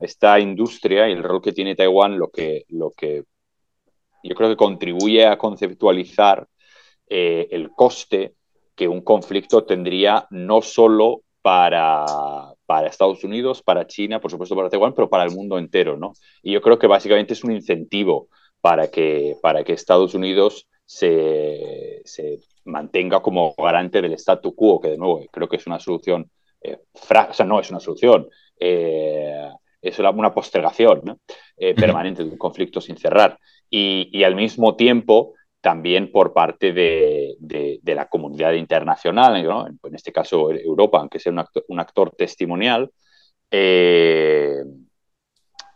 esta 0.00 0.40
industria 0.40 1.08
y 1.08 1.12
el 1.12 1.22
rol 1.22 1.40
que 1.40 1.52
tiene 1.52 1.74
Taiwán, 1.74 2.18
lo 2.18 2.28
que, 2.28 2.64
lo 2.68 2.90
que 2.90 3.24
yo 4.22 4.34
creo 4.34 4.50
que 4.50 4.56
contribuye 4.56 5.26
a 5.26 5.38
conceptualizar 5.38 6.46
el 7.08 7.70
coste 7.70 8.34
que 8.74 8.88
un 8.88 9.00
conflicto 9.00 9.64
tendría 9.64 10.26
no 10.30 10.60
solo 10.60 11.22
para, 11.40 12.04
para 12.66 12.88
Estados 12.88 13.24
Unidos, 13.24 13.62
para 13.62 13.86
China, 13.86 14.20
por 14.20 14.30
supuesto 14.30 14.56
para 14.56 14.68
Taiwán, 14.68 14.92
pero 14.94 15.08
para 15.08 15.24
el 15.24 15.30
mundo 15.30 15.58
entero, 15.58 15.96
¿no? 15.96 16.12
Y 16.42 16.52
yo 16.52 16.60
creo 16.60 16.78
que 16.78 16.86
básicamente 16.86 17.32
es 17.32 17.44
un 17.44 17.52
incentivo 17.52 18.28
para 18.60 18.88
que, 18.90 19.36
para 19.40 19.64
que 19.64 19.72
Estados 19.72 20.14
Unidos 20.14 20.68
se, 20.84 22.02
se 22.04 22.40
mantenga 22.64 23.20
como 23.20 23.54
garante 23.56 24.02
del 24.02 24.14
statu 24.14 24.54
quo, 24.54 24.80
que 24.80 24.90
de 24.90 24.98
nuevo 24.98 25.24
creo 25.30 25.48
que 25.48 25.56
es 25.56 25.66
una 25.66 25.78
solución, 25.78 26.30
eh, 26.60 26.78
o 26.92 27.32
sea, 27.32 27.46
no 27.46 27.60
es 27.60 27.70
una 27.70 27.80
solución, 27.80 28.28
eh, 28.58 29.48
es 29.80 29.98
una 29.98 30.34
postergación 30.34 31.02
¿no? 31.04 31.18
eh, 31.56 31.74
permanente 31.74 32.24
de 32.24 32.30
un 32.30 32.38
conflicto 32.38 32.80
sin 32.80 32.96
cerrar. 32.96 33.38
Y, 33.70 34.08
y, 34.12 34.24
al 34.24 34.36
mismo 34.36 34.76
tiempo 34.76 35.34
también 35.66 36.12
por 36.12 36.32
parte 36.32 36.72
de, 36.72 37.80
la 37.82 38.06
comunidad 38.08 38.52
internacional, 38.52 39.34
en 39.82 39.94
este 39.96 40.12
caso 40.12 40.52
Europa, 40.52 41.00
aunque 41.00 41.18
sea 41.18 41.32
un 41.66 41.80
actor, 41.80 42.14
testimonial, 42.16 42.88
eh, 43.50 44.62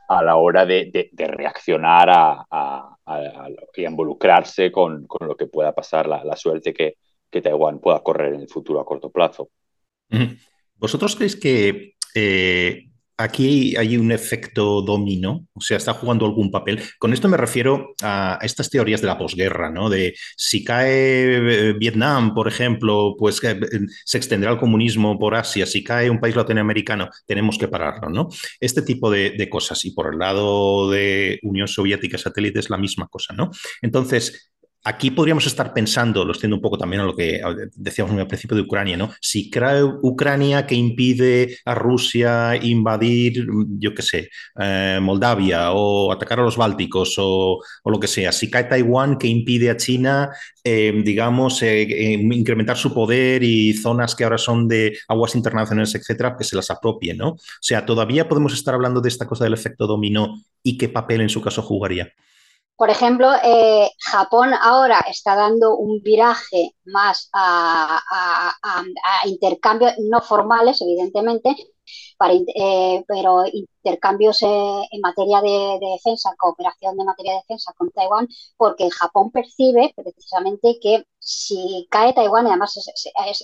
a 0.08 0.22
la 0.22 0.36
hora 0.36 0.64
de, 0.64 1.10
reaccionar 1.12 2.46
y 3.74 3.84
involucrarse 3.84 4.70
con, 4.70 5.08
lo 5.18 5.36
que 5.36 5.48
pueda 5.48 5.74
pasar, 5.74 6.06
la, 6.06 6.36
suerte 6.36 6.72
que, 6.72 6.94
Taiwán 7.42 7.80
pueda 7.80 7.98
correr 7.98 8.34
en 8.34 8.42
el 8.42 8.48
futuro 8.48 8.78
a 8.78 8.84
corto 8.84 9.10
plazo. 9.10 9.50
¿Vosotros 10.76 11.16
creéis 11.16 11.34
que 11.34 11.94
eh, 12.14 12.89
aquí 13.22 13.76
hay 13.76 13.96
un 13.96 14.12
efecto 14.12 14.82
dominó, 14.82 15.46
o 15.52 15.60
sea, 15.60 15.76
está 15.76 15.92
jugando 15.94 16.26
algún 16.26 16.50
papel. 16.50 16.80
Con 16.98 17.12
esto 17.12 17.28
me 17.28 17.36
refiero 17.36 17.94
a 18.02 18.38
estas 18.42 18.70
teorías 18.70 19.00
de 19.00 19.06
la 19.06 19.18
posguerra, 19.18 19.70
¿no? 19.70 19.90
De 19.90 20.14
si 20.36 20.64
cae 20.64 20.90
eh, 20.90 21.72
Vietnam, 21.74 22.34
por 22.34 22.48
ejemplo, 22.48 23.14
pues 23.18 23.42
eh, 23.44 23.58
se 24.04 24.18
extenderá 24.18 24.52
el 24.52 24.58
comunismo 24.58 25.18
por 25.18 25.34
Asia, 25.34 25.66
si 25.66 25.84
cae 25.84 26.10
un 26.10 26.20
país 26.20 26.36
latinoamericano, 26.36 27.08
tenemos 27.26 27.58
que 27.58 27.68
pararlo, 27.68 28.08
¿no? 28.08 28.28
Este 28.58 28.82
tipo 28.82 29.10
de, 29.10 29.48
cosas. 29.50 29.84
Y 29.84 29.92
por 29.92 30.12
el 30.12 30.18
lado 30.18 30.90
de 30.90 31.40
Unión 31.42 31.66
Soviética 31.66 32.18
satélite 32.18 32.60
es 32.60 32.70
la 32.70 32.78
misma 32.78 33.08
cosa, 33.08 33.34
¿no? 33.34 33.50
Entonces, 33.82 34.49
Aquí 34.82 35.10
podríamos 35.10 35.46
estar 35.46 35.74
pensando, 35.74 36.24
lo 36.24 36.32
extiendo 36.32 36.56
un 36.56 36.62
poco 36.62 36.78
también 36.78 37.02
a 37.02 37.04
lo 37.04 37.14
que 37.14 37.42
decíamos 37.74 38.16
el 38.16 38.26
principio 38.26 38.56
de 38.56 38.62
Ucrania, 38.62 38.96
¿no? 38.96 39.10
Si 39.20 39.50
cae 39.50 39.82
Ucrania 39.84 40.66
que 40.66 40.74
impide 40.74 41.58
a 41.66 41.74
Rusia 41.74 42.56
invadir, 42.56 43.46
yo 43.78 43.94
qué 43.94 44.00
sé, 44.00 44.30
eh, 44.58 44.98
Moldavia 45.02 45.72
o 45.72 46.10
atacar 46.10 46.40
a 46.40 46.44
los 46.44 46.56
Bálticos 46.56 47.14
o, 47.18 47.60
lo 47.84 48.00
que 48.00 48.06
sea. 48.06 48.32
Si 48.32 48.50
cae 48.50 48.64
Taiwán 48.64 49.18
que 49.18 49.26
impide 49.26 49.68
a 49.68 49.76
China, 49.76 50.30
eh, 50.64 50.98
digamos, 51.04 51.62
eh, 51.62 51.82
incrementar 52.12 52.78
su 52.78 52.94
poder 52.94 53.42
y 53.42 53.74
zonas 53.74 54.14
que 54.14 54.24
ahora 54.24 54.38
son 54.38 54.66
de 54.66 54.96
aguas 55.08 55.34
internacionales, 55.34 55.94
etcétera, 55.94 56.36
que 56.38 56.44
se 56.44 56.56
las 56.56 56.70
apropie, 56.70 57.12
¿no? 57.12 57.32
O 57.32 57.38
sea, 57.60 57.84
todavía 57.84 58.28
podemos 58.28 58.54
estar 58.54 58.74
hablando 58.74 59.02
de 59.02 59.10
esta 59.10 59.26
cosa 59.26 59.44
del 59.44 59.52
efecto 59.52 59.86
dominó 59.86 60.42
y 60.62 60.78
qué 60.78 60.88
papel 60.88 61.20
en 61.20 61.28
su 61.28 61.42
caso 61.42 61.60
jugaría. 61.60 62.10
Por 62.80 62.88
ejemplo, 62.88 63.30
eh, 63.44 63.90
Japón 63.98 64.54
ahora 64.58 65.00
está 65.00 65.36
dando 65.36 65.76
un 65.76 66.00
viraje 66.02 66.76
más 66.86 67.28
a, 67.34 68.00
intercambios 69.26 69.92
no 69.98 70.22
formales, 70.22 70.80
evidentemente, 70.80 71.54
eh, 72.54 73.02
pero 73.08 73.44
intercambios 73.46 74.42
eh, 74.42 74.46
en 74.90 75.00
materia 75.00 75.40
de, 75.40 75.78
defensa, 75.80 76.34
cooperación 76.38 76.96
de 76.96 77.04
materia 77.04 77.32
de 77.32 77.38
defensa 77.38 77.72
con 77.76 77.90
Taiwán, 77.90 78.28
porque 78.56 78.90
Japón 78.90 79.30
percibe 79.30 79.92
precisamente 79.96 80.78
que 80.80 81.04
si 81.18 81.86
cae 81.90 82.12
Taiwán, 82.12 82.46
además 82.46 82.76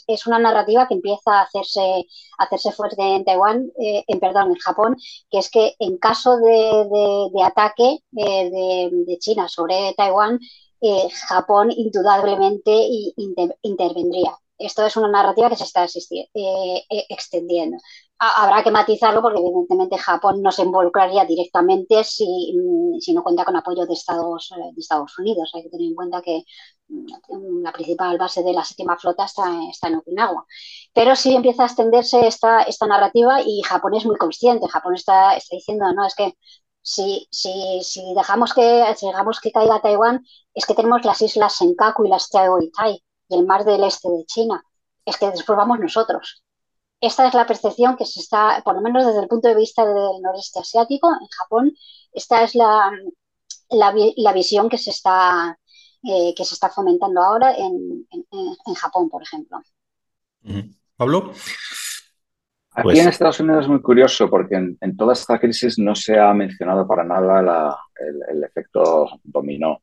es, 0.06 0.26
una 0.26 0.38
narrativa 0.38 0.86
que 0.88 0.94
empieza 0.94 1.40
a 1.40 1.42
hacerse, 1.42 2.06
hacerse 2.38 2.72
fuerte 2.72 3.02
en 3.02 3.24
Taiwán, 3.24 3.70
eh, 3.80 4.04
en 4.06 4.20
perdón, 4.20 4.50
en 4.50 4.56
Japón, 4.56 4.96
que 5.30 5.38
es 5.38 5.50
que 5.50 5.74
en 5.78 5.96
caso 5.98 6.36
de, 6.38 7.42
ataque 7.42 7.98
de, 8.10 9.18
China 9.20 9.48
sobre 9.48 9.94
Taiwán, 9.96 10.38
Japón 11.28 11.70
indudablemente 11.72 12.72
intervendría. 13.62 14.38
Esto 14.58 14.86
es 14.86 14.96
una 14.96 15.08
narrativa 15.08 15.50
que 15.50 15.56
se 15.56 15.64
está 15.64 15.86
extendiendo 17.08 17.78
habrá 18.18 18.62
que 18.62 18.70
matizarlo 18.70 19.20
porque 19.22 19.40
evidentemente 19.40 19.98
Japón 19.98 20.42
no 20.42 20.50
se 20.50 20.62
involucraría 20.62 21.24
directamente 21.24 22.02
si, 22.04 22.54
mm, 22.54 22.98
si 23.00 23.12
no 23.12 23.22
cuenta 23.22 23.44
con 23.44 23.56
apoyo 23.56 23.86
de 23.86 23.92
Estados, 23.94 24.52
eh, 24.56 24.72
de 24.74 24.80
Estados 24.80 25.18
Unidos. 25.18 25.50
Hay 25.54 25.62
que 25.64 25.70
tener 25.70 25.88
en 25.88 25.94
cuenta 25.94 26.22
que 26.22 26.42
mm, 26.88 27.62
la 27.62 27.72
principal 27.72 28.18
base 28.18 28.42
de 28.42 28.52
la 28.52 28.64
séptima 28.64 28.96
flota 28.98 29.24
está, 29.24 29.44
está 29.70 29.88
en 29.88 29.96
Okinawa. 29.96 30.46
Pero 30.94 31.16
sí 31.16 31.34
empieza 31.34 31.64
a 31.64 31.66
extenderse 31.66 32.26
esta, 32.26 32.62
esta 32.62 32.86
narrativa 32.86 33.40
y 33.42 33.62
Japón 33.62 33.94
es 33.94 34.06
muy 34.06 34.16
consciente. 34.16 34.68
Japón 34.68 34.94
está, 34.94 35.36
está 35.36 35.56
diciendo, 35.56 35.84
no, 35.94 36.06
es 36.06 36.14
que 36.14 36.34
si, 36.82 37.26
si, 37.30 37.82
si, 37.82 38.14
dejamos 38.14 38.54
que, 38.54 38.62
dejamos 39.02 39.40
que 39.40 39.52
caiga 39.52 39.80
Taiwán, 39.82 40.24
es 40.54 40.66
que 40.66 40.74
tenemos 40.74 41.04
las 41.04 41.20
islas 41.22 41.54
Senkaku 41.54 42.04
y 42.06 42.08
las 42.10 42.30
Chao 42.30 42.60
y 42.60 42.70
Tai 42.70 43.02
y 43.28 43.36
el 43.36 43.46
mar 43.46 43.64
del 43.64 43.84
este 43.84 44.08
de 44.08 44.24
China. 44.26 44.64
Es 45.04 45.18
que 45.18 45.30
después 45.30 45.56
vamos 45.58 45.78
nosotros 45.80 46.45
esta 47.00 47.28
es 47.28 47.34
la 47.34 47.46
percepción 47.46 47.96
que 47.96 48.06
se 48.06 48.20
está, 48.20 48.62
por 48.64 48.74
lo 48.74 48.80
menos 48.80 49.06
desde 49.06 49.20
el 49.20 49.28
punto 49.28 49.48
de 49.48 49.56
vista 49.56 49.84
del 49.84 50.22
noreste 50.22 50.60
asiático, 50.60 51.08
en 51.08 51.28
Japón, 51.28 51.72
esta 52.12 52.42
es 52.42 52.54
la, 52.54 52.90
la, 53.70 54.32
visión 54.32 54.68
que 54.68 54.78
se 54.78 54.90
está, 54.90 55.58
eh, 56.02 56.34
que 56.34 56.44
se 56.44 56.54
está 56.54 56.70
fomentando 56.70 57.22
ahora 57.22 57.54
en, 57.56 58.06
en, 58.10 58.74
Japón, 58.74 59.10
por 59.10 59.22
ejemplo. 59.22 59.60
Pablo. 60.96 61.32
Aquí 62.72 62.82
pues 62.82 62.98
en 62.98 63.08
Estados 63.08 63.40
Unidos 63.40 63.64
es 63.64 63.68
muy 63.70 63.80
curioso 63.80 64.28
porque 64.28 64.54
en, 64.54 64.96
toda 64.96 65.14
esta 65.14 65.38
crisis 65.38 65.78
no 65.78 65.94
se 65.94 66.18
ha 66.18 66.32
mencionado 66.34 66.86
para 66.86 67.04
nada 67.04 67.78
el, 67.98 68.36
el, 68.36 68.44
efecto 68.44 69.08
dominó. 69.24 69.80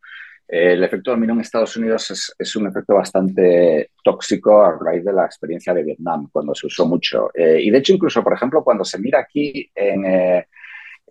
El 0.47 0.83
efecto 0.83 1.11
dominó 1.11 1.33
en 1.33 1.39
Estados 1.39 1.75
Unidos 1.77 2.35
es, 2.37 2.55
un 2.55 2.67
efecto 2.67 2.95
bastante 2.95 3.91
tóxico 4.03 4.61
a 4.61 4.77
raíz 4.77 5.03
de 5.03 5.13
la 5.13 5.25
experiencia 5.25 5.73
de 5.73 5.83
Vietnam, 5.83 6.29
cuando 6.31 6.53
se 6.53 6.67
usó 6.67 6.85
mucho. 6.85 7.29
Eh, 7.33 7.59
y 7.61 7.71
de 7.71 7.77
hecho, 7.77 7.93
incluso, 7.93 8.23
por 8.23 8.33
ejemplo, 8.33 8.63
cuando 8.63 8.83
se 8.83 8.99
mira 8.99 9.19
aquí 9.19 9.69
en 9.73 10.05
eh, 10.05 10.47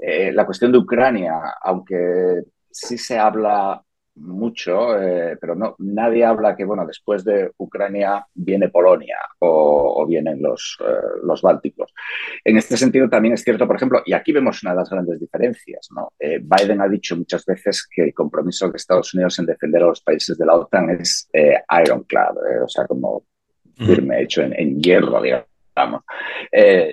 eh, 0.00 0.32
la 0.32 0.44
cuestión 0.44 0.70
de 0.70 0.78
Ucrania, 0.78 1.34
aunque 1.62 2.42
sí 2.70 2.98
se 2.98 3.18
habla 3.18 3.82
mucho, 4.14 5.00
eh, 5.00 5.36
pero 5.40 5.54
no, 5.54 5.74
nadie 5.78 6.24
habla 6.24 6.54
que, 6.54 6.64
bueno, 6.64 6.86
después 6.86 7.24
de 7.24 7.50
Ucrania 7.56 8.26
viene 8.34 8.68
Polonia 8.68 9.18
o, 9.38 10.06
vienen 10.06 10.42
los, 10.42 10.76
eh, 10.80 11.20
los 11.24 11.40
bálticos. 11.40 11.92
En 12.44 12.56
este 12.56 12.76
sentido 12.76 13.08
también 13.08 13.34
es 13.34 13.42
cierto, 13.42 13.66
por 13.66 13.76
ejemplo, 13.76 14.02
y 14.04 14.12
aquí 14.12 14.32
vemos 14.32 14.62
una 14.62 14.72
de 14.72 14.78
las 14.78 14.90
grandes 14.90 15.18
diferencias, 15.18 15.88
¿no? 15.94 16.12
Eh, 16.18 16.40
Biden 16.42 16.80
ha 16.80 16.88
dicho 16.88 17.16
muchas 17.16 17.44
veces 17.46 17.88
que 17.88 18.02
el 18.02 18.14
compromiso 18.14 18.68
de 18.68 18.76
Estados 18.76 19.14
Unidos 19.14 19.38
en 19.38 19.46
defender 19.46 19.82
a 19.82 19.86
los 19.86 20.02
países 20.02 20.36
de 20.36 20.46
la 20.46 20.56
OTAN 20.56 20.90
es 20.90 21.28
ironclad, 21.32 22.36
o 22.64 22.68
sea, 22.68 22.86
como 22.86 23.24
firme, 23.76 24.22
hecho 24.22 24.42
en, 24.42 24.80
hierro, 24.80 25.22
digamos. 25.22 26.02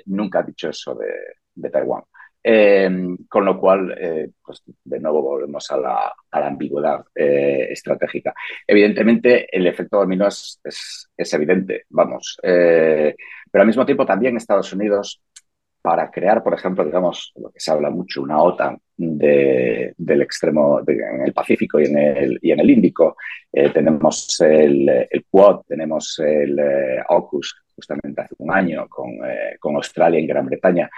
nunca 0.05 0.39
ha 0.39 0.43
dicho 0.43 0.70
eso 0.70 0.95
de, 0.95 1.07
de 1.55 1.70
Taiwán. 1.70 2.03
Em, 2.42 3.18
con 3.28 3.44
lo 3.44 3.60
cual, 3.60 3.94
eh, 4.00 4.30
pues 4.42 4.64
de 4.86 5.00
nuevo 5.02 5.22
volvemos 5.22 5.70
a 5.72 5.78
la, 5.78 6.14
ambigüedad 6.32 7.04
eh, 7.14 7.68
estratégica. 7.72 8.34
Evidentemente, 8.66 9.46
el 9.56 9.68
efecto 9.68 9.98
dominó 9.98 10.28
es, 10.28 11.10
evidente, 11.34 11.84
vamos, 11.90 12.40
eh, 12.42 13.14
pero 13.52 13.62
al 13.62 13.68
mismo 13.68 13.86
tiempo 13.86 14.06
también 14.06 14.38
Estados 14.38 14.72
Unidos, 14.72 15.22
para 15.82 16.10
crear, 16.12 16.42
por 16.42 16.54
ejemplo, 16.54 16.86
digamos, 16.86 17.34
lo 17.36 17.52
que 17.52 17.60
se 17.60 17.72
habla 17.72 17.90
mucho, 17.90 18.22
una 18.22 18.42
OTAN 18.42 18.80
del 18.98 20.22
extremo 20.22 20.82
en 20.86 21.22
el 21.26 21.34
Pacífico 21.34 21.80
y 21.80 21.86
en 21.86 21.98
el, 21.98 22.70
Índico, 22.70 23.16
tenemos 23.52 24.40
el, 24.42 25.10
Quad, 25.30 25.62
tenemos 25.68 26.20
el 26.20 26.60
AUKUS, 27.08 27.64
justamente 27.76 28.22
hace 28.22 28.36
un 28.40 28.52
año, 28.52 28.88
con, 28.90 29.20
con 29.58 29.76
Australia 29.78 30.20
y 30.20 30.28
Gran 30.28 30.48
Bretaña. 30.48 30.90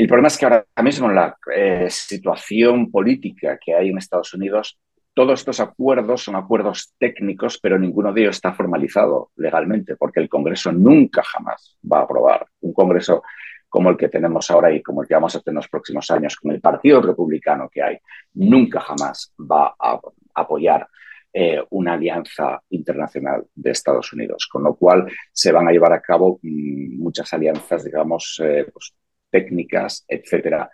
El 0.00 0.08
problema 0.08 0.28
es 0.28 0.38
que 0.38 0.46
ahora 0.46 0.64
mismo 0.82 1.10
en 1.10 1.14
la 1.14 1.36
eh, 1.54 1.90
situación 1.90 2.90
política 2.90 3.58
que 3.62 3.74
hay 3.74 3.90
en 3.90 3.98
Estados 3.98 4.32
Unidos, 4.32 4.78
todos 5.12 5.40
estos 5.40 5.60
acuerdos 5.60 6.22
son 6.22 6.36
acuerdos 6.36 6.94
técnicos, 6.98 7.58
pero 7.60 7.78
ninguno 7.78 8.10
de 8.10 8.22
ellos 8.22 8.36
está 8.36 8.54
formalizado 8.54 9.30
legalmente, 9.36 9.96
porque 9.96 10.20
el 10.20 10.30
Congreso 10.30 10.72
nunca 10.72 11.22
jamás 11.22 11.76
va 11.84 11.98
a 11.98 12.02
aprobar 12.04 12.46
un 12.62 12.72
Congreso 12.72 13.22
como 13.68 13.90
el 13.90 13.98
que 13.98 14.08
tenemos 14.08 14.50
ahora 14.50 14.72
y 14.72 14.82
como 14.82 15.02
el 15.02 15.08
que 15.08 15.12
vamos 15.12 15.36
a 15.36 15.40
tener 15.40 15.52
en 15.52 15.56
los 15.56 15.68
próximos 15.68 16.10
años, 16.10 16.34
con 16.36 16.50
el 16.52 16.62
Partido 16.62 17.02
Republicano 17.02 17.68
que 17.70 17.82
hay, 17.82 17.98
nunca 18.32 18.80
jamás 18.80 19.34
va 19.38 19.74
a 19.78 20.00
apoyar 20.34 20.88
eh, 21.30 21.62
una 21.68 21.92
alianza 21.92 22.58
internacional 22.70 23.44
de 23.54 23.70
Estados 23.70 24.14
Unidos, 24.14 24.48
con 24.50 24.62
lo 24.62 24.74
cual 24.76 25.12
se 25.30 25.52
van 25.52 25.68
a 25.68 25.72
llevar 25.72 25.92
a 25.92 26.00
cabo 26.00 26.40
mm, 26.42 27.02
muchas 27.02 27.30
alianzas, 27.34 27.84
digamos, 27.84 28.40
eh, 28.42 28.64
pues, 28.72 28.94
técnicas, 29.30 30.04
etcétera, 30.08 30.70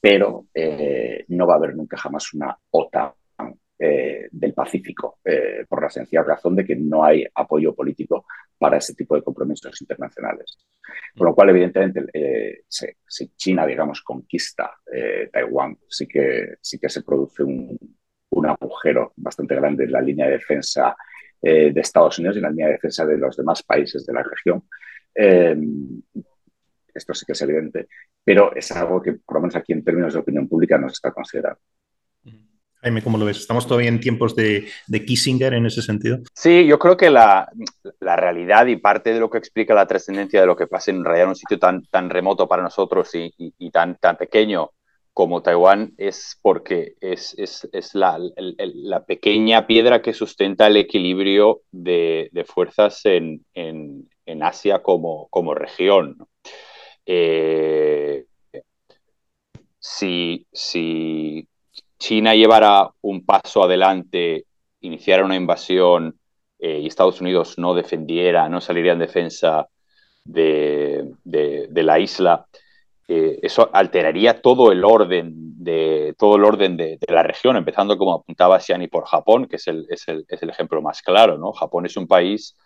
pero 0.00 0.46
eh, 0.54 1.24
no 1.28 1.46
va 1.46 1.54
a 1.54 1.56
haber 1.58 1.76
nunca 1.76 1.96
jamás 1.96 2.32
una 2.32 2.56
OTAN 2.70 3.12
eh, 3.78 4.28
del 4.30 4.54
Pacífico, 4.54 5.18
eh, 5.24 5.64
por 5.68 5.82
la 5.82 5.90
sencilla 5.90 6.22
razón 6.22 6.56
de 6.56 6.64
que 6.64 6.76
no 6.76 7.04
hay 7.04 7.24
apoyo 7.34 7.74
político 7.74 8.26
para 8.58 8.78
ese 8.78 8.94
tipo 8.94 9.14
de 9.14 9.22
compromisos 9.22 9.80
internacionales. 9.80 10.58
Con 11.16 11.26
lo 11.26 11.34
cual, 11.34 11.50
evidentemente, 11.50 12.64
si 12.68 13.28
China, 13.36 13.64
digamos, 13.66 14.02
conquista 14.02 14.70
Taiwán, 15.32 15.78
sí 15.88 16.06
que, 16.06 16.56
sí 16.60 16.78
que 16.78 16.88
se 16.88 17.02
produce 17.02 17.42
un, 17.42 17.78
un, 18.30 18.46
agujero 18.46 19.12
bastante 19.16 19.54
grande 19.54 19.84
en 19.84 19.92
la 19.92 20.02
línea 20.02 20.26
de 20.26 20.32
defensa 20.32 20.94
de 21.40 21.72
Estados 21.74 22.18
Unidos 22.18 22.36
y 22.36 22.38
en 22.40 22.42
la 22.42 22.50
línea 22.50 22.66
de 22.66 22.72
defensa 22.72 23.06
de 23.06 23.16
los 23.16 23.36
demás 23.36 23.62
países 23.62 24.04
de 24.04 24.12
la 24.12 24.22
región 24.22 24.62
esto 27.00 27.14
sí 27.14 27.26
que 27.26 27.32
es 27.32 27.42
evidente, 27.42 27.88
pero 28.24 28.54
es 28.54 28.70
algo 28.72 29.02
que, 29.02 29.14
por 29.14 29.36
lo 29.36 29.40
menos 29.42 29.56
aquí 29.56 29.72
en 29.72 29.84
términos 29.84 30.14
de 30.14 30.20
opinión 30.20 30.48
pública, 30.48 30.78
no 30.78 30.88
se 30.88 30.94
está 30.94 31.10
considerando. 31.12 31.60
Jaime, 32.82 33.02
¿cómo 33.02 33.18
lo 33.18 33.26
ves? 33.26 33.38
¿Estamos 33.38 33.66
todavía 33.66 33.90
en 33.90 34.00
tiempos 34.00 34.34
de, 34.34 34.66
Kissinger 35.06 35.52
en 35.52 35.66
ese 35.66 35.82
sentido? 35.82 36.18
Sí, 36.34 36.64
yo 36.66 36.78
creo 36.78 36.96
que 36.96 37.10
la, 37.10 37.50
realidad 38.00 38.66
y 38.66 38.76
parte 38.76 39.12
de 39.12 39.20
lo 39.20 39.28
que 39.28 39.36
explica 39.36 39.74
la 39.74 39.86
trascendencia 39.86 40.40
de 40.40 40.46
lo 40.46 40.56
que 40.56 40.66
pasa 40.66 40.90
en 40.90 41.04
realidad 41.04 41.24
en 41.24 41.30
un 41.30 41.36
sitio 41.36 41.58
tan, 41.58 41.84
tan 41.86 42.08
remoto 42.08 42.48
para 42.48 42.62
nosotros 42.62 43.10
y, 43.12 43.70
tan, 43.70 43.96
tan 43.96 44.16
pequeño 44.16 44.70
como 45.12 45.42
Taiwán 45.42 45.92
es 45.98 46.38
porque 46.40 46.94
es, 47.00 47.34
la, 47.92 49.04
pequeña 49.06 49.66
piedra 49.66 50.00
que 50.00 50.14
sustenta 50.14 50.66
el 50.66 50.78
equilibrio 50.78 51.60
de, 51.70 52.30
fuerzas 52.48 53.02
en, 53.04 53.44
Asia 54.40 54.80
como, 54.80 55.28
como 55.28 55.54
región. 55.54 56.16
Eh, 57.12 58.24
si, 59.80 60.46
China 61.98 62.34
llevara 62.36 62.88
un 63.00 63.26
paso 63.26 63.64
adelante, 63.64 64.46
iniciara 64.82 65.24
una 65.24 65.34
invasión 65.34 66.16
eh, 66.60 66.78
y 66.78 66.86
Estados 66.86 67.20
Unidos 67.20 67.58
no 67.58 67.74
defendiera, 67.74 68.48
no 68.48 68.60
saliera 68.60 68.92
en 68.92 69.00
defensa 69.00 69.66
de, 70.24 71.04
la 71.24 71.98
isla, 71.98 72.46
eh, 73.08 73.40
eso 73.42 73.68
alteraría 73.72 74.40
todo 74.40 74.70
el 74.70 74.84
orden 74.84 75.32
de 75.64 76.14
todo 76.16 76.36
el 76.36 76.44
orden 76.44 76.76
de, 76.76 76.96
la 77.08 77.24
región, 77.24 77.56
empezando 77.56 77.98
como 77.98 78.14
apuntaba 78.14 78.60
Xiani 78.60 78.86
por 78.86 79.06
Japón, 79.06 79.46
que 79.46 79.56
es 79.56 79.66
el, 79.66 79.84
es 79.90 80.06
el, 80.06 80.24
es 80.28 80.40
el 80.44 80.50
ejemplo 80.50 80.80
más 80.80 81.02
claro. 81.02 81.38
¿no? 81.38 81.50
Japón 81.52 81.86
es 81.86 81.96
un 81.96 82.06
país 82.06 82.56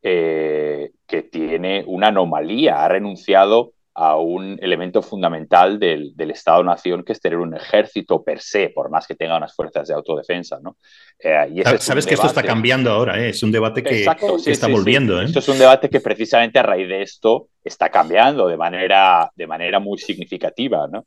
que 0.00 0.90
tiene 1.30 1.84
una 1.86 2.08
anomalía, 2.08 2.82
ha 2.84 2.88
renunciado 2.88 3.74
a 3.94 4.16
un 4.16 4.58
elemento 4.62 5.02
fundamental 5.02 5.78
del, 5.78 6.14
Estado-nación, 6.16 7.04
que 7.04 7.12
es 7.12 7.20
tener 7.20 7.38
un 7.38 7.54
ejército 7.54 8.22
per 8.22 8.40
se, 8.40 8.70
por 8.70 8.88
más 8.90 9.06
que 9.06 9.14
tenga 9.14 9.36
unas 9.36 9.54
fuerzas 9.54 9.86
de 9.86 9.94
autodefensa. 9.94 10.58
¿no? 10.62 10.78
Eh, 11.18 11.62
Sabes 11.78 12.06
que 12.06 12.14
esto 12.14 12.26
está 12.26 12.42
cambiando 12.42 12.90
ahora, 12.90 13.20
¿eh? 13.20 13.28
es 13.30 13.42
un 13.42 13.52
debate 13.52 13.82
que, 13.82 14.06
está 14.46 14.68
volviendo. 14.68 15.20
¿eh? 15.20 15.26
Esto 15.26 15.40
es 15.40 15.48
un 15.48 15.58
debate 15.58 15.90
que 15.90 16.00
precisamente 16.00 16.58
a 16.58 16.62
raíz 16.62 16.88
de 16.88 17.02
esto 17.02 17.48
está 17.62 17.90
cambiando 17.90 18.48
de 18.48 18.56
manera, 18.56 19.30
de 19.34 19.46
manera 19.46 19.78
muy 19.78 19.98
significativa. 19.98 20.88
¿no? 20.88 21.04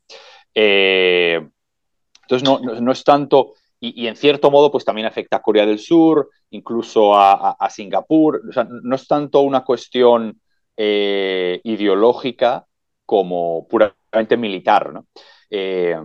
entonces, 0.54 2.44
no, 2.44 2.60
no, 2.60 2.92
es 2.92 3.04
tanto... 3.04 3.54
Y, 3.80 4.08
en 4.08 4.16
cierto 4.16 4.50
modo, 4.50 4.72
pues 4.72 4.86
también 4.86 5.06
afecta 5.06 5.38
a 5.38 5.42
Corea 5.42 5.66
del 5.66 5.80
Sur, 5.80 6.30
incluso 6.52 7.14
a, 7.16 7.58
Singapur. 7.70 8.42
O 8.50 8.52
sea, 8.52 8.66
no 8.70 8.96
es 8.96 9.08
tanto 9.08 9.42
una 9.42 9.64
cuestión 9.64 10.40
ideológica, 10.78 12.66
como 13.06 13.68
puramente 13.68 14.38
militar. 14.38 14.94
¿no? 14.94 15.06
Eh, 15.50 15.98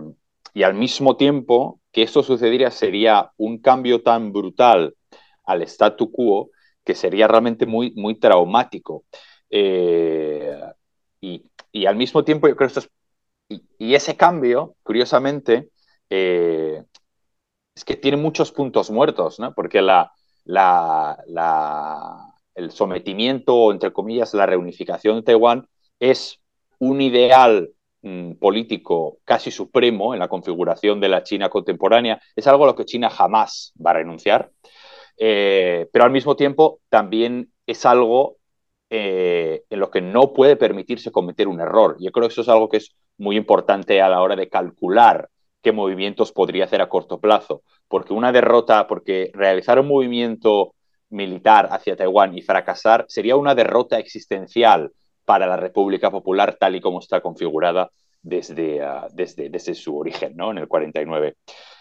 y 0.53 0.63
al 0.63 0.73
mismo 0.73 1.17
tiempo 1.17 1.79
que 1.91 2.03
esto 2.03 2.23
sucediera 2.23 2.71
sería 2.71 3.31
un 3.37 3.59
cambio 3.59 4.01
tan 4.01 4.31
brutal 4.31 4.95
al 5.45 5.61
statu 5.63 6.11
quo 6.11 6.49
que 6.83 6.95
sería 6.95 7.27
realmente 7.27 7.65
muy, 7.65 7.91
muy 7.95 8.15
traumático. 8.15 9.05
Eh, 9.49 10.59
y, 11.21 11.85
al 11.85 11.95
mismo 11.95 12.23
tiempo, 12.23 12.47
yo 12.47 12.55
creo 12.55 12.69
que 12.69 12.79
es, 12.79 12.89
y, 13.77 13.93
ese 13.95 14.17
cambio, 14.17 14.75
curiosamente, 14.83 15.69
eh, 16.09 16.83
es 17.75 17.85
que 17.85 17.95
tiene 17.95 18.17
muchos 18.17 18.51
puntos 18.51 18.91
muertos, 18.91 19.39
¿no? 19.39 19.53
porque 19.53 19.81
la, 19.81 20.11
la, 20.45 21.17
el 22.55 22.71
sometimiento, 22.71 23.71
entre 23.71 23.93
comillas, 23.93 24.33
la 24.33 24.45
reunificación 24.45 25.17
de 25.17 25.23
Taiwán 25.23 25.67
es 25.99 26.40
un 26.81 26.99
ideal 26.99 27.69
mm, 28.01 28.33
político 28.33 29.19
casi 29.23 29.51
supremo 29.51 30.13
en 30.13 30.19
la 30.19 30.27
configuración 30.27 30.99
de 30.99 31.09
la 31.09 31.23
China 31.23 31.49
contemporánea, 31.49 32.19
es 32.35 32.47
algo 32.47 32.63
a 32.63 32.67
lo 32.67 32.75
que 32.75 32.85
China 32.85 33.09
jamás 33.09 33.73
va 33.83 33.91
a 33.91 33.95
renunciar, 33.95 34.51
eh, 35.17 35.87
pero 35.93 36.05
al 36.05 36.11
mismo 36.11 36.35
tiempo 36.35 36.79
también 36.89 37.51
es 37.67 37.85
algo 37.85 38.37
eh, 38.89 39.63
en 39.69 39.79
lo 39.79 39.91
que 39.91 40.01
no 40.01 40.33
puede 40.33 40.55
permitirse 40.55 41.11
cometer 41.11 41.47
un 41.47 41.61
error. 41.61 41.97
Yo 41.99 42.11
creo 42.11 42.27
que 42.27 42.33
eso 42.33 42.41
es 42.41 42.49
algo 42.49 42.67
que 42.67 42.77
es 42.77 42.95
muy 43.17 43.37
importante 43.37 44.01
a 44.01 44.09
la 44.09 44.21
hora 44.21 44.35
de 44.35 44.49
calcular 44.49 45.29
qué 45.61 45.71
movimientos 45.71 46.31
podría 46.31 46.65
hacer 46.65 46.81
a 46.81 46.89
corto 46.89 47.19
plazo, 47.19 47.61
porque 47.87 48.13
una 48.13 48.31
derrota, 48.31 48.87
porque 48.87 49.29
realizar 49.35 49.79
un 49.79 49.87
movimiento 49.87 50.73
militar 51.09 51.69
hacia 51.71 51.95
Taiwán 51.95 52.35
y 52.35 52.41
fracasar 52.41 53.05
sería 53.07 53.35
una 53.35 53.53
derrota 53.53 53.99
existencial 53.99 54.91
para 55.31 55.47
la 55.47 55.55
República 55.55 56.11
Popular 56.11 56.57
tal 56.59 56.75
y 56.75 56.81
como 56.81 56.99
está 56.99 57.21
configurada 57.21 57.89
desde, 58.21 58.81
ah, 58.81 59.07
desde, 59.13 59.49
desde 59.49 59.73
su 59.73 59.97
origen, 59.97 60.35
¿no? 60.35 60.51
en 60.51 60.57
el 60.57 60.67
49. 60.67 61.37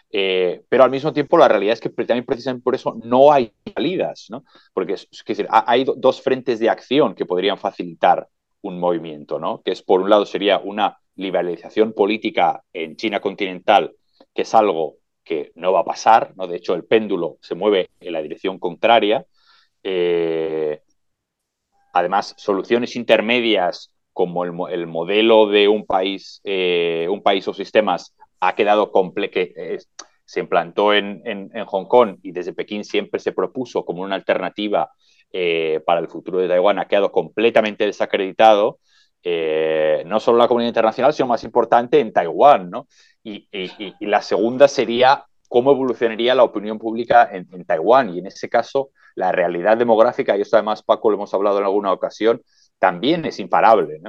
Eh, 0.09 0.63
pero 0.69 0.85
al 0.85 0.91
mismo 0.93 1.13
tiempo 1.13 1.37
la 1.37 1.49
realidad 1.49 1.73
es 1.73 1.81
que 1.81 1.89
también 1.89 2.25
precisamente 2.25 2.63
por 2.63 2.77
eso 2.77 2.97
no 3.03 3.33
hay 3.33 3.53
salidas, 3.75 4.27
¿no? 4.31 4.45
porque 4.73 4.93
es, 4.93 5.09
decir, 5.27 5.49
hay 5.51 5.85
dos 5.97 6.23
frentes 6.23 6.61
de 6.61 6.71
acción 6.71 7.17
que 7.17 7.27
podrían 7.27 7.59
facilitar 7.59 8.29
un 8.63 8.79
movimiento, 8.79 9.41
¿no? 9.41 9.63
que 9.63 9.73
es 9.73 9.83
por 9.83 10.01
un 10.01 10.11
lado 10.11 10.27
sería 10.27 10.61
una 10.61 11.01
liberalización 11.17 11.93
política 11.93 12.63
en 12.73 12.95
China 12.95 13.19
continental, 13.19 13.97
que 14.33 14.43
es 14.43 14.55
algo 14.55 14.99
que 15.25 15.51
no 15.57 15.73
va 15.73 15.81
a 15.81 15.85
pasar, 15.85 16.35
¿no? 16.37 16.47
de 16.47 16.59
hecho 16.59 16.75
el 16.75 16.85
péndulo 16.85 17.39
se 17.41 17.57
mueve 17.57 17.89
en 17.99 18.13
la 18.13 18.23
dirección 18.23 18.61
contraria, 18.61 19.27
eh, 19.83 20.83
además, 21.93 22.34
soluciones 22.36 22.97
intermedias 22.97 23.93
como 24.12 24.45
el, 24.45 24.86
modelo 24.86 25.47
de 25.47 25.68
un 25.68 25.86
país, 25.86 26.41
eh, 26.45 27.07
un 27.11 27.22
país 27.22 27.47
o 27.49 27.55
sistemas 27.55 28.14
ha 28.41 28.55
quedado 28.55 28.91
completo, 28.91 29.41
se 30.30 30.38
implantó 30.41 30.95
en, 30.95 31.51
Hong 31.66 31.86
Kong 31.86 32.18
y 32.22 32.30
desde 32.30 32.53
Pekín 32.53 32.84
siempre 32.84 33.18
se 33.18 33.32
propuso 33.32 33.84
como 33.84 34.03
una 34.03 34.14
alternativa 34.14 34.91
eh, 35.32 35.80
para 35.84 36.01
el 36.01 36.09
futuro 36.09 36.38
de 36.38 36.47
Taiwán, 36.47 36.78
ha 36.78 36.86
quedado 36.86 37.11
completamente 37.11 37.84
desacreditado, 37.84 38.78
eh, 39.24 40.05
no 40.07 40.20
solo 40.20 40.38
en 40.38 40.43
la 40.43 40.49
comunidad 40.49 40.70
internacional, 40.70 41.12
sino 41.12 41.26
más 41.26 41.43
importante 41.43 41.99
en 41.99 42.12
Taiwán. 42.12 42.70
¿no? 42.70 42.86
Y, 43.24 43.49
la 44.01 44.22
segunda 44.22 44.68
sería 44.68 45.24
cómo 45.51 45.73
evolucionaría 45.73 46.35
la 46.35 46.45
opinión 46.45 46.79
pública 46.79 47.29
en, 47.31 47.49
en 47.53 47.65
Taiwán. 47.65 48.15
Y 48.15 48.21
en 48.21 48.27
ese 48.27 48.49
caso, 48.49 48.91
la 49.17 49.33
realidad 49.33 49.77
demográfica, 49.77 50.37
y 50.37 50.43
esto 50.43 50.57
además 50.57 50.83
Paco 50.83 51.11
lo 51.11 51.17
hemos 51.17 51.35
hablado 51.35 51.59
en 51.59 51.65
alguna 51.65 51.93
ocasión, 51.93 52.41
también 52.79 53.25
es 53.27 53.39
imparable. 53.41 54.01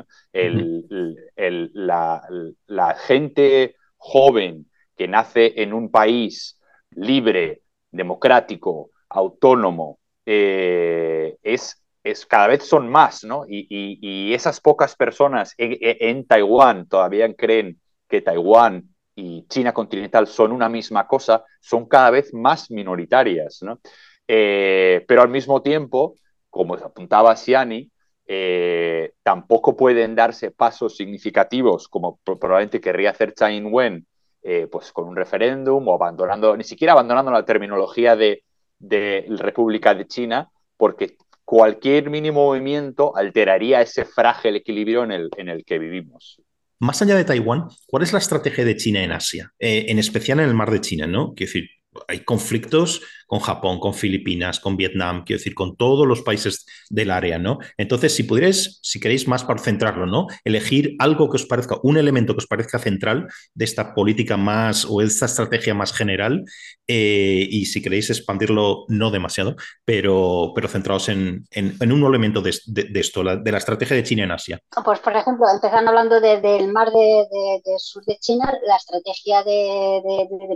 la, 1.74 2.96
gente 2.96 3.76
joven 3.98 4.68
que 4.96 5.08
nace 5.08 5.62
en 5.62 5.74
un 5.74 5.90
país 5.90 6.60
libre, 6.92 7.64
democrático, 7.92 8.92
autónomo, 9.10 10.00
eh, 10.26 11.38
es, 11.42 11.84
es, 12.04 12.26
cada 12.28 12.48
vez 12.48 12.64
son 12.64 12.88
más, 12.88 13.24
¿no? 13.24 13.46
Y, 13.48 14.34
esas 14.34 14.62
pocas 14.62 14.96
personas 14.96 15.54
en, 15.58 16.26
Taiwán 16.26 16.88
todavía 16.88 17.34
creen 17.34 17.82
que 18.08 18.22
Taiwán 18.22 18.91
y 19.16 19.46
China 19.48 19.74
continental 19.74 20.28
son 20.28 20.52
una 20.52 20.70
misma 20.70 21.08
cosa, 21.08 21.44
son 21.60 21.88
cada 21.88 22.12
vez 22.12 22.34
más 22.34 22.72
minoritarias, 22.72 23.62
¿no? 23.62 23.80
Eh, 24.28 25.04
pero 25.08 25.22
al 25.22 25.30
mismo 25.30 25.62
tiempo, 25.62 26.16
como 26.50 26.76
apuntaba 26.76 27.36
Siani, 27.36 27.92
eh, 28.26 29.14
tampoco 29.24 29.76
pueden 29.76 30.16
darse 30.16 30.52
pasos 30.52 30.96
significativos 30.96 31.88
como 31.88 32.20
probablemente 32.24 32.80
querría 32.80 33.10
hacer 33.10 33.34
Tsai 33.34 33.58
Ing-wen, 33.58 34.06
eh, 34.44 34.68
pues 34.72 34.92
con 34.94 35.08
un 35.08 35.16
referéndum 35.16 35.88
o 35.88 35.96
abandonando, 35.96 36.56
ni 36.56 36.64
siquiera 36.64 36.94
abandonando 36.94 37.32
la 37.32 37.46
terminología 37.46 38.16
de, 38.16 38.44
de 38.80 39.26
República 39.38 39.94
de 39.94 40.08
China, 40.08 40.50
porque 40.78 41.18
cualquier 41.44 42.10
mínimo 42.10 42.46
movimiento 42.46 43.16
alteraría 43.16 43.82
ese 43.82 44.06
frágil 44.06 44.56
equilibrio 44.56 45.04
en 45.04 45.12
el, 45.12 45.30
en 45.36 45.50
el 45.50 45.66
que 45.66 45.78
vivimos. 45.78 46.42
Más 46.82 47.00
allá 47.04 47.16
de 47.16 47.26
Taiwán, 47.26 47.68
¿cuál 47.86 48.02
es 48.02 48.12
la 48.12 48.18
estrategia 48.18 48.66
de 48.66 48.76
China 48.76 49.04
en 49.04 49.12
Asia? 49.12 49.54
en 49.60 50.00
especial 50.00 50.40
en 50.40 50.50
el 50.50 50.56
mar 50.56 50.72
de 50.72 50.82
China, 50.82 51.06
¿no? 51.06 51.36
Quiero 51.36 51.50
decir, 51.54 51.70
hay 52.08 52.22
conflictos 52.22 53.04
con 53.32 53.40
Japón, 53.40 53.80
con 53.80 53.94
Filipinas, 53.94 54.60
con 54.60 54.76
Vietnam, 54.76 55.24
quiero 55.24 55.40
decir, 55.40 55.56
con 55.56 55.78
todos 55.78 56.06
los 56.06 56.22
países 56.22 56.66
del 56.90 57.12
área, 57.12 57.40
¿no? 57.40 57.60
Entonces, 57.78 58.14
si 58.14 58.24
pudierais, 58.24 58.80
si 58.84 59.00
queréis 59.00 59.26
más 59.26 59.46
para 59.46 59.62
centrarlo, 59.62 60.06
¿no? 60.06 60.28
Elegir 60.44 60.98
algo 61.00 61.30
que 61.30 61.38
os 61.38 61.46
parezca, 61.46 61.78
un 61.82 61.96
elemento 61.96 62.34
que 62.34 62.40
os 62.40 62.48
parezca 62.48 62.78
central 62.78 63.30
de 63.54 63.64
esta 63.64 63.94
política 63.94 64.36
más 64.36 64.84
o 64.84 65.02
esta 65.02 65.28
estrategia 65.28 65.74
más 65.74 65.94
general, 65.94 66.44
eh, 66.90 67.48
y 67.50 67.68
si 67.68 67.82
queréis 67.82 68.10
expandirlo, 68.10 68.84
no 68.90 69.12
demasiado, 69.12 69.56
pero, 69.86 70.52
pero 70.54 70.68
centrados 70.68 71.08
en, 71.08 71.46
un 71.56 72.04
elemento 72.04 72.42
de, 72.42 72.50
esto, 72.50 73.24
de 73.24 73.52
la 73.54 73.58
estrategia 73.60 73.96
de 73.96 74.04
China 74.04 74.26
en 74.26 74.32
Asia. 74.32 74.60
Pues, 74.84 75.00
por 75.00 75.16
ejemplo, 75.16 75.46
empezando 75.54 75.92
hablando 75.92 76.20
del 76.20 76.68
mar 76.74 76.92
de, 76.92 77.78
sur 77.78 78.04
de 78.04 78.18
China, 78.18 78.52
la 78.68 78.76
estrategia 78.76 79.42
de, 79.44 80.02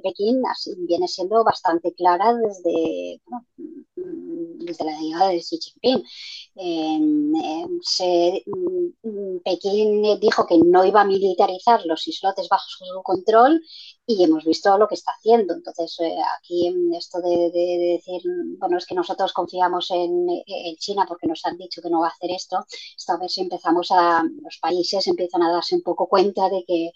Pekín 0.03 0.41
viene 0.85 1.07
siendo 1.07 1.41
bastante 1.45 1.93
clara 1.93 2.33
desde 2.33 2.64
desde 3.95 4.85
la 4.85 4.99
llegada 4.99 5.29
de 5.29 5.41
Xi 5.41 5.57
Jinping. 5.57 6.03
Pekín 9.43 10.19
dijo 10.19 10.47
que 10.47 10.57
no 10.57 10.85
iba 10.85 11.01
a 11.01 11.05
militarizar 11.05 11.85
los 11.85 12.07
islotes 12.07 12.47
bajo 12.47 12.63
su 12.67 12.85
control 13.03 13.61
y 14.07 14.23
hemos 14.23 14.45
visto 14.45 14.77
lo 14.77 14.87
que 14.87 14.95
está 14.95 15.11
haciendo. 15.17 15.53
Entonces, 15.53 15.97
eh, 15.99 16.15
aquí 16.37 16.71
esto 16.95 17.19
de, 17.21 17.51
decir, 17.51 18.21
bueno, 18.59 18.77
es 18.77 18.85
que 18.85 18.95
nosotros 18.95 19.33
confiamos 19.33 19.89
en, 19.91 20.27
China 20.77 21.05
porque 21.07 21.27
nos 21.27 21.45
han 21.45 21.57
dicho 21.57 21.81
que 21.81 21.89
no 21.89 22.01
va 22.01 22.07
a 22.07 22.11
hacer 22.11 22.31
esto, 22.31 22.65
esta 22.95 23.17
vez 23.17 23.37
empezamos 23.37 23.91
a, 23.91 24.23
los 24.23 24.57
países 24.59 25.07
empiezan 25.07 25.41
a 25.43 25.51
darse 25.51 25.75
un 25.75 25.81
poco 25.81 26.07
cuenta 26.07 26.49
de 26.49 26.63
que, 26.65 26.91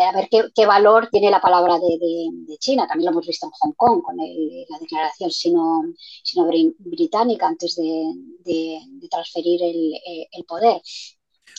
a 0.00 0.12
ver 0.12 0.28
qué, 0.54 0.66
valor 0.66 1.08
tiene 1.10 1.30
la 1.30 1.40
palabra 1.40 1.78
de, 1.78 2.56
China. 2.58 2.86
También 2.86 3.06
lo 3.06 3.12
hemos 3.12 3.26
visto 3.26 3.46
en 3.46 3.52
Hong 3.52 3.72
Kong 3.72 4.02
con 4.02 4.16
la 4.16 4.78
declaración 4.78 5.30
sino-británica 6.22 7.46
antes 7.46 7.76
de, 7.76 8.69
transferir 9.10 9.60
el 9.62 10.44
poder. 10.44 10.80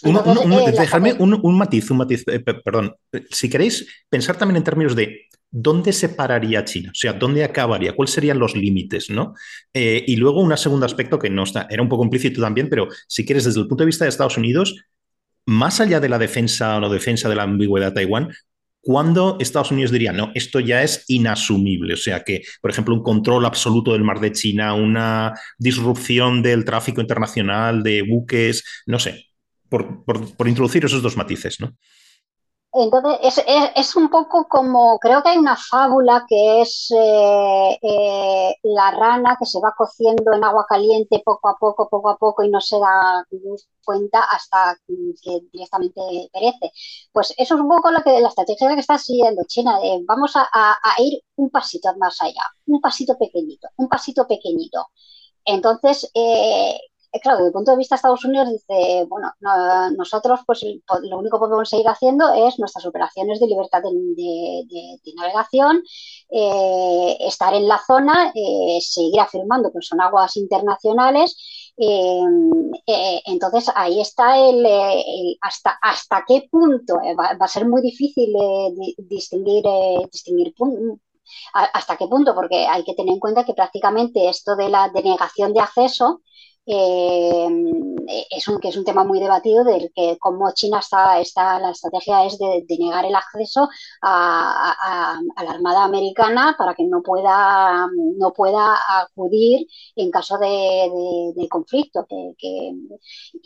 Eh, 0.03 0.71
dejadme 0.71 1.13
un, 1.13 1.57
matiz, 1.57 1.91
un 1.91 1.97
matiz, 1.97 2.23
eh, 2.27 2.39
perdón. 2.39 2.95
Si 3.29 3.49
queréis 3.49 3.87
pensar 4.09 4.37
también 4.37 4.57
en 4.57 4.63
términos 4.63 4.95
de 4.95 5.27
dónde 5.49 5.93
se 5.93 6.09
pararía 6.09 6.63
China, 6.63 6.91
o 6.91 6.95
sea, 6.95 7.13
dónde 7.13 7.43
acabaría, 7.43 7.93
cuáles 7.93 8.13
serían 8.13 8.39
los 8.39 8.55
límites, 8.55 9.09
¿no? 9.09 9.33
Eh, 9.73 10.03
y 10.07 10.15
luego 10.15 10.41
un 10.41 10.55
segundo 10.57 10.85
aspecto 10.85 11.19
que 11.19 11.29
no 11.29 11.43
está, 11.43 11.67
era 11.69 11.83
un 11.83 11.89
poco 11.89 12.03
implícito 12.03 12.41
también, 12.41 12.69
pero 12.69 12.87
si 13.07 13.25
quieres, 13.25 13.45
desde 13.45 13.59
el 13.59 13.67
punto 13.67 13.83
de 13.83 13.87
vista 13.87 14.05
de 14.05 14.09
Estados 14.09 14.37
Unidos, 14.37 14.75
más 15.45 15.81
allá 15.81 15.99
de 15.99 16.09
la 16.09 16.17
defensa 16.17 16.77
o 16.77 16.79
no 16.79 16.89
defensa 16.89 17.27
de 17.27 17.35
la 17.35 17.43
ambigüedad 17.43 17.87
de 17.87 17.95
Taiwán, 17.95 18.29
¿cuándo 18.81 19.37
Estados 19.39 19.71
Unidos 19.71 19.91
diría, 19.91 20.11
no, 20.11 20.31
esto 20.35 20.59
ya 20.59 20.83
es 20.83 21.05
inasumible? 21.07 21.93
O 21.93 21.97
sea, 21.97 22.23
que, 22.23 22.41
por 22.61 22.71
ejemplo, 22.71 22.93
un 22.93 23.03
control 23.03 23.45
absoluto 23.45 23.93
del 23.93 24.03
mar 24.03 24.19
de 24.19 24.31
China, 24.31 24.73
una 24.73 25.33
disrupción 25.57 26.41
del 26.41 26.65
tráfico 26.65 27.01
internacional 27.01 27.83
de 27.83 28.01
buques, 28.01 28.63
no 28.85 28.99
sé, 28.99 29.27
por, 29.69 30.47
introducir 30.47 30.83
esos 30.83 31.01
dos 31.01 31.15
matices, 31.15 31.59
¿no? 31.59 31.77
Entonces, 32.73 33.43
es, 33.75 33.95
un 33.97 34.09
poco 34.09 34.47
como, 34.47 34.97
creo 34.99 35.21
que 35.21 35.29
hay 35.29 35.37
una 35.37 35.57
fábula 35.57 36.23
que 36.27 36.61
es 36.61 36.89
eh, 36.97 37.77
eh, 37.81 38.55
la 38.63 38.91
rana 38.91 39.35
que 39.37 39.45
se 39.45 39.59
va 39.59 39.73
cociendo 39.77 40.31
en 40.33 40.43
agua 40.43 40.65
caliente 40.69 41.21
poco 41.25 41.49
a 41.49 41.57
poco, 41.59 41.89
poco 41.89 42.09
a 42.09 42.17
poco 42.17 42.43
y 42.43 42.49
no 42.49 42.61
se 42.61 42.79
da 42.79 43.25
cuenta 43.83 44.21
hasta 44.23 44.77
que 44.87 45.41
directamente 45.51 46.29
perece. 46.31 46.71
Pues 47.11 47.33
eso 47.37 47.55
es 47.55 47.61
un 47.61 47.67
poco 47.67 47.91
lo 47.91 48.01
que, 48.03 48.21
la 48.21 48.29
estrategia 48.29 48.73
que 48.73 48.79
está 48.79 48.97
siguiendo 48.97 49.43
China, 49.47 49.77
vamos 50.05 50.33
a, 50.35 50.47
ir 50.99 51.21
un 51.35 51.49
pasito 51.49 51.89
más 51.97 52.21
allá, 52.21 52.43
un 52.67 52.79
pasito 52.79 53.17
pequeñito, 53.17 53.67
un 53.77 53.89
pasito 53.89 54.25
pequeñito. 54.27 54.87
Entonces, 55.43 56.09
eh, 56.13 56.79
claro, 57.19 57.39
desde 57.39 57.47
el 57.47 57.53
punto 57.53 57.71
de 57.71 57.77
vista 57.77 57.95
de 57.95 57.97
Estados 57.97 58.23
Unidos 58.23 58.49
dice, 58.49 59.05
bueno, 59.09 59.31
nosotros 59.97 60.39
pues 60.45 60.63
lo 61.03 61.19
único 61.19 61.37
que 61.37 61.47
podemos 61.47 61.69
seguir 61.69 61.87
haciendo 61.87 62.31
es 62.33 62.57
nuestras 62.59 62.85
operaciones 62.85 63.39
de 63.39 63.47
libertad 63.47 63.81
de, 63.83 65.13
navegación, 65.15 65.83
eh, 66.29 67.17
estar 67.19 67.53
en 67.53 67.67
la 67.67 67.79
zona, 67.85 68.31
eh, 68.33 68.79
seguir 68.81 69.19
afirmando 69.19 69.71
que 69.71 69.81
son 69.81 69.99
aguas 69.99 70.37
internacionales. 70.37 71.35
entonces 73.25 73.71
ahí 73.75 73.99
está 73.99 74.37
el, 74.37 74.65
hasta, 75.41 75.77
hasta 75.81 76.23
qué 76.27 76.47
punto 76.49 76.95
va, 77.19 77.35
a 77.39 77.47
ser 77.47 77.67
muy 77.67 77.81
difícil 77.81 78.33
distinguir, 78.97 79.63
distinguir 80.11 80.53
hasta 81.53 81.97
qué 81.97 82.07
punto, 82.07 82.33
porque 82.35 82.67
hay 82.67 82.83
que 82.83 82.93
tener 82.93 83.13
en 83.13 83.19
cuenta 83.19 83.43
que 83.43 83.53
prácticamente 83.53 84.29
esto 84.29 84.55
de 84.55 84.69
la 84.69 84.89
denegación 84.89 85.53
de 85.53 85.61
acceso 85.61 86.21
eh, 86.65 87.47
es, 88.29 88.47
un, 88.47 88.59
que 88.59 88.69
es 88.69 88.77
un 88.77 88.85
tema 88.85 89.03
muy 89.03 89.19
debatido 89.19 89.63
del 89.63 89.91
que 89.95 90.17
como 90.19 90.51
China 90.53 90.79
está, 90.79 91.19
está 91.19 91.59
la 91.59 91.71
estrategia 91.71 92.25
es 92.25 92.37
de, 92.37 92.63
negar 92.79 93.05
el 93.05 93.15
acceso 93.15 93.67
a, 94.01 95.19
la 95.43 95.51
Armada 95.51 95.83
Americana 95.83 96.55
para 96.57 96.73
que 96.75 96.83
no 96.83 97.01
pueda, 97.01 97.87
no 98.17 98.33
pueda 98.33 98.77
acudir 99.01 99.67
en 99.95 100.11
caso 100.11 100.37
de, 100.37 101.47
conflicto. 101.49 102.05
Que, 102.07 102.73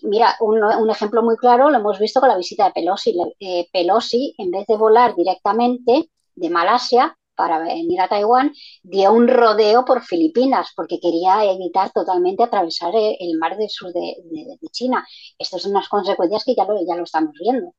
mira, 0.03 0.35
un, 0.41 0.89
ejemplo 0.89 1.23
muy 1.23 1.37
claro 1.37 1.69
lo 1.69 1.77
hemos 1.77 1.99
visto 1.99 2.19
con 2.19 2.29
la 2.29 2.37
visita 2.37 2.65
de 2.65 2.71
Pelosi. 2.71 3.15
Eh, 3.39 3.67
Pelosi, 3.71 4.35
en 4.37 4.51
vez 4.51 4.67
de 4.67 4.77
volar 4.77 5.15
directamente 5.15 6.09
de 6.35 6.49
Malasia, 6.49 7.17
para 7.35 7.59
venir 7.59 8.01
a 8.01 8.07
Taiwán, 8.07 8.53
dio 8.83 9.13
un 9.13 9.27
rodeo 9.27 9.85
por 9.85 10.03
Filipinas 10.03 10.69
porque 10.75 10.99
quería 10.99 11.43
evitar 11.45 11.91
totalmente 11.91 12.43
atravesar 12.43 12.93
el, 12.95 13.37
mar 13.37 13.57
del 13.57 13.69
sur 13.69 13.91
de, 13.93 14.15
China. 14.71 15.05
Estas 15.37 15.61
son 15.61 15.71
unas 15.71 15.89
consecuencias 15.89 16.43
que 16.43 16.55
ya 16.55 16.65
lo, 16.65 16.75
ya 16.85 16.95
lo 16.95 17.03
estamos 17.03 17.33
viendo. 17.39 17.73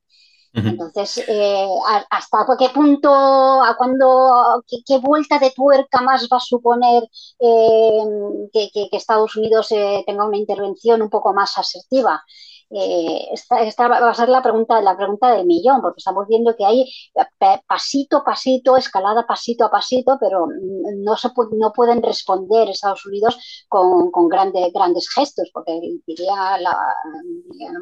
Entonces, 0.56 1.22
eh, 1.28 1.68
¿hasta 2.08 2.46
qué 2.58 2.70
punto, 2.70 3.12
a 3.12 3.76
cuándo, 3.76 4.64
qué, 4.66 4.98
vuelta 4.98 5.38
de 5.38 5.50
tuerca 5.50 6.00
más 6.00 6.28
va 6.32 6.38
a 6.38 6.40
suponer 6.40 7.02
eh, 7.38 8.48
que, 8.52 8.88
Estados 8.92 9.36
Unidos 9.36 9.70
eh, 9.72 10.02
tenga 10.06 10.24
una 10.24 10.38
intervención 10.38 11.02
un 11.02 11.10
poco 11.10 11.34
más 11.34 11.58
asertiva? 11.58 12.22
Eh, 12.68 13.28
esta, 13.32 13.86
va 13.86 14.10
a 14.10 14.14
ser 14.14 14.28
la 14.28 14.42
pregunta, 14.42 14.80
la 14.80 14.96
pregunta 14.96 15.32
del 15.32 15.46
millón, 15.46 15.80
porque 15.80 15.98
estamos 15.98 16.26
viendo 16.26 16.56
que 16.56 16.64
hay 16.64 16.92
pasito 17.66 18.18
a 18.18 18.24
pasito, 18.24 18.76
escalada 18.76 19.24
pasito 19.26 19.64
a 19.64 19.70
pasito, 19.70 20.18
pero 20.20 20.48
no, 20.96 21.16
se, 21.16 21.28
no 21.52 21.72
pueden 21.72 22.02
responder 22.02 22.68
Estados 22.68 23.06
Unidos 23.06 23.66
con, 23.68 24.10
grandes, 24.28 24.72
grandes 24.72 25.08
gestos, 25.10 25.48
porque 25.52 25.80
diría, 26.06 26.58
la, 26.58 26.76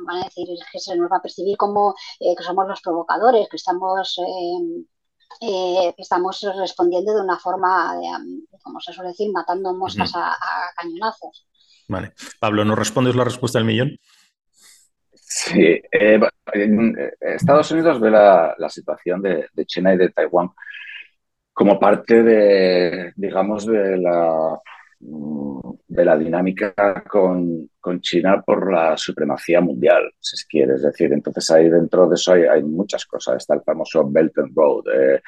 van 0.07 0.19
a 0.19 0.25
decir 0.25 0.47
que 0.71 0.79
se 0.79 0.97
nos 0.97 1.11
va 1.11 1.17
a 1.17 1.23
percibir 1.23 1.57
como 1.57 1.95
eh, 2.21 2.35
que 2.37 2.45
somos 2.45 2.69
los 2.69 2.81
provocadores, 2.81 3.49
que 3.49 3.57
estamos... 3.57 4.19
Eh, 5.41 5.93
estamos 5.99 6.41
respondiendo 6.57 7.13
de 7.13 7.21
una 7.21 7.37
forma, 7.37 7.97
como 8.63 8.79
se 8.79 8.93
suele 8.93 9.11
decir, 9.11 9.33
matando 9.33 9.75
moscas 9.75 10.15
a, 10.15 10.31
a, 10.31 10.73
cañonazos. 10.77 11.49
Vale. 11.89 12.15
Pablo, 12.39 12.65
¿nos 12.65 12.79
respondes 12.79 13.17
la 13.17 13.25
respuesta 13.25 13.59
del 13.59 13.67
millón? 13.67 13.99
Sí, 15.37 15.61
eh, 15.61 15.83
eh, 15.91 17.11
Estados 17.21 17.69
Unidos 17.73 17.99
ve 17.99 18.09
la, 18.09 18.55
situación 18.69 19.21
de, 19.21 19.49
China 19.67 19.93
y 19.93 19.97
de 19.97 20.11
Taiwán 20.11 20.51
como 21.53 21.79
parte 21.81 22.23
de, 22.23 23.13
digamos, 23.17 23.67
de 23.67 23.97
la, 23.97 24.61
de 25.01 26.05
la 26.05 26.17
dinámica 26.17 27.03
con, 27.09 27.69
con, 27.81 28.01
China 28.01 28.43
por 28.47 28.73
la 28.73 28.97
supremacía 28.97 29.61
mundial, 29.61 30.09
si 30.21 30.37
se 30.37 30.47
quiere. 30.47 30.75
Es 30.75 30.83
decir, 30.83 31.13
entonces 31.13 31.51
ahí 31.51 31.69
dentro 31.69 32.09
de 32.09 32.15
eso 32.15 32.35
hay, 32.35 32.45
hay 32.45 32.63
muchas 32.63 33.05
cosas. 33.05 33.39
Está 33.39 33.55
el 33.55 33.63
famoso 33.63 34.09
Belt 34.09 34.39
and 34.39 34.57
Road, 34.57 34.85
eh, 34.95 35.21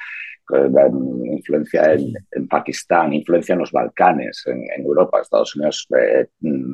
influencia 1.25 1.93
en, 1.93 2.47
Pakistán, 2.47 3.13
influencia 3.13 3.53
en 3.53 3.59
los 3.59 3.71
Balcanes, 3.71 4.43
en, 4.47 4.83
Europa, 4.83 5.21
Estados 5.21 5.55
Unidos, 5.55 5.87
eh, 5.97 6.27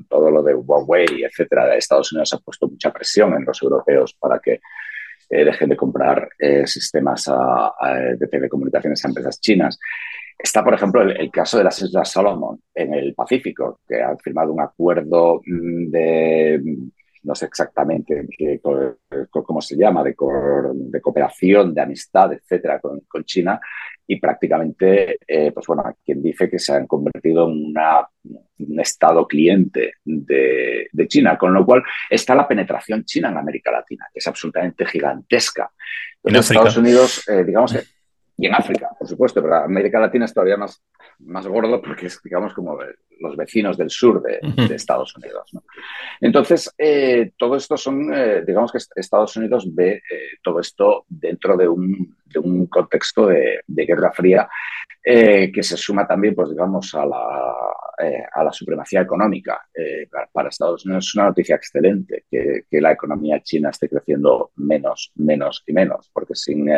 todo 0.09 0.29
lo 0.29 0.43
de 0.43 0.53
Huawei, 0.53 1.23
etcétera. 1.23 1.75
Estados 1.75 2.11
Unidos 2.11 2.33
ha 2.33 2.39
puesto 2.39 2.67
mucha 2.67 2.91
presión 2.91 3.33
en 3.33 3.45
los 3.45 3.61
europeos 3.61 4.13
para 4.19 4.39
que 4.39 4.59
eh, 5.29 5.45
dejen 5.45 5.69
de 5.69 5.77
comprar 5.77 6.29
eh, 6.37 6.67
sistemas 6.67 7.29
de 8.19 8.27
telecomunicaciones 8.27 9.03
a 9.03 9.07
empresas 9.07 9.39
chinas. 9.39 9.79
Está, 10.37 10.63
por 10.63 10.73
ejemplo, 10.73 11.01
el, 11.01 11.11
el, 11.19 11.31
caso 11.31 11.57
de 11.57 11.63
las 11.63 11.81
Islas 11.81 12.11
Solomon 12.11 12.59
en 12.75 12.93
el 12.93 13.13
Pacífico, 13.13 13.79
que 13.87 14.01
han 14.01 14.19
firmado 14.19 14.51
un 14.51 14.61
acuerdo 14.61 15.41
mm, 15.45 15.89
de, 15.89 16.61
no 17.23 17.35
sé 17.35 17.45
exactamente 17.45 18.27
qué, 18.37 18.59
cómo 18.61 19.61
se 19.61 19.75
llama, 19.75 20.03
de, 20.03 20.15
de, 20.73 21.01
cooperación, 21.01 21.73
de 21.73 21.81
amistad, 21.81 22.33
etcétera, 22.33 22.79
con, 22.79 23.01
con 23.01 23.23
China, 23.23 23.59
y 24.05 24.19
prácticamente, 24.19 25.17
eh, 25.25 25.51
pues 25.51 25.65
bueno, 25.65 25.83
quien 26.03 26.21
dice 26.21 26.49
que 26.49 26.59
se 26.59 26.73
han 26.73 26.87
convertido 26.87 27.49
en 27.49 27.67
una, 27.67 28.07
un 28.23 28.79
estado 28.79 29.25
cliente 29.27 29.93
de, 30.03 30.87
de, 30.91 31.07
China, 31.07 31.37
con 31.37 31.53
lo 31.53 31.65
cual 31.65 31.83
está 32.09 32.35
la 32.35 32.47
penetración 32.47 33.05
china 33.05 33.29
en 33.29 33.37
América 33.37 33.71
Latina, 33.71 34.07
que 34.11 34.19
es 34.19 34.27
absolutamente 34.27 34.85
gigantesca. 34.85 35.71
En 36.23 36.35
Estados 36.35 36.77
Unidos, 36.77 37.27
eh, 37.29 37.43
digamos 37.43 37.73
que 37.73 37.81
y 38.35 38.47
en 38.47 38.55
África, 38.55 38.89
por 38.97 39.07
supuesto, 39.07 39.41
pero 39.41 39.57
América 39.57 39.99
Latina 39.99 40.25
es 40.25 40.33
todavía 40.33 40.57
más, 40.57 40.83
más 41.19 41.45
gordo 41.45 41.81
porque 41.81 42.07
es, 42.07 42.19
digamos, 42.23 42.53
como 42.53 42.77
los 43.19 43.37
vecinos 43.37 43.77
del 43.77 43.91
sur 43.91 44.21
de, 44.21 44.39
de 44.67 44.75
Estados 44.75 45.15
Unidos. 45.15 45.49
¿no? 45.53 45.63
Entonces, 46.19 46.73
eh, 46.77 47.31
todo 47.37 47.55
esto 47.55 47.77
son, 47.77 48.11
eh, 48.13 48.43
digamos 48.45 48.71
que 48.71 48.79
Estados 48.95 49.35
Unidos 49.37 49.67
ve 49.73 49.93
eh, 49.97 50.01
todo 50.41 50.59
esto 50.59 51.05
dentro 51.07 51.55
de 51.55 51.67
un, 51.67 52.17
de 52.25 52.39
un 52.39 52.65
contexto 52.65 53.27
de, 53.27 53.61
de, 53.67 53.85
Guerra 53.85 54.11
Fría 54.11 54.49
que 55.05 55.63
se 55.63 55.75
suma 55.75 56.07
también, 56.07 56.33
pues 56.33 56.49
digamos, 56.49 56.95
a 56.95 57.05
la, 57.05 57.53
a 58.33 58.43
la 58.43 58.51
supremacía 58.53 59.01
económica. 59.01 59.61
para 60.31 60.47
Estados 60.47 60.85
Unidos 60.85 61.07
es 61.07 61.15
una 61.15 61.25
noticia 61.25 61.57
excelente 61.57 62.23
que, 62.31 62.63
que, 62.71 62.79
la 62.79 62.93
economía 62.93 63.41
china 63.41 63.69
esté 63.69 63.89
creciendo 63.89 64.51
menos, 64.55 65.11
menos 65.15 65.61
y 65.67 65.73
menos, 65.73 66.09
porque 66.13 66.35
sin 66.35 66.69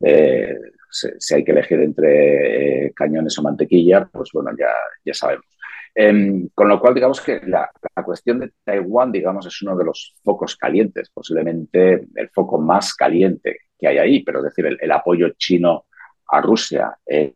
eh, 0.00 0.56
si, 0.90 1.34
hay 1.34 1.44
que 1.44 1.52
elegir 1.52 1.80
entre 1.80 2.86
eh, 2.86 2.92
cañones 2.94 3.38
o 3.38 3.42
mantequilla, 3.42 4.08
pues 4.10 4.30
bueno, 4.32 4.50
ya, 4.58 4.72
ya 5.04 5.14
sabemos. 5.14 5.46
Eh, 5.94 6.48
con 6.54 6.68
lo 6.68 6.80
cual, 6.80 6.94
digamos 6.94 7.20
que 7.20 7.40
la, 7.46 7.68
la, 7.96 8.04
cuestión 8.04 8.38
de 8.40 8.52
Taiwán, 8.62 9.10
digamos, 9.10 9.46
es 9.46 9.62
uno 9.62 9.76
de 9.76 9.84
los 9.84 10.14
focos 10.22 10.56
calientes, 10.56 11.10
posiblemente 11.10 12.06
el 12.14 12.28
foco 12.30 12.58
más 12.58 12.94
caliente 12.94 13.58
que 13.78 13.88
hay 13.88 13.98
ahí, 13.98 14.22
pero 14.22 14.38
es 14.38 14.44
decir, 14.44 14.78
el, 14.80 14.92
apoyo 14.92 15.30
chino 15.36 15.86
a 16.28 16.40
Rusia 16.40 16.96
en, 17.04 17.34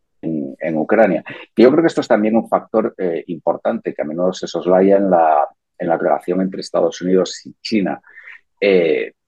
Ucrania. 0.77 1.25
Y 1.57 1.63
yo 1.63 1.71
creo 1.71 1.83
que 1.83 1.89
esto 1.89 2.01
es 2.01 2.09
también 2.09 2.37
un 2.37 2.49
factor 2.49 2.95
eh, 2.97 3.25
importante 3.27 3.93
que 3.93 4.03
a 4.03 4.05
menudo 4.05 4.33
se 4.33 4.47
soslaya 4.47 4.97
en 4.97 5.11
la, 5.11 5.49
en 5.77 5.89
la 5.89 5.97
relación 5.97 6.41
entre 6.41 6.61
Estados 6.61 7.01
Unidos 7.03 7.45
y 7.45 7.55
China. 7.61 8.01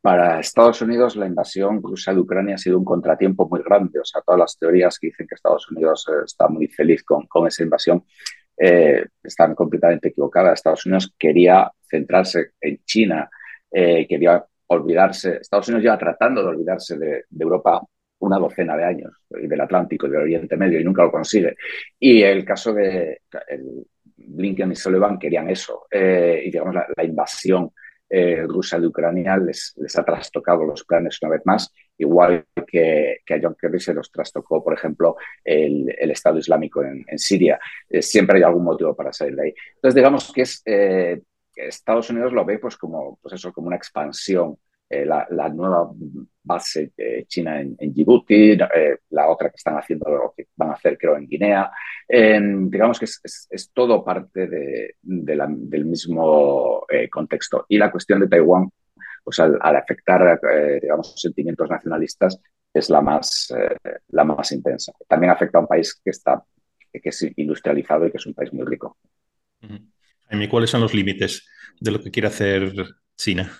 Para 0.04 0.38
Estados 0.38 0.82
Unidos, 0.82 1.16
la 1.16 1.26
invasión 1.26 1.82
rusa 1.82 2.12
de 2.12 2.20
Ucrania 2.20 2.56
ha 2.56 2.58
sido 2.58 2.78
un 2.78 2.84
contratiempo 2.84 3.48
muy 3.48 3.62
grande. 3.62 4.00
O 4.00 4.04
sea, 4.04 4.20
todas 4.20 4.38
las 4.38 4.58
teorías 4.58 4.98
que 4.98 5.06
dicen 5.06 5.26
que 5.26 5.34
Estados 5.34 5.70
Unidos 5.70 6.06
eh, 6.10 6.24
está 6.26 6.46
muy 6.46 6.68
feliz 6.68 7.02
con, 7.02 7.26
con 7.26 7.46
esa 7.46 7.62
invasión 7.62 8.04
eh, 8.54 9.06
están 9.22 9.54
completamente 9.54 10.08
equivocadas. 10.08 10.58
Estados 10.58 10.84
Unidos 10.84 11.14
quería 11.18 11.72
centrarse 11.80 12.50
en 12.60 12.84
China, 12.84 13.30
eh, 13.70 14.06
quería 14.06 14.44
olvidarse. 14.66 15.38
Estados 15.40 15.68
Unidos 15.68 15.84
lleva 15.84 15.96
tratando 15.96 16.42
de 16.42 16.48
olvidarse 16.48 16.98
de, 16.98 17.24
Europa 17.40 17.80
una 18.18 18.38
docena 18.38 18.76
de 18.76 18.84
años, 18.84 19.22
y 19.30 19.46
del 19.46 19.60
Atlántico 19.62 20.06
y 20.06 20.10
del 20.10 20.20
Oriente 20.20 20.58
Medio, 20.58 20.78
y 20.78 20.84
nunca 20.84 21.02
lo 21.02 21.10
consigue. 21.10 21.56
Y 21.98 22.20
el 22.20 22.44
caso 22.44 22.74
de 22.74 23.22
el 23.48 23.86
Blinken 24.18 24.70
y 24.70 24.76
Sullivan 24.76 25.18
querían 25.18 25.48
eso, 25.48 25.86
y 25.90 26.50
digamos 26.50 26.74
la 26.74 27.04
invasión 27.04 27.70
eh, 28.08 28.42
rusa 28.46 28.78
de 28.78 28.86
Ucrania 28.86 29.36
les, 29.36 29.74
les, 29.76 29.98
ha 29.98 30.04
trastocado 30.04 30.64
los 30.64 30.84
planes 30.84 31.18
una 31.22 31.32
vez 31.32 31.42
más, 31.44 31.72
igual 31.98 32.46
que, 32.66 33.18
que, 33.24 33.34
a 33.34 33.40
John 33.42 33.56
Kerry 33.60 33.80
se 33.80 33.94
los 33.94 34.10
trastocó, 34.10 34.62
por 34.62 34.74
ejemplo, 34.74 35.16
el, 35.42 35.94
el 35.98 36.10
Estado 36.10 36.38
Islámico 36.38 36.82
en, 36.82 37.04
en 37.06 37.18
Siria. 37.18 37.58
Eh, 37.88 38.02
siempre 38.02 38.38
hay 38.38 38.44
algún 38.44 38.64
motivo 38.64 38.94
para 38.94 39.12
salir 39.12 39.36
de 39.36 39.42
ahí. 39.42 39.54
Entonces, 39.76 39.94
digamos 39.94 40.32
que 40.32 40.44
eh, 40.66 41.22
Estados 41.56 42.10
Unidos 42.10 42.32
lo 42.32 42.44
ve 42.44 42.58
pues, 42.58 42.76
como, 42.76 43.18
pues 43.22 43.34
eso, 43.34 43.52
como 43.52 43.68
una 43.68 43.76
expansión 43.76 44.58
eh, 44.88 45.04
la, 45.04 45.26
la, 45.30 45.48
nueva 45.48 45.90
base 46.44 46.92
eh, 46.96 47.24
china 47.26 47.60
en, 47.60 47.74
en 47.78 47.92
Djibouti, 47.92 48.52
eh, 48.52 48.98
la 49.10 49.28
otra 49.28 49.48
que 49.48 49.56
están 49.56 49.76
haciendo, 49.76 50.10
lo 50.10 50.34
que 50.36 50.46
van 50.56 50.70
a 50.70 50.74
hacer 50.74 50.96
creo 50.98 51.16
en 51.16 51.26
Guinea. 51.26 51.70
digamos 52.08 52.98
que 52.98 53.06
es, 53.06 53.20
es, 53.24 53.46
es, 53.50 53.70
todo 53.72 54.04
parte 54.04 54.46
de, 54.46 54.96
de 55.02 55.36
la, 55.36 55.46
del 55.48 55.86
mismo 55.86 56.84
eh, 56.88 57.08
contexto. 57.08 57.64
Y 57.68 57.78
la 57.78 57.90
cuestión 57.90 58.20
de 58.20 58.28
Taiwán, 58.28 58.70
pues 59.24 59.40
al, 59.40 59.58
al 59.60 59.76
afectar, 59.76 60.38
eh, 60.52 60.78
digamos, 60.82 61.14
sentimientos 61.16 61.68
nacionalistas, 61.70 62.38
es 62.72 62.90
la 62.90 63.00
más, 63.00 63.52
eh, 63.56 63.98
la 64.08 64.24
más 64.24 64.52
intensa. 64.52 64.92
También 65.08 65.30
afecta 65.30 65.58
a 65.58 65.62
un 65.62 65.66
país 65.66 66.00
que 66.04 66.10
está 66.10 66.44
que 66.92 67.08
es 67.08 67.26
industrializado 67.36 68.06
y 68.06 68.10
que 68.12 68.18
es 68.18 68.26
un 68.26 68.34
país 68.34 68.52
muy 68.52 68.64
rico. 68.64 68.96
Jaime, 70.28 70.48
¿cuáles 70.48 70.70
son 70.70 70.80
los 70.80 70.94
límites 70.94 71.44
de 71.80 71.90
lo 71.90 72.00
que 72.00 72.12
quiere 72.12 72.28
hacer 72.28 72.72
China? 73.16 73.50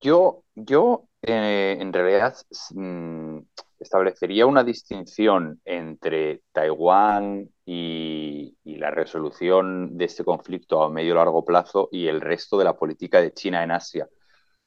Yo, 0.00 0.44
yo 0.54 1.08
eh, 1.22 1.76
en 1.80 1.92
realidad 1.92 2.34
mmm, 2.74 3.38
establecería 3.78 4.44
una 4.44 4.64
distinción 4.64 5.60
entre 5.64 6.42
Taiwán 6.52 7.48
y, 7.64 8.56
y, 8.64 8.76
la 8.76 8.90
resolución 8.90 9.96
de 9.96 10.06
este 10.06 10.24
conflicto 10.24 10.82
a 10.82 10.90
medio 10.90 11.14
largo 11.14 11.44
plazo 11.44 11.88
y 11.92 12.08
el 12.08 12.20
resto 12.20 12.58
de 12.58 12.64
la 12.64 12.76
política 12.76 13.20
de 13.20 13.32
China 13.32 13.62
en 13.62 13.70
Asia. 13.70 14.08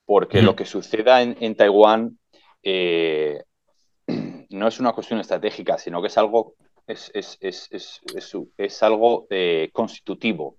Porque 0.05 0.41
mm. 0.41 0.45
lo 0.45 0.55
que 0.55 0.65
suceda 0.65 1.21
en, 1.21 1.35
en 1.41 1.55
Taiwán 1.55 2.19
eh, 2.63 3.43
no 4.49 4.67
es 4.67 4.79
una 4.79 4.93
cuestión 4.93 5.19
estratégica, 5.19 5.77
sino 5.77 6.01
que 6.01 6.07
es 6.07 6.17
algo, 6.17 6.55
es, 6.87 7.11
es, 7.13 7.37
es, 7.41 8.01
es 8.57 8.83
algo 8.83 9.27
eh, 9.29 9.69
constitutivo 9.73 10.57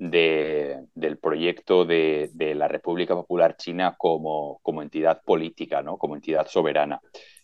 de, 0.00 0.86
del 0.94 1.18
proyecto 1.18 1.84
de, 1.84 2.30
la 2.56 2.68
República 2.68 3.14
Popular 3.14 3.56
China 3.56 3.96
como, 3.98 4.60
entidad 4.82 5.22
política, 5.22 5.82
¿no? 5.82 5.98
como 5.98 6.16
entidad 6.16 6.48
soberana. 6.48 7.00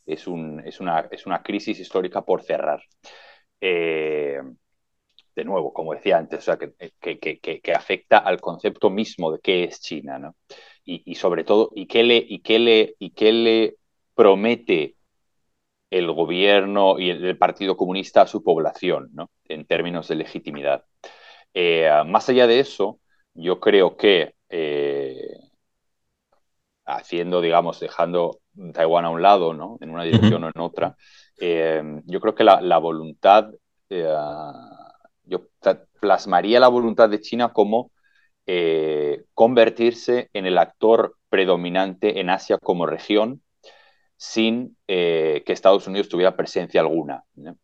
Es, 0.07 0.27
un, 0.27 0.63
es, 0.65 0.81
una, 0.81 1.43
crisis 1.43 1.79
histórica 1.79 2.23
por 2.23 2.43
cerrar. 2.43 2.83
Eh, 3.61 4.41
de 5.35 5.45
nuevo, 5.45 5.73
como 5.75 5.93
decía 5.93 6.17
antes, 6.17 6.39
o 6.39 6.43
sea, 6.43 6.57
que, 6.57 7.73
afecta 7.75 8.19
al 8.19 8.41
concepto 8.41 8.89
mismo 8.89 9.33
de 9.33 9.41
qué 9.41 9.65
es 9.65 9.81
China, 9.81 10.19
¿no? 10.19 10.35
Y, 10.83 11.17
sobre 11.17 11.45
todo, 11.45 11.71
¿y 11.75 11.87
qué, 11.87 12.05
le, 12.05 12.17
y, 12.27 12.41
qué 12.41 12.59
le, 12.59 12.95
¿y 12.99 13.11
qué 13.11 13.33
le 13.33 13.77
promete 14.15 14.95
el 15.91 16.11
gobierno 16.13 16.99
y 16.99 17.11
el, 17.11 17.25
el 17.25 17.37
Partido 17.37 17.77
Comunista 17.77 18.23
a 18.23 18.27
su 18.27 18.43
población, 18.43 19.11
¿no? 19.13 19.31
En 19.45 19.67
términos 19.67 20.09
de 20.09 20.15
legitimidad. 20.15 20.85
Eh, 21.59 21.91
más 22.05 22.29
allá 22.29 22.47
de 22.47 22.61
eso, 22.61 23.01
yo 23.33 23.61
creo 23.61 23.97
que 23.97 24.35
eh, 24.51 25.39
haciendo, 26.85 27.41
digamos, 27.41 27.81
dejando 27.81 28.41
Taiwán 28.75 29.07
a 29.07 29.11
un 29.11 29.23
lado, 29.23 29.55
¿no? 29.55 29.79
En 29.81 29.89
una 29.89 30.05
dirección 30.05 30.45
uh 30.45 30.49
-huh. 30.49 30.51
o 30.51 30.53
en 30.55 30.61
otra, 30.61 30.97
eh, 31.41 31.83
yo 32.05 32.21
creo 32.21 32.35
que 32.35 32.45
la, 32.45 32.61
la 32.61 32.77
voluntad, 32.77 33.55
eh, 33.89 34.15
yo 35.25 35.47
plasmaría 35.99 36.61
la 36.61 36.69
voluntad 36.69 37.09
de 37.09 37.23
China 37.23 37.55
como 37.55 37.91
convertirse 39.33 40.29
en 40.35 40.47
el 40.47 40.59
actor 40.59 41.17
predominante 41.31 42.21
en 42.21 42.31
Asia 42.31 42.59
como 42.59 42.87
región 42.87 43.43
sin 44.17 44.77
que 44.87 45.43
Estados 45.47 45.87
Unidos 45.89 46.09
tuviera 46.09 46.37
presencia 46.37 46.81
alguna. 46.81 47.25
¿no? 47.35 47.57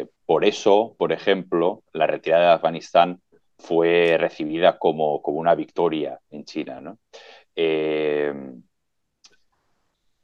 Eh, 0.00 0.06
por 0.26 0.44
eso, 0.44 0.94
por 0.98 1.12
ejemplo, 1.12 1.82
la 1.92 2.06
retirada 2.06 2.48
de 2.48 2.52
Afganistán 2.54 3.20
fue 3.58 4.16
recibida 4.18 4.78
como, 4.78 5.20
como 5.22 5.38
una 5.38 5.54
victoria 5.54 6.18
en 6.30 6.44
China. 6.44 6.96
Eh, 7.54 8.32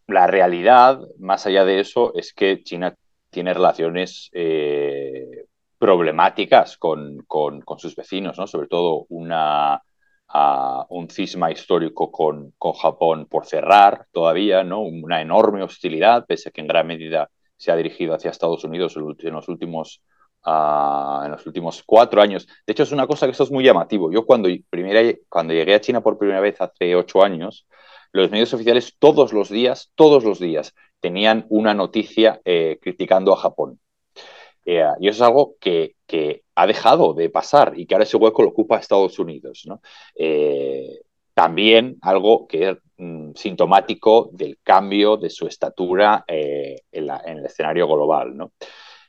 la 0.07 0.27
realidad, 0.27 1.01
más 1.19 1.47
allá 1.47 1.65
de 1.65 1.81
eso, 1.81 2.15
es 2.15 2.33
que 2.33 2.63
China 2.63 2.95
tiene 3.31 3.53
relaciones 3.53 4.31
eh, 4.33 5.47
problemáticas 5.79 6.77
con, 6.79 7.19
con, 7.27 7.63
sus 7.79 7.97
vecinos, 7.97 8.39
¿no? 8.39 8.47
sobre 8.47 8.69
todo 8.69 9.05
una, 9.09 9.83
un 10.89 11.11
cisma 11.11 11.51
histórico 11.51 12.11
con, 12.11 12.53
con, 12.57 12.73
Japón 12.73 13.27
por 13.27 13.47
cerrar 13.47 14.07
todavía, 14.13 14.63
¿no? 14.63 14.81
una 14.81 15.21
enorme 15.21 15.63
hostilidad, 15.63 16.25
pese 16.27 16.49
a 16.49 16.53
que 16.53 16.61
en 16.61 16.69
gran 16.69 16.87
medida 16.87 17.29
se 17.57 17.73
ha 17.73 17.77
dirigido 17.77 18.15
hacia 18.15 18.31
Estados 18.31 18.65
Unidos 18.65 18.97
en 18.97 19.33
los 19.33 19.49
últimos 19.49 20.03
en 20.47 21.31
los 21.33 21.45
últimos 21.45 21.83
cuatro 21.85 22.23
años. 22.23 22.47
De 22.65 22.73
hecho, 22.73 22.85
es 22.85 22.93
una 22.93 23.07
cosa 23.09 23.27
que 23.27 23.33
eso 23.33 23.43
es 23.43 23.51
muy 23.51 23.65
llamativo. 23.65 24.13
Yo 24.13 24.25
cuando, 24.25 24.49
primera, 24.71 25.01
cuando 25.29 25.53
llegué 25.53 25.75
a 25.75 25.81
China 25.81 26.03
por 26.03 26.19
primera 26.19 26.41
vez 26.41 26.61
hace 26.61 26.95
ocho 26.95 27.25
años, 27.25 27.67
los 28.13 28.31
medios 28.31 28.55
oficiales 28.55 28.95
todos 28.99 29.33
los 29.33 29.51
días, 29.51 29.91
todos 29.97 30.23
los 30.23 30.39
días, 30.39 30.73
tenían 31.01 31.47
una 31.49 31.75
noticia 31.75 32.41
eh, 32.45 32.79
criticando 32.81 33.33
a 33.33 33.37
Japón. 33.37 33.81
Eh, 34.65 34.85
y 35.01 35.09
eso 35.09 35.25
es 35.25 35.29
algo 35.29 35.57
que, 35.61 35.95
ha 36.55 36.67
dejado 36.67 37.13
de 37.13 37.29
pasar 37.29 37.75
y 37.77 37.87
que 37.87 37.95
ahora 37.95 38.05
ese 38.05 38.17
hueco 38.17 38.43
lo 38.43 38.49
ocupa 38.51 38.79
Estados 38.79 39.19
Unidos. 39.19 39.69
Eh, 40.15 41.01
también 41.35 41.99
algo 42.01 42.47
que 42.47 42.79
mm, 42.99 43.33
sintomático 43.35 44.31
del 44.33 44.59
cambio 44.63 45.17
de 45.17 45.31
su 45.31 45.47
estatura 45.47 46.25
en, 46.27 46.79
el 46.93 47.45
escenario 47.45 47.87
global. 47.87 48.35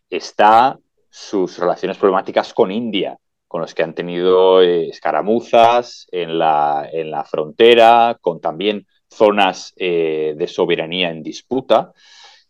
Está 0.10 0.78
sus 1.10 1.58
relaciones 1.58 1.98
problemáticas 1.98 2.54
con 2.54 2.72
India, 2.72 3.18
con 3.48 3.62
los 3.62 3.74
que 3.74 3.84
han 3.84 3.96
tenido 3.96 4.62
escaramuzas 4.62 6.08
en 6.12 6.38
la, 6.38 6.90
en 6.92 7.12
la 7.12 7.24
frontera, 7.24 8.18
con 8.22 8.42
también 8.42 8.86
zonas 9.10 9.74
eh, 9.78 10.36
de 10.38 10.48
soberanía 10.48 11.10
en 11.10 11.24
disputa. 11.24 11.94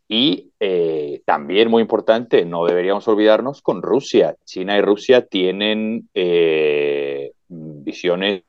Y 0.09 0.51
eh, 0.59 1.21
también 1.25 1.69
muy 1.69 1.81
importante, 1.81 2.45
no 2.45 2.65
deberíamos 2.65 3.07
olvidarnos 3.07 3.61
con 3.61 3.81
Rusia. 3.81 4.35
China 4.45 4.77
y 4.77 4.81
Rusia 4.81 5.25
tienen 5.25 6.09
eh, 6.13 7.33
visiones 7.49 8.43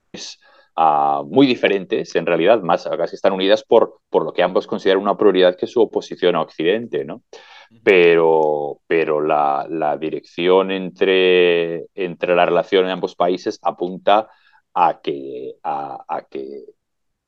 muy 1.26 1.46
diferentes, 1.46 2.14
en 2.14 2.26
realidad, 2.26 2.62
más 2.62 2.88
casi 2.96 3.16
están 3.16 3.32
unidas 3.32 3.64
por, 3.64 4.00
por 4.10 4.24
lo 4.24 4.32
que 4.32 4.42
ambos 4.42 4.66
consideran 4.66 5.02
una 5.02 5.16
prioridad 5.16 5.56
que 5.56 5.66
es 5.66 5.72
su 5.72 5.80
oposición 5.80 6.36
a 6.36 6.42
Occidente, 6.42 7.04
¿no? 7.04 7.22
Pero, 7.82 8.80
pero 8.86 9.20
la, 9.20 9.96
dirección 10.00 10.70
entre, 10.70 11.86
entre 11.94 12.34
la 12.34 12.46
relación 12.46 12.84
en 12.86 12.92
ambos 12.92 13.14
países 13.14 13.58
apunta 13.62 14.28
a 14.74 15.00
que, 15.02 15.54
a 15.62 16.26
que 16.30 16.64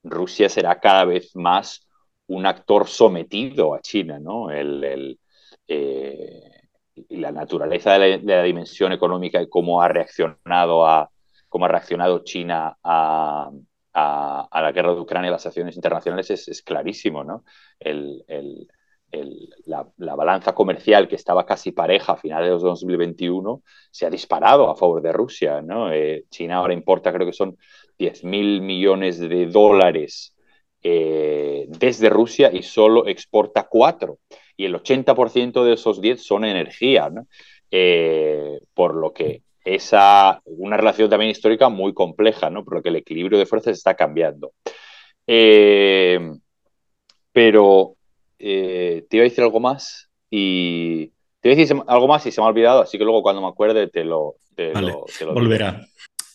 Rusia 0.03 0.48
será 0.48 0.80
cada 0.80 1.05
vez 1.05 1.34
más 1.36 1.86
un 2.26 2.46
actor 2.46 2.86
sometido 2.86 3.74
a 3.74 3.80
China, 3.80 4.18
¿no? 4.20 4.51
El, 4.51 5.18
eh, 5.66 6.51
y 7.09 7.16
la 7.16 7.32
naturaleza 7.32 7.98
de 7.98 8.20
la, 8.22 8.42
dimensión 8.42 8.92
económica 8.92 9.42
y 9.42 9.48
cómo 9.48 9.82
ha 9.82 9.88
reaccionado 9.88 10.86
a 10.86 11.11
cómo 11.51 11.66
ha 11.66 11.68
reaccionado 11.68 12.24
China 12.24 12.78
a, 12.82 13.51
la 13.92 14.72
guerra 14.72 14.94
de 14.94 15.01
Ucrania 15.01 15.28
y 15.28 15.32
las 15.32 15.44
acciones 15.44 15.76
internacionales 15.76 16.30
es, 16.30 16.62
clarísimo, 16.62 17.24
¿no? 17.24 17.44
la, 19.66 20.14
balanza 20.14 20.55
comercial 20.55 21.09
que 21.09 21.16
estaba 21.16 21.44
casi 21.44 21.72
pareja 21.72 22.12
a 22.12 22.16
finales 22.16 22.48
de 22.48 22.68
2021 22.68 23.62
se 23.90 24.07
ha 24.07 24.11
disparado 24.11 24.70
a 24.70 24.76
favor 24.76 25.03
de 25.03 25.12
Rusia, 25.12 25.61
¿no? 25.61 25.92
Eh, 25.92 26.24
China 26.30 26.57
ahora 26.57 26.72
importa, 26.72 27.12
creo 27.12 27.26
que 27.26 27.32
son 27.32 27.59
10 27.98 28.24
mil 28.24 28.62
millones 28.62 29.18
de 29.18 29.46
dólares 29.46 30.34
eh, 30.82 31.66
desde 31.68 32.09
Rusia 32.09 32.51
y 32.53 32.62
solo 32.62 33.07
exporta 33.09 33.66
4. 33.68 34.18
Y 34.57 34.66
el 34.66 34.74
80% 34.76 35.64
de 35.64 35.72
esos 35.72 36.01
10 36.01 36.22
son 36.24 36.44
energía, 36.44 37.11
eh, 37.70 38.61
por 38.72 38.94
lo 38.94 39.12
que 39.12 39.42
esa 39.64 40.40
una 40.44 40.76
relación 40.76 41.11
también 41.11 41.30
histórica 41.30 41.68
muy 41.68 41.92
compleja, 41.94 42.50
¿no? 42.50 42.64
Por 42.64 42.74
lo 42.74 42.82
que 42.82 42.88
el 42.88 42.96
equilibrio 42.96 43.38
de 43.38 43.46
fuerzas 43.46 43.76
está 43.76 43.94
cambiando. 43.94 44.52
Eh, 45.26 46.32
pero 47.32 47.96
te 48.38 49.06
iba 49.11 49.22
a 49.22 49.28
decir 49.28 49.44
algo 49.44 49.61
más 49.61 50.08
y 50.30 51.08
te 51.40 51.48
iba 51.48 51.54
a 51.54 51.56
decir 51.56 51.82
algo 51.86 52.08
más 52.08 52.24
y 52.26 52.32
se 52.32 52.40
me 52.40 52.46
ha 52.46 52.50
olvidado, 52.50 52.82
así 52.82 52.98
que 52.98 53.04
luego 53.04 53.22
cuando 53.22 53.42
me 53.42 53.48
acuerde 53.48 53.88
te 53.88 54.04
lo, 54.04 54.36
te 54.54 54.72
lo, 54.72 55.06
volverá. 55.32 55.86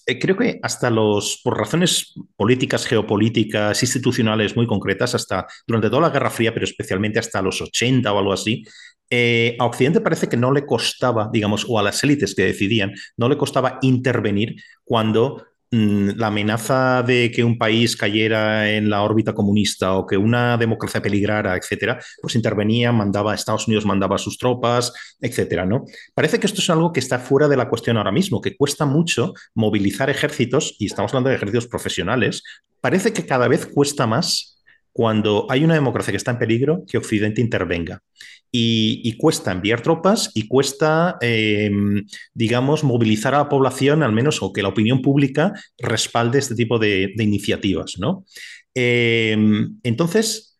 Eh, 0.05 0.19
creo 0.19 0.37
que 0.37 0.59
hasta 0.61 0.89
los, 0.89 1.41
por 1.43 1.57
razones 1.57 2.13
políticas, 2.35 2.85
geopolíticas, 2.85 3.81
institucionales 3.81 4.55
muy 4.55 4.67
concretas, 4.67 5.15
hasta 5.15 5.47
durante 5.65 5.89
toda 5.89 6.03
la 6.03 6.09
Guerra 6.11 6.29
Fría, 6.29 6.53
pero 6.53 6.65
especialmente 6.65 7.19
hasta 7.19 7.41
los 7.41 7.61
80 7.61 8.13
o 8.13 8.19
algo 8.19 8.33
así, 8.33 8.63
eh, 9.09 9.55
a 9.59 9.65
Occidente 9.65 10.01
parece 10.01 10.27
que 10.27 10.37
no 10.37 10.51
le 10.51 10.65
costaba, 10.65 11.29
digamos, 11.31 11.65
o 11.67 11.79
a 11.79 11.83
las 11.83 12.03
élites 12.03 12.35
que 12.35 12.45
decidían, 12.45 12.93
no 13.17 13.29
le 13.29 13.37
costaba 13.37 13.79
intervenir 13.81 14.55
cuando 14.83 15.45
la 15.71 16.27
amenaza 16.27 17.03
de 17.03 17.31
que 17.31 17.43
un 17.43 17.57
país 17.57 17.97
cayera 17.97 18.71
en 18.71 18.89
la 18.89 19.01
órbita 19.01 19.33
comunista 19.33 19.93
o 19.95 20.05
que 20.05 20.17
una 20.17 20.57
democracia 20.57 21.01
peligrara, 21.01 21.55
etcétera, 21.55 21.99
pues 22.21 22.35
intervenía, 22.35 22.91
mandaba 22.91 23.33
Estados 23.33 23.67
Unidos, 23.67 23.85
mandaba 23.85 24.17
sus 24.17 24.37
tropas, 24.37 24.93
etcétera, 25.19 25.65
¿no? 25.65 25.85
Parece 26.13 26.39
que 26.39 26.47
esto 26.47 26.61
es 26.61 26.69
algo 26.69 26.93
que 26.93 26.99
está 26.99 27.19
fuera 27.19 27.47
de 27.47 27.57
la 27.57 27.67
cuestión 27.67 27.97
ahora 27.97 28.11
mismo, 28.11 28.41
que 28.41 28.55
cuesta 28.55 28.85
mucho 28.85 29.33
movilizar 29.53 30.09
ejércitos, 30.09 30.75
y 30.79 30.85
estamos 30.85 31.11
hablando 31.11 31.29
de 31.29 31.35
ejércitos 31.35 31.67
profesionales, 31.67 32.43
parece 32.79 33.11
que 33.11 33.25
cada 33.25 33.47
vez 33.47 33.65
cuesta 33.65 34.07
más 34.07 34.54
cuando 34.95 35.45
hay 35.49 35.65
una 35.65 35.73
democracia 35.73 36.13
que 36.13 36.17
está 36.17 36.31
en 36.31 36.39
peligro, 36.39 36.85
que 36.87 36.97
Occidente 36.97 37.41
intervenga. 37.41 38.01
Y, 38.49 39.17
cuesta 39.17 39.51
enviar 39.51 39.81
tropas 39.81 40.31
y 40.33 40.47
cuesta, 40.47 41.17
em, 41.19 42.05
digamos, 42.33 42.85
movilizar 42.85 43.35
a 43.35 43.39
la 43.39 43.49
población, 43.49 44.03
al 44.03 44.13
menos, 44.13 44.41
o 44.41 44.53
que 44.53 44.61
la 44.61 44.69
opinión 44.69 45.01
pública 45.01 45.51
respalde 45.77 46.39
este 46.39 46.55
tipo 46.55 46.79
de, 46.79 47.13
iniciativas, 47.17 47.95
¿no? 47.99 48.23
Em, 48.73 49.77
entonces, 49.83 50.54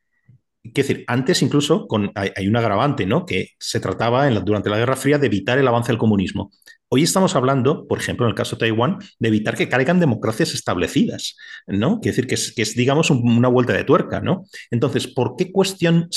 quiero 0.73 0.87
decir, 0.87 1.03
antes 1.07 1.41
incluso 1.41 1.87
con, 1.87 2.11
hay, 2.15 2.47
un 2.47 2.55
agravante, 2.55 3.05
¿no? 3.05 3.25
Que 3.25 3.49
se 3.59 3.79
trataba 3.79 4.29
durante 4.29 4.69
la 4.69 4.77
Guerra 4.77 4.95
Fría 4.95 5.17
de 5.17 5.27
evitar 5.27 5.57
el 5.57 5.67
avance 5.67 5.91
del 5.91 5.97
comunismo. 5.97 6.51
Hoy 6.87 7.03
estamos 7.03 7.35
hablando, 7.35 7.87
por 7.87 7.99
ejemplo, 7.99 8.25
en 8.25 8.29
el 8.29 8.35
caso 8.35 8.55
de 8.55 8.61
Taiwán, 8.61 8.97
de 9.19 9.27
evitar 9.27 9.55
que 9.55 9.69
caigan 9.69 9.99
democracias 9.99 10.53
establecidas, 10.53 11.35
¿no? 11.67 11.99
Quiere 11.99 12.15
decir 12.15 12.27
que 12.27 12.35
es, 12.35 12.53
que 12.53 12.61
es 12.61 12.75
digamos, 12.75 13.09
una 13.09 13.47
vuelta 13.47 13.73
de 13.73 13.83
tuerca, 13.83 14.21
¿no? 14.21 14.45
Entonces, 14.71 15.07
¿por 15.07 15.35
qué 15.35 15.51
cuestión, 15.51 16.09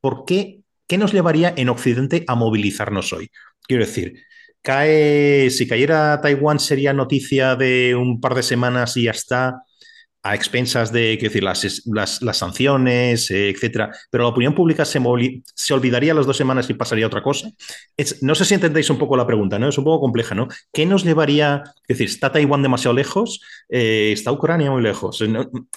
por 0.00 0.24
qué, 0.24 0.60
qué 0.86 0.98
nos 0.98 1.12
llevaría 1.12 1.52
en 1.56 1.68
Occidente 1.68 2.24
a 2.28 2.34
movilizarnos 2.34 3.12
hoy? 3.12 3.30
Quiero 3.66 3.84
decir, 3.84 4.14
cae, 4.62 5.50
si 5.50 5.66
cayera 5.66 6.20
Taiwán 6.20 6.58
sería 6.60 6.92
noticia 6.92 7.56
de 7.56 7.94
un 7.94 8.20
par 8.20 8.34
de 8.34 8.42
semanas 8.42 8.96
y 8.96 9.04
ya 9.04 9.12
está 9.12 9.62
a 10.22 10.34
expensas 10.34 10.92
de 10.92 11.16
decir, 11.20 11.42
las, 11.42 11.82
las, 11.86 12.36
sanciones, 12.36 13.30
eh, 13.30 13.50
etcétera, 13.50 13.90
pero 14.10 14.24
la 14.24 14.30
opinión 14.30 14.54
pública 14.54 14.84
se, 14.84 15.00
se 15.54 15.74
olvidaría 15.74 16.14
las 16.14 16.26
dos 16.26 16.36
semanas 16.36 16.70
y 16.70 16.74
pasaría 16.74 17.06
otra 17.06 17.22
cosa. 17.22 17.48
no 18.20 18.34
sé 18.34 18.44
si 18.44 18.54
entendéis 18.54 18.88
un 18.90 18.98
poco 18.98 19.16
la 19.16 19.26
pregunta, 19.26 19.58
¿no? 19.58 19.68
Es 19.68 19.78
un 19.78 19.84
poco 19.84 20.00
compleja, 20.00 20.34
¿no? 20.34 20.46
¿Qué 20.72 20.86
nos 20.86 21.02
llevaría, 21.02 21.64
es 21.88 21.98
decir, 21.98 22.06
está 22.06 22.30
Taiwán 22.30 22.62
demasiado 22.62 22.94
lejos, 22.94 23.40
eh, 23.68 24.10
está 24.12 24.30
Ucrania 24.30 24.70
muy 24.70 24.82
lejos, 24.82 25.22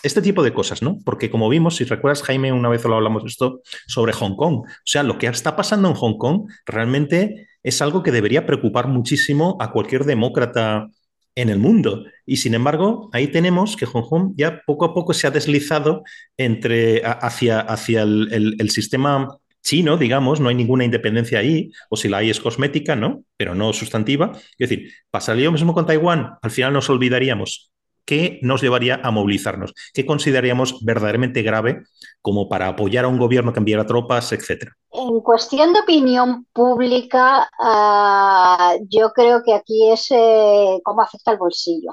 este 0.03 0.21
tipo 0.21 0.43
de 0.43 0.53
cosas, 0.53 0.81
¿no? 0.83 0.99
Porque 1.03 1.31
como 1.31 1.49
vimos, 1.49 1.77
si 1.77 1.83
recuerdas, 1.83 2.21
Jaime, 2.21 2.51
una 2.53 2.69
vez 2.69 2.83
lo 2.85 2.95
hablamos 2.95 3.23
esto 3.25 3.61
sobre 3.87 4.13
Hong 4.13 4.35
Kong, 4.35 4.59
o 4.59 4.65
sea, 4.83 5.01
lo 5.01 5.17
que 5.17 5.25
está 5.25 5.55
pasando 5.55 5.89
en 5.89 5.95
Hong 5.95 6.17
Kong 6.17 6.49
realmente 6.65 7.47
es 7.63 7.81
algo 7.81 8.03
que 8.03 8.11
debería 8.11 8.45
preocupar 8.45 8.87
muchísimo 8.87 9.57
a 9.59 9.71
cualquier 9.71 10.05
demócrata 10.05 10.87
en 11.35 11.49
el 11.49 11.59
mundo. 11.59 12.05
Y 12.25 12.37
sin 12.37 12.53
embargo, 12.53 13.09
ahí 13.13 13.27
tenemos 13.27 13.75
que 13.75 13.85
Hong 13.85 14.07
Kong 14.07 14.33
ya 14.35 14.61
poco 14.65 14.85
a 14.85 14.93
poco 14.93 15.13
se 15.13 15.27
ha 15.27 15.31
deslizado 15.31 16.03
entre, 16.37 17.01
hacia, 17.05 17.59
hacia 17.59 18.03
el, 18.03 18.69
sistema 18.69 19.37
chino, 19.61 19.97
digamos, 19.97 20.39
no 20.39 20.49
hay 20.49 20.55
ninguna 20.55 20.85
independencia 20.85 21.39
ahí, 21.39 21.71
o 21.89 21.97
si 21.97 22.07
la 22.07 22.17
hay 22.17 22.29
es 22.29 22.39
cosmética, 22.39 22.95
¿no? 22.95 23.23
Pero 23.37 23.55
no 23.55 23.73
sustantiva. 23.73 24.31
Es 24.57 24.69
decir, 24.69 24.91
pasaría 25.09 25.45
lo 25.45 25.51
mismo 25.51 25.73
con 25.73 25.85
Taiwán, 25.85 26.35
al 26.41 26.51
final 26.51 26.73
nos 26.73 26.89
olvidaríamos. 26.89 27.71
¿Qué 28.05 28.39
nos 28.43 28.61
llevaría 28.61 28.99
a 29.03 29.11
movilizarnos? 29.11 29.73
¿Qué 29.93 30.05
consideraríamos 30.05 30.83
verdaderamente 30.85 31.41
grave 31.41 31.83
como 32.21 32.47
para 32.47 32.67
apoyar 32.67 33.05
a 33.05 33.07
un 33.07 33.17
gobierno 33.17 33.51
que 33.51 33.59
enviara 33.59 33.85
tropas, 33.85 34.31
etcétera? 34.31 34.73
En 34.91 35.19
cuestión 35.21 35.73
de 35.73 35.79
opinión 35.79 36.45
pública, 36.53 37.49
ah, 37.59 38.75
yo 38.89 39.11
creo 39.11 39.41
que 39.43 39.53
aquí 39.53 39.91
es 39.91 40.07
eh, 40.11 40.79
cómo 40.83 41.01
afecta 41.01 41.31
el 41.31 41.37
bolsillo. 41.37 41.91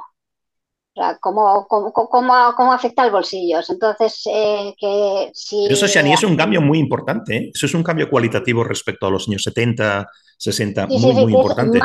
O 0.94 1.00
sea, 1.00 1.16
cómo, 1.20 1.66
cómo, 1.68 2.72
afecta 2.72 3.04
el 3.04 3.10
bolsillo. 3.10 3.60
Entonces, 3.66 4.22
eh, 4.26 4.74
que 4.78 5.30
si... 5.32 5.66
eso, 5.66 5.86
Shani, 5.86 6.12
es 6.12 6.22
un 6.22 6.36
cambio 6.36 6.60
muy 6.60 6.78
importante. 6.78 7.36
¿eh? 7.36 7.50
Eso 7.54 7.64
es 7.64 7.74
un 7.74 7.82
cambio 7.82 8.10
cualitativo 8.10 8.62
respecto 8.62 9.06
a 9.06 9.10
los 9.10 9.26
años 9.26 9.42
70, 9.42 10.06
60, 10.36 10.86
muy, 10.88 11.12
muy 11.14 11.32
importante. 11.32 11.80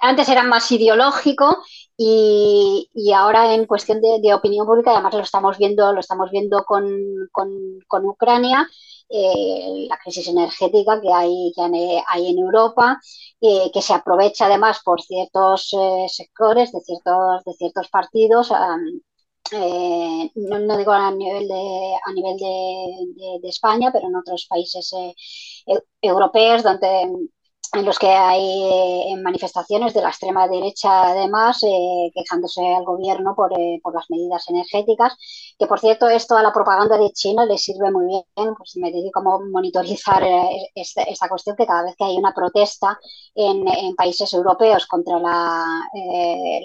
antes 0.00 0.28
era 0.28 0.44
más 0.44 0.72
ideológico 0.72 1.58
y, 2.02 3.12
ahora 3.14 3.54
en 3.54 3.66
cuestión 3.66 4.00
de, 4.00 4.32
opinión 4.32 4.66
pública, 4.66 4.92
además 4.92 5.12
lo 5.12 5.20
estamos 5.20 5.58
viendo, 5.58 5.92
lo 5.92 6.00
estamos 6.00 6.30
viendo 6.30 6.64
con, 6.64 6.88
con, 7.30 8.04
Ucrania, 8.06 8.66
eh, 9.12 9.86
la 9.88 9.98
crisis 9.98 10.28
energética 10.28 11.00
que 11.00 11.12
hay, 11.12 11.52
que 11.56 11.62
hay 12.08 12.28
en 12.28 12.38
Europa, 12.38 12.98
eh, 13.40 13.70
que 13.72 13.82
se 13.82 13.92
aprovecha 13.92 14.46
además 14.46 14.80
por 14.84 15.02
ciertos 15.02 15.74
eh, 15.74 16.06
sectores 16.08 16.70
de 16.72 16.80
ciertos, 16.80 17.44
de 17.44 17.52
ciertos 17.54 17.88
partidos. 17.88 18.50
no, 20.34 20.76
digo 20.78 20.92
a 20.92 21.10
nivel 21.10 21.48
de 21.48 21.94
a 22.06 22.12
nivel 22.12 22.36
de, 23.42 23.48
España, 23.48 23.90
pero 23.92 24.06
en 24.08 24.16
otros 24.16 24.46
países 24.48 24.92
europeos 26.00 26.62
donde 26.62 27.10
en 27.72 27.84
los 27.84 27.98
que 27.98 28.08
hay 28.08 29.12
eh, 29.12 29.16
manifestaciones 29.22 29.94
de 29.94 30.02
la 30.02 30.08
extrema 30.08 30.48
derecha, 30.48 31.10
además, 31.10 31.62
eh, 31.62 32.10
quejándose 32.14 32.60
al 32.74 32.84
gobierno 32.84 33.34
por, 33.36 33.52
eh, 33.52 33.80
por, 33.82 33.94
las 33.94 34.10
medidas 34.10 34.48
energéticas. 34.48 35.16
Que, 35.58 35.66
por 35.66 35.78
cierto, 35.78 36.08
esto 36.08 36.36
a 36.36 36.42
la 36.42 36.52
propaganda 36.52 36.98
de 36.98 37.12
China 37.12 37.44
le 37.46 37.58
sirve 37.58 37.90
muy 37.90 38.06
bien. 38.06 38.54
Pues 38.56 38.76
me 38.76 38.90
dedico 38.90 39.20
a 39.20 39.38
monitorizar 39.50 40.22
esta, 40.74 41.02
esta, 41.02 41.28
cuestión, 41.28 41.56
que 41.56 41.66
cada 41.66 41.84
vez 41.84 41.94
que 41.96 42.04
hay 42.04 42.16
una 42.16 42.32
protesta 42.32 42.98
en, 43.34 43.66
en 43.68 43.94
países 43.94 44.32
europeos 44.32 44.86
contra 44.86 45.18
la, 45.18 45.64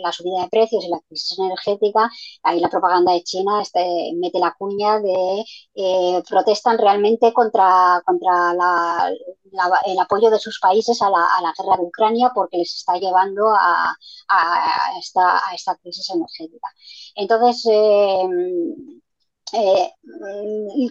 la, 0.01 0.11
subida 0.11 0.43
de 0.43 0.49
precios 0.49 0.85
y 0.85 0.89
la 0.89 0.99
crisis 1.07 1.37
energética, 1.37 2.09
ahí 2.43 2.59
la 2.59 2.69
propaganda 2.69 3.11
de 3.13 3.23
China 3.23 3.61
este, 3.61 4.13
mete 4.15 4.39
la 4.39 4.55
cuña 4.57 4.99
de 4.99 5.43
protestan 6.27 6.77
realmente 6.77 7.33
contra, 7.33 8.01
contra 8.05 8.53
la, 8.53 9.11
la, 9.55 9.79
el 9.85 9.99
apoyo 9.99 10.29
de 10.29 10.39
sus 10.39 10.59
países 10.59 11.01
a 11.01 11.09
la, 11.09 11.53
guerra 11.57 11.77
de 11.77 11.83
Ucrania 11.83 12.31
porque 12.33 12.57
les 12.57 12.75
está 12.75 12.97
llevando 12.97 13.49
a, 13.49 13.95
esta, 14.99 15.75
crisis 15.81 16.09
energética. 16.09 16.67
Entonces, 17.15 17.65
eh, 17.71 18.27
eh, 19.53 19.91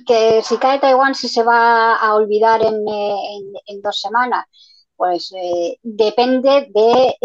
que 0.07 0.43
si 0.43 0.57
cae 0.59 0.79
Taiwán, 0.79 1.15
si 1.15 1.29
se 1.29 1.43
va 1.43 1.97
a 1.97 2.15
olvidar 2.15 2.63
en, 2.63 3.83
dos 3.83 4.01
semanas, 4.01 4.47
pues 4.97 5.33
eh, 5.37 5.79
depende 5.83 6.69
de, 6.73 7.17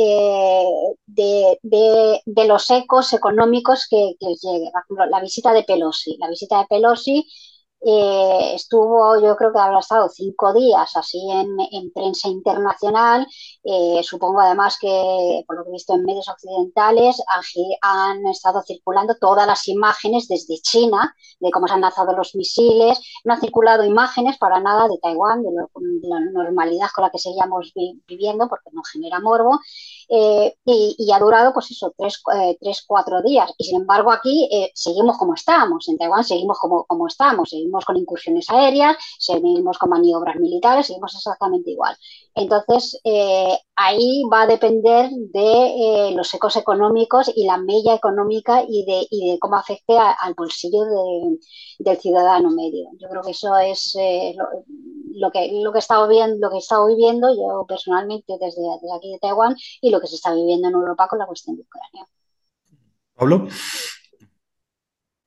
de, 2.25 2.45
los 2.45 2.71
ecos 2.71 3.13
económicos 3.13 3.87
que, 3.89 4.15
que 4.19 4.27
llegue. 4.27 4.71
Por 4.71 4.81
ejemplo, 4.81 5.05
la 5.05 5.21
visita 5.21 5.53
de 5.53 5.63
Pelosi. 5.63 6.17
La 6.17 6.29
visita 6.29 6.59
de 6.59 6.65
Pelosi 6.67 7.27
eh, 7.81 8.55
estuvo, 8.55 9.19
yo 9.21 9.35
creo 9.37 9.53
que 9.53 9.59
habrá 9.59 9.79
estado 9.79 10.09
cinco 10.09 10.53
días 10.53 10.95
así 10.95 11.19
en, 11.31 11.91
prensa 11.93 12.27
internacional. 12.27 13.25
Eh, 13.63 14.01
supongo 14.03 14.41
además 14.41 14.77
que, 14.79 15.43
por 15.47 15.57
lo 15.57 15.63
que 15.63 15.69
he 15.69 15.73
visto 15.73 15.93
en 15.93 16.03
medios 16.03 16.27
occidentales, 16.27 17.21
han 17.81 18.25
estado 18.27 18.61
circulando 18.63 19.15
todas 19.19 19.47
las 19.47 19.67
imágenes 19.67 20.27
desde 20.27 20.57
China 20.61 21.15
de 21.39 21.51
cómo 21.51 21.67
se 21.67 21.73
han 21.73 21.81
lanzado 21.81 22.15
los 22.15 22.35
misiles. 22.35 22.99
No 23.23 23.33
han 23.33 23.39
circulado 23.39 23.85
imágenes 23.85 24.37
para 24.37 24.59
nada 24.59 24.87
de 24.87 24.97
Taiwán, 25.01 25.43
de, 25.43 25.49
la 26.03 26.19
normalidad 26.19 26.87
con 26.93 27.05
la 27.05 27.11
que 27.11 27.19
seguíamos 27.19 27.71
viviendo, 28.07 28.49
porque 28.49 28.69
no 28.73 28.81
genera 28.83 29.19
morbo. 29.19 29.59
Eh, 30.09 30.53
y, 30.65 31.11
ha 31.13 31.19
durado, 31.19 31.53
pues 31.53 31.71
eso, 31.71 31.93
tres, 31.97 32.21
tres, 32.59 32.83
cuatro 32.85 33.21
días. 33.21 33.51
Y 33.57 33.63
sin 33.63 33.81
embargo, 33.81 34.11
aquí 34.11 34.49
seguimos 34.73 35.17
como 35.17 35.33
estamos. 35.33 35.87
En 35.87 35.97
Taiwán 35.97 36.23
seguimos 36.23 36.59
como, 36.59 36.85
como 36.85 37.07
seguimos 37.09 37.68
con 37.85 37.97
incursiones 37.97 38.49
aéreas, 38.49 38.97
seguimos 39.17 39.77
con 39.77 39.89
maniobras 39.89 40.35
militares, 40.37 40.87
seguimos 40.87 41.15
exactamente 41.15 41.71
igual. 41.71 41.95
Entonces, 42.35 42.99
eh, 43.03 43.57
ahí 43.75 44.23
va 44.31 44.43
a 44.43 44.47
depender 44.47 45.09
de 45.11 46.09
eh, 46.09 46.11
los 46.15 46.33
ecos 46.33 46.55
económicos 46.55 47.31
y 47.35 47.45
la 47.45 47.57
mella 47.57 47.93
económica 47.93 48.63
y 48.67 48.85
de, 48.85 49.37
cómo 49.39 49.57
afecte 49.57 49.97
al 49.97 50.33
bolsillo 50.35 50.79
del 51.79 51.97
ciudadano 51.97 52.49
medio. 52.49 52.89
Yo 52.97 53.09
creo 53.09 53.21
que 53.21 53.31
eso 53.31 53.57
es 53.57 53.95
eh, 53.99 54.35
lo, 55.13 55.31
que, 55.31 55.51
lo, 55.51 55.71
que 55.71 55.77
he 55.77 55.79
estado 55.79 56.07
viendo, 56.07 56.37
lo 56.39 56.49
que 56.49 56.57
he 56.57 56.87
viviendo 56.95 57.29
yo 57.35 57.65
personalmente 57.67 58.33
desde, 58.39 58.61
desde 58.81 58.95
aquí 58.95 59.11
de 59.11 59.19
Taiwán 59.19 59.55
y 59.81 59.89
lo 59.89 59.99
que 59.99 60.07
se 60.07 60.15
está 60.15 60.33
viviendo 60.33 60.67
en 60.67 60.75
Europa 60.75 61.07
con 61.07 61.19
la 61.19 61.25
cuestión 61.25 61.55
de 61.55 61.63
Ucrania. 61.63 62.07
Pablo. 63.15 63.47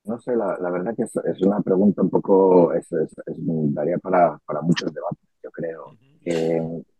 No 0.05 0.19
sé, 0.19 0.35
la, 0.35 0.57
verdad 0.71 0.95
que 0.97 1.05
es, 1.05 1.43
una 1.43 1.61
pregunta 1.61 2.03
un 2.03 2.11
poco, 2.11 2.73
es, 2.73 2.87
daría 3.27 3.99
para, 3.99 4.39
muchos 4.63 4.93
debates, 4.93 5.29
yo 5.43 5.51
creo. 5.51 5.97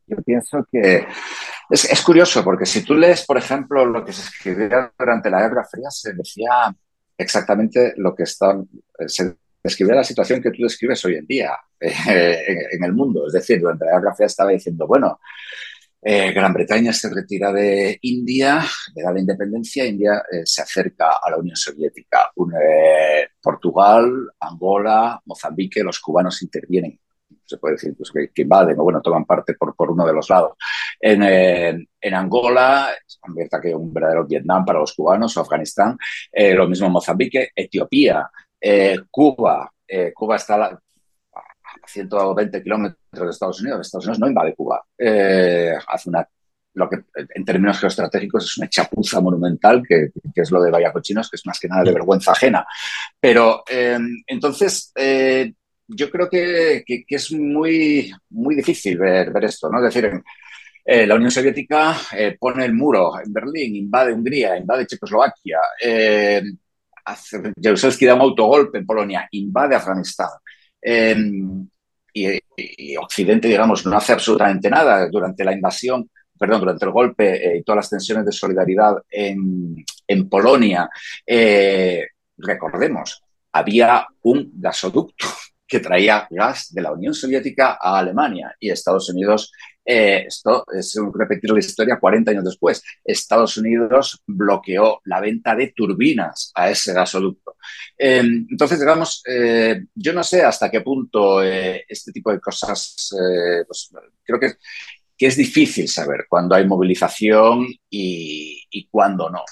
yo 0.07 0.17
pienso 0.25 0.65
que 0.71 1.07
es, 1.73 2.03
curioso, 2.03 2.45
porque 2.45 2.67
si 2.67 2.85
tú 2.85 2.95
lees, 2.95 3.25
por 3.25 3.39
ejemplo, 3.39 3.85
lo 3.87 4.05
que 4.05 4.13
se 4.13 4.23
escribía 4.23 4.93
durante 4.99 5.31
la 5.31 5.41
Guerra 5.41 5.65
Fría, 5.65 5.91
se 5.91 6.13
decía 6.13 6.75
exactamente 7.17 7.95
lo 7.97 8.15
que 8.15 8.25
está, 8.25 8.63
se 9.07 9.37
describía 9.63 9.95
la 9.95 10.05
situación 10.05 10.43
que 10.43 10.51
tú 10.51 10.65
describes 10.65 11.05
hoy 11.05 11.15
en 11.15 11.27
día 11.27 11.57
eh, 11.81 12.69
en, 12.73 12.85
el 12.85 12.93
mundo. 12.93 13.27
Es 13.27 13.33
decir, 13.33 13.61
durante 13.61 13.87
la 13.87 13.99
Guerra 13.99 14.15
Fría 14.15 14.27
estaba 14.27 14.51
diciendo, 14.51 14.87
bueno, 14.87 15.19
eh, 16.05 16.33
Gran 16.33 16.53
Bretaña 16.53 16.93
se 16.93 17.09
retira 17.09 17.53
de 17.53 17.97
India, 18.03 18.61
le 18.93 19.03
da 19.05 19.13
la 19.13 19.21
independencia, 19.21 19.87
India 19.87 20.25
eh, 20.33 20.43
se 20.45 20.63
acerca 20.63 21.13
a 21.23 21.31
la 21.31 21.37
Unión 21.37 21.55
Soviética. 21.55 22.33
Eh, 22.61 23.29
Portugal, 23.41 24.11
Angola, 24.41 25.21
Mozambique, 25.27 25.85
los 25.85 26.01
cubanos 26.01 26.43
intervienen. 26.43 26.99
Se 27.45 27.57
puede 27.57 27.75
decir 27.75 27.95
pues, 27.97 28.11
que, 28.11 28.43
invaden 28.43 28.81
o 28.81 28.83
bueno, 28.83 29.01
toman 29.01 29.25
parte 29.25 29.55
por, 29.55 29.77
por 29.77 29.93
uno 29.93 30.05
de 30.05 30.13
los 30.13 30.29
lados. 30.29 30.57
En, 30.99 31.23
en 31.23 32.15
Angola 32.15 32.89
se 33.07 33.21
convierte 33.21 33.61
que 33.63 33.75
un 33.75 33.93
verdadero 33.93 34.27
Vietnam 34.27 34.65
para 34.65 34.81
los 34.81 34.95
cubanos, 34.95 35.37
o 35.37 35.41
Afganistán, 35.41 35.97
lo 36.33 36.69
mismo 36.69 36.89
Mozambique, 36.89 37.51
Etiopía, 37.55 38.29
Cuba. 39.11 39.73
Cuba 40.15 40.37
está 40.37 40.65
a 40.65 40.81
120 41.87 42.63
kilómetros 42.63 43.02
de 43.21 43.31
Estados 43.31 43.61
Unidos. 43.61 43.81
Estados 43.81 44.07
Unidos 44.07 44.21
no 44.21 44.29
invade 44.29 44.55
Cuba. 44.55 44.83
Eh, 44.97 45.75
hace 45.87 46.09
una, 46.09 46.27
lo 46.75 46.89
que 46.89 47.05
en 47.35 47.45
términos 47.45 47.79
geoestratégicos 47.79 48.45
es 48.45 48.59
una 48.59 48.69
chapuza 48.69 49.21
monumental, 49.21 49.83
que, 49.87 50.11
es 50.35 50.51
lo 50.51 50.63
de 50.63 50.71
Vallacochinos, 50.71 51.29
que 51.29 51.37
es 51.37 51.47
más 51.47 51.61
que 51.61 51.69
nada 51.69 51.83
de 51.83 51.93
vergüenza 51.93 52.33
ajena. 52.33 52.67
Pero 53.21 53.65
eh, 53.69 53.99
entonces, 54.27 54.93
eh, 54.95 55.53
yo 55.87 56.11
creo 56.11 56.29
que, 56.29 56.85
es 56.87 57.33
muy, 57.33 58.13
muy 58.31 58.55
difícil 58.55 58.99
ver, 58.99 59.31
ver 59.31 59.45
esto, 59.45 59.69
¿no? 59.69 59.79
Es 59.79 59.95
decir, 59.95 60.23
la 60.85 61.15
Unión 61.15 61.31
Soviética 61.31 61.97
pone 62.41 62.65
el 62.65 62.73
muro 62.73 63.13
en 63.25 63.33
Berlín, 63.33 63.77
invade 63.77 64.13
Hungría, 64.13 64.57
invade 64.57 64.87
Checoslovaquia, 64.87 65.61
eh, 65.81 66.43
da 67.05 68.15
un 68.15 68.21
autogolpe 68.21 68.79
en 68.79 68.87
Polonia, 68.87 69.29
invade 69.31 69.77
Afganistán. 69.77 70.31
Y, 72.13 72.97
Occidente, 72.97 73.49
digamos, 73.49 73.87
no 73.87 73.97
hace 73.97 74.13
absolutamente 74.13 74.69
nada 74.69 75.09
durante 75.09 75.45
la 75.45 75.53
invasión, 75.53 76.11
perdón, 76.39 76.61
durante 76.61 76.85
el 76.85 76.93
golpe 76.93 77.35
eh, 77.35 77.59
y 77.59 77.63
todas 77.63 77.79
las 77.79 77.91
tensiones 77.91 78.27
de 78.27 78.33
solidaridad 78.33 78.97
en, 79.11 79.85
en 80.07 80.29
Polonia. 80.29 80.89
Eh, 81.27 82.07
recordemos, 82.37 83.23
había 83.53 84.07
un 84.23 84.53
gasoducto 84.55 85.27
que 85.67 85.81
traía 85.81 86.27
gas 86.31 86.73
de 86.73 86.83
la 86.83 86.93
Unión 86.93 87.15
Soviética 87.15 87.79
a 87.81 87.99
Alemania 87.99 88.55
y 88.61 88.71
Estados 88.71 89.09
Unidos, 89.09 89.53
eh, 89.85 90.25
esto 90.27 90.65
es 90.73 90.97
repetir 91.13 91.51
la 91.51 91.59
historia 91.59 91.99
40 91.99 92.31
años 92.31 92.45
después, 92.45 92.83
Estados 93.05 93.57
Unidos 93.57 94.23
bloqueó 94.27 95.01
la 95.05 95.21
venta 95.21 95.55
de 95.55 95.73
turbinas 95.75 96.53
a 96.55 96.71
ese 96.71 96.93
gasoducto. 96.93 97.57
Em, 97.99 98.47
entonces, 98.51 98.79
digamos, 98.81 99.23
eh, 99.27 99.85
yo 99.95 100.13
no 100.13 100.23
sé 100.23 100.43
hasta 100.43 100.71
qué 100.71 100.81
punto 100.81 101.43
eh, 101.43 101.85
este 101.89 102.13
tipo 102.13 102.33
de 102.33 102.41
cosas, 102.41 103.11
pues, 103.67 103.91
creo 104.25 104.41
que, 104.41 104.55
que, 105.23 105.29
es 105.29 105.37
difícil 105.37 105.89
saber 105.89 106.27
cuándo 106.29 106.55
hay 106.55 106.67
movilización 106.67 107.67
y, 107.89 108.65
y 108.71 108.87
cuándo 108.89 109.31
no. 109.31 109.45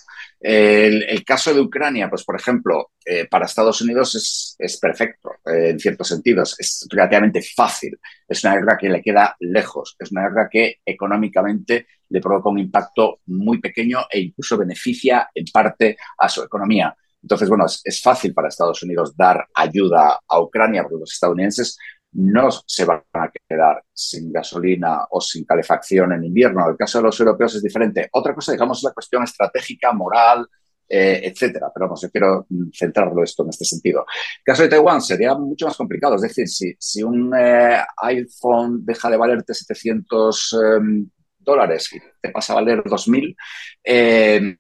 El, 0.43 1.23
caso 1.23 1.53
de 1.53 1.61
Ucrania, 1.61 2.09
pues 2.09 2.25
por 2.25 2.35
ejemplo, 2.35 2.93
eh, 3.05 3.27
para 3.27 3.45
Estados 3.45 3.83
Unidos 3.83 4.57
es, 4.59 4.79
perfecto 4.81 5.33
eh, 5.45 5.71
en 5.71 5.79
ciertos 5.79 6.09
sentidos, 6.09 6.57
es 6.59 6.87
relativamente 6.91 7.43
fácil, 7.43 7.99
es 8.27 8.43
una 8.43 8.55
guerra 8.55 8.79
que 8.79 8.89
le 8.89 9.03
queda 9.03 9.37
lejos, 9.41 9.97
es 9.99 10.11
una 10.11 10.23
guerra 10.23 10.49
que 10.51 10.77
económicamente 10.85 11.87
le 12.09 12.21
provoca 12.21 12.49
un 12.49 12.59
impacto 12.59 13.21
muy 13.27 13.61
pequeño 13.61 14.07
e 14.11 14.21
incluso 14.21 14.57
beneficia 14.57 15.29
en 15.35 15.45
parte 15.53 15.99
a 16.16 16.29
su 16.29 16.43
economía. 16.43 16.97
Entonces, 17.23 17.51
bueno, 17.51 17.66
es 17.66 18.03
fácil 18.03 18.33
para 18.33 18.49
Estados 18.49 18.83
Unidos 18.83 19.14
dar 19.14 19.47
ayuda 19.55 20.21
a 20.27 20.41
Ucrania, 20.41 20.83
porque 20.83 21.01
los 21.01 21.12
estadounidenses 21.12 21.77
no 22.13 22.51
se 22.51 22.85
van 22.85 23.03
a 23.13 23.31
quedar 23.31 23.85
sin 23.93 24.33
gasolina 24.33 25.07
o 25.11 25.21
sin 25.21 25.45
calefacción 25.45 26.13
en 26.13 26.25
invierno. 26.25 26.69
El 26.69 26.77
caso 26.77 26.99
de 26.99 27.05
los 27.05 27.21
europeos 27.21 27.55
es 27.55 27.63
diferente. 27.63 28.09
Otra 28.13 28.35
cosa, 28.35 28.53
digamos, 28.53 28.79
es 28.79 28.85
la 28.85 28.93
cuestión 28.93 29.23
estratégica, 29.23 29.93
moral, 29.93 30.47
eh, 30.89 31.21
etcétera. 31.23 31.71
Pero 31.73 31.87
vamos, 31.87 32.03
yo 32.03 32.11
quiero 32.11 32.47
centrarlo 32.73 33.23
esto 33.23 33.45
en 33.45 33.51
este 33.51 33.65
sentido. 33.65 34.05
El 34.39 34.45
caso 34.45 34.63
de 34.63 34.69
Taiwán 34.69 35.01
sería 35.01 35.35
mucho 35.37 35.67
más 35.67 35.77
complicado. 35.77 36.17
Es 36.17 36.23
decir, 36.23 36.49
si, 36.49 36.75
si 36.79 37.03
un 37.03 37.33
eh, 37.39 37.81
iPhone 37.99 38.85
deja 38.85 39.09
de 39.09 39.17
valerte 39.17 39.55
700 39.55 40.57
em, 40.79 41.09
dólares 41.39 41.93
y 41.93 41.99
te 42.21 42.31
pasa 42.31 42.53
a 42.53 42.57
valer 42.57 42.83
2.000, 42.83 43.37
em, 43.85 44.59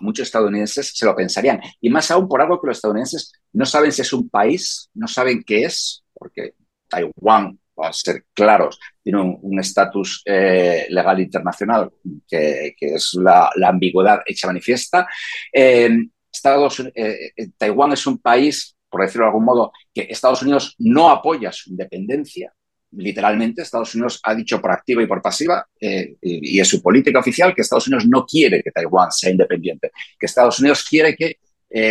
muchos 0.00 0.26
estadounidenses 0.26 0.96
se 0.96 1.04
lo 1.04 1.14
pensarían. 1.14 1.60
Y 1.82 1.90
más 1.90 2.10
aún 2.10 2.28
por 2.28 2.40
algo 2.40 2.58
que 2.60 2.68
los 2.68 2.78
estadounidenses 2.78 3.32
no 3.52 3.66
saben 3.66 3.92
si 3.92 4.00
es 4.00 4.12
un 4.14 4.30
país, 4.30 4.88
no 4.94 5.06
saben 5.06 5.42
qué 5.42 5.64
es, 5.64 6.02
porque 6.14 6.54
Taiwán, 6.88 7.58
para 7.78 7.92
ser 7.92 8.24
claros, 8.34 8.80
tiene 9.02 9.20
un 9.20 9.60
estatus 9.60 10.22
eh, 10.24 10.86
legal 10.90 11.20
internacional 11.20 11.90
que, 12.28 12.74
es 12.76 13.14
la, 13.14 13.50
ambigüedad 13.64 14.20
hecha 14.26 14.48
manifiesta. 14.48 15.06
Estados, 15.52 16.82
eh, 16.94 17.32
Taiwán 17.56 17.92
es 17.92 18.04
un 18.06 18.18
país, 18.18 18.76
por 18.88 19.02
decirlo 19.02 19.26
de 19.26 19.28
algún 19.28 19.44
modo, 19.44 19.72
que 19.94 20.08
Estados 20.10 20.42
Unidos 20.42 20.74
no 20.78 21.08
apoya 21.08 21.52
su 21.52 21.70
independencia. 21.70 22.52
literalmente 22.90 23.62
Estados 23.62 23.94
Unidos 23.94 24.18
ha 24.24 24.34
dicho 24.34 24.60
por 24.60 24.72
activa 24.72 25.02
y 25.02 25.06
por 25.06 25.22
pasiva, 25.22 25.64
eh, 25.80 26.16
y, 26.22 26.58
es 26.58 26.66
su 26.66 26.82
política 26.82 27.20
oficial, 27.20 27.54
que 27.54 27.62
Estados 27.62 27.86
Unidos 27.86 28.06
no 28.06 28.24
quiere 28.24 28.62
que 28.62 28.72
Taiwán 28.72 29.12
sea 29.12 29.30
independiente, 29.30 29.92
que 30.18 30.26
Estados 30.26 30.58
Unidos 30.58 30.84
quiere 30.88 31.14
que 31.14 31.38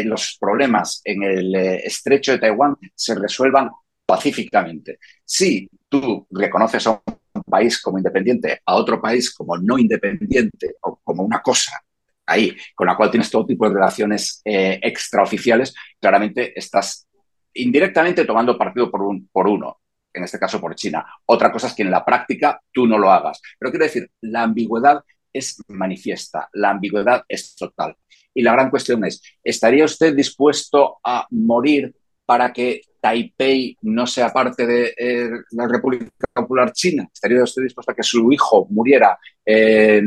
los 0.05 0.37
problemas 0.39 1.01
en 1.03 1.21
el 1.21 1.55
estrecho 1.55 2.31
de 2.31 2.39
Taiwán 2.39 2.75
se 2.95 3.13
resuelvan 3.13 3.69
pacíficamente. 4.07 4.97
Si 5.23 5.69
tú 5.87 6.25
reconoces 6.31 6.87
a 6.87 7.01
un 7.35 7.43
país 7.43 7.79
como 7.81 7.99
independiente, 7.99 8.61
a 8.65 8.75
otro 8.75 8.99
país 8.99 9.31
como 9.33 9.57
no 9.57 9.77
independiente 9.77 10.75
o 10.81 10.99
como 11.03 11.23
una 11.23 11.41
cosa 11.41 11.79
ahí, 12.25 12.55
con 12.73 12.87
la 12.87 12.97
cual 12.97 13.11
tienes 13.11 13.29
todo 13.29 13.45
tipo 13.45 13.67
de 13.67 13.75
relaciones 13.75 14.41
extraoficiales, 14.43 15.75
claramente 15.99 16.57
estás 16.57 17.07
indirectamente 17.53 18.25
tomando 18.25 18.57
partido 18.57 18.89
por 18.89 19.47
uno 19.47 19.79
en 20.13 20.23
este 20.23 20.39
caso 20.39 20.59
por 20.59 20.75
China. 20.75 21.05
Otra 21.25 21.51
cosa 21.51 21.67
es 21.67 21.73
que 21.73 21.83
en 21.83 21.91
la 21.91 22.03
práctica 22.03 22.59
tú 22.71 22.87
no 22.87 22.97
lo 22.97 23.11
hagas. 23.11 23.39
Pero 23.59 23.71
quiero 23.71 23.85
decir, 23.85 24.09
la 24.21 24.43
ambigüedad 24.43 25.03
es 25.31 25.61
manifiesta, 25.67 26.49
la 26.53 26.71
ambigüedad 26.71 27.23
es 27.27 27.55
total. 27.55 27.95
Y 28.33 28.41
la 28.41 28.53
gran 28.53 28.69
cuestión 28.69 29.05
es, 29.05 29.21
¿estaría 29.43 29.85
usted 29.85 30.15
dispuesto 30.15 30.97
a 31.03 31.27
morir 31.29 31.95
para 32.25 32.51
que 32.51 32.81
Taipei 32.99 33.77
no 33.81 34.05
sea 34.07 34.31
parte 34.31 34.65
de 34.65 34.93
eh, 34.97 35.29
la 35.51 35.67
República 35.67 36.11
Popular 36.33 36.71
China? 36.71 37.07
¿Estaría 37.11 37.43
usted 37.43 37.63
dispuesto 37.63 37.91
a 37.91 37.95
que 37.95 38.03
su 38.03 38.31
hijo 38.31 38.67
muriera 38.69 39.17
eh, 39.45 40.01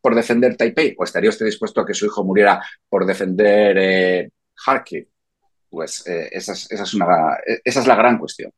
por 0.00 0.14
defender 0.14 0.56
Taipei? 0.56 0.94
¿O 0.98 1.04
estaría 1.04 1.30
usted 1.30 1.46
dispuesto 1.46 1.80
a 1.80 1.86
que 1.86 1.94
su 1.94 2.06
hijo 2.06 2.24
muriera 2.24 2.62
por 2.88 3.06
defender 3.06 3.78
eh? 3.78 4.30
Pues 5.70 6.02
esa 6.06 6.52
es, 6.52 6.94
una, 6.94 7.06
esa 7.64 7.80
es 7.80 7.86
la 7.86 7.94
gran 7.94 8.18
cuestión. 8.18 8.50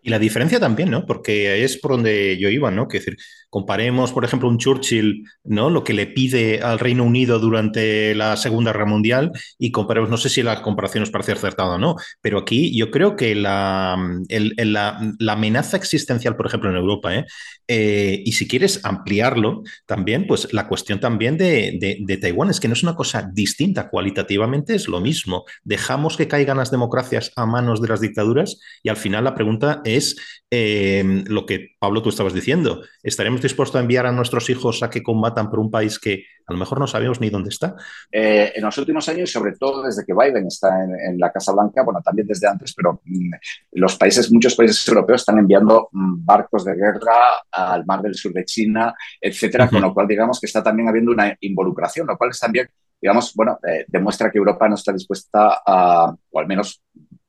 Y 0.00 0.10
la 0.10 0.18
diferencia 0.18 0.60
también, 0.60 0.90
¿no? 0.90 1.06
Porque 1.06 1.64
es 1.64 1.76
por 1.76 1.92
donde 1.92 2.38
yo 2.38 2.48
iba, 2.50 2.70
¿no? 2.70 2.86
Que 2.86 2.98
decir, 2.98 3.16
comparemos, 3.50 4.12
por 4.12 4.24
ejemplo, 4.24 4.48
un 4.48 4.58
Churchill, 4.58 5.24
¿no? 5.42 5.70
Lo 5.70 5.82
que 5.82 5.92
le 5.92 6.06
pide 6.06 6.60
al 6.62 6.78
Reino 6.78 7.02
Unido 7.02 7.40
durante 7.40 8.14
la 8.14 8.36
Segunda 8.36 8.72
Guerra 8.72 8.86
Mundial 8.86 9.32
y 9.58 9.72
comparemos, 9.72 10.08
no 10.08 10.16
sé 10.16 10.28
si 10.28 10.42
la 10.42 10.62
comparación 10.62 11.02
os 11.02 11.10
parece 11.10 11.32
acertada 11.32 11.74
o 11.74 11.78
no, 11.78 11.96
pero 12.20 12.38
aquí 12.38 12.76
yo 12.76 12.90
creo 12.90 13.16
que 13.16 13.34
la, 13.34 13.96
la, 14.28 15.32
amenaza 15.32 15.76
existencial, 15.76 16.36
por 16.36 16.46
ejemplo, 16.46 16.70
en 16.70 16.76
Europa, 16.76 17.14
¿eh? 17.14 17.26
Eh, 17.66 18.22
y 18.24 18.32
si 18.32 18.48
quieres 18.48 18.84
ampliarlo 18.84 19.62
también, 19.84 20.26
pues 20.26 20.52
la 20.52 20.68
cuestión 20.68 21.00
también 21.00 21.36
de, 21.36 21.98
de 22.00 22.16
Taiwán 22.16 22.50
es 22.50 22.60
que 22.60 22.68
no 22.68 22.74
es 22.74 22.82
una 22.82 22.94
cosa 22.94 23.28
distinta, 23.30 23.90
cualitativamente 23.90 24.74
es 24.74 24.88
lo 24.88 25.00
mismo. 25.00 25.44
Dejamos 25.64 26.16
que 26.16 26.28
caigan 26.28 26.56
las 26.56 26.70
democracias 26.70 27.32
a 27.36 27.46
manos 27.46 27.82
de 27.82 27.88
las 27.88 28.00
dictaduras 28.00 28.58
y 28.82 28.88
al 28.88 28.96
final 28.96 29.24
la 29.24 29.34
pregunta 29.34 29.82
es 29.96 30.16
eh, 30.50 31.24
lo 31.26 31.44
que 31.44 31.76
Pablo 31.78 32.02
tú 32.02 32.08
estabas 32.08 32.32
diciendo. 32.32 32.82
¿Estaremos 33.02 33.42
dispuestos 33.42 33.76
a 33.76 33.80
enviar 33.80 34.06
a 34.06 34.12
nuestros 34.12 34.48
hijos 34.48 34.82
a 34.82 34.88
que 34.88 35.02
combatan 35.02 35.50
por 35.50 35.58
un 35.58 35.70
país 35.70 35.98
que 35.98 36.24
a 36.46 36.52
lo 36.52 36.58
mejor 36.58 36.80
no 36.80 36.86
sabemos 36.86 37.20
ni 37.20 37.28
dónde 37.28 37.50
está? 37.50 37.76
Eh, 38.10 38.52
en 38.54 38.64
los 38.64 38.78
últimos 38.78 39.06
años, 39.10 39.30
sobre 39.30 39.52
todo 39.52 39.82
desde 39.82 40.06
que 40.06 40.14
Biden 40.14 40.46
está 40.46 40.82
en, 40.82 41.18
la 41.18 41.30
Casa 41.30 41.52
Blanca, 41.52 41.82
bueno, 41.82 42.00
también 42.02 42.26
desde 42.26 42.48
antes, 42.48 42.72
pero 42.74 43.02
mm, 43.04 43.30
los 43.72 43.96
países, 43.96 44.32
muchos 44.32 44.54
países 44.54 44.86
europeos 44.88 45.20
están 45.20 45.38
enviando 45.38 45.90
mm, 45.92 46.24
barcos 46.24 46.64
de 46.64 46.74
guerra 46.74 47.42
al 47.52 47.84
mar 47.84 48.00
del 48.00 48.14
sur 48.14 48.32
de 48.32 48.44
China, 48.46 48.94
etcétera, 49.20 49.68
con 49.68 49.82
lo 49.82 49.92
cual 49.92 50.08
digamos 50.08 50.40
que 50.40 50.46
está 50.46 50.62
también 50.62 50.88
habiendo 50.88 51.12
una 51.12 51.36
involucración, 51.40 52.06
lo 52.06 52.16
cual 52.16 52.30
es 52.30 52.40
también, 52.40 52.68
digamos, 53.00 53.34
bueno, 53.34 53.58
eh, 53.68 53.84
demuestra 53.86 54.30
que 54.30 54.38
Europa 54.38 54.66
no 54.66 54.76
está 54.76 54.92
dispuesta 54.92 55.60
a, 55.64 56.14
o 56.30 56.40
al 56.40 56.46
menos 56.46 56.82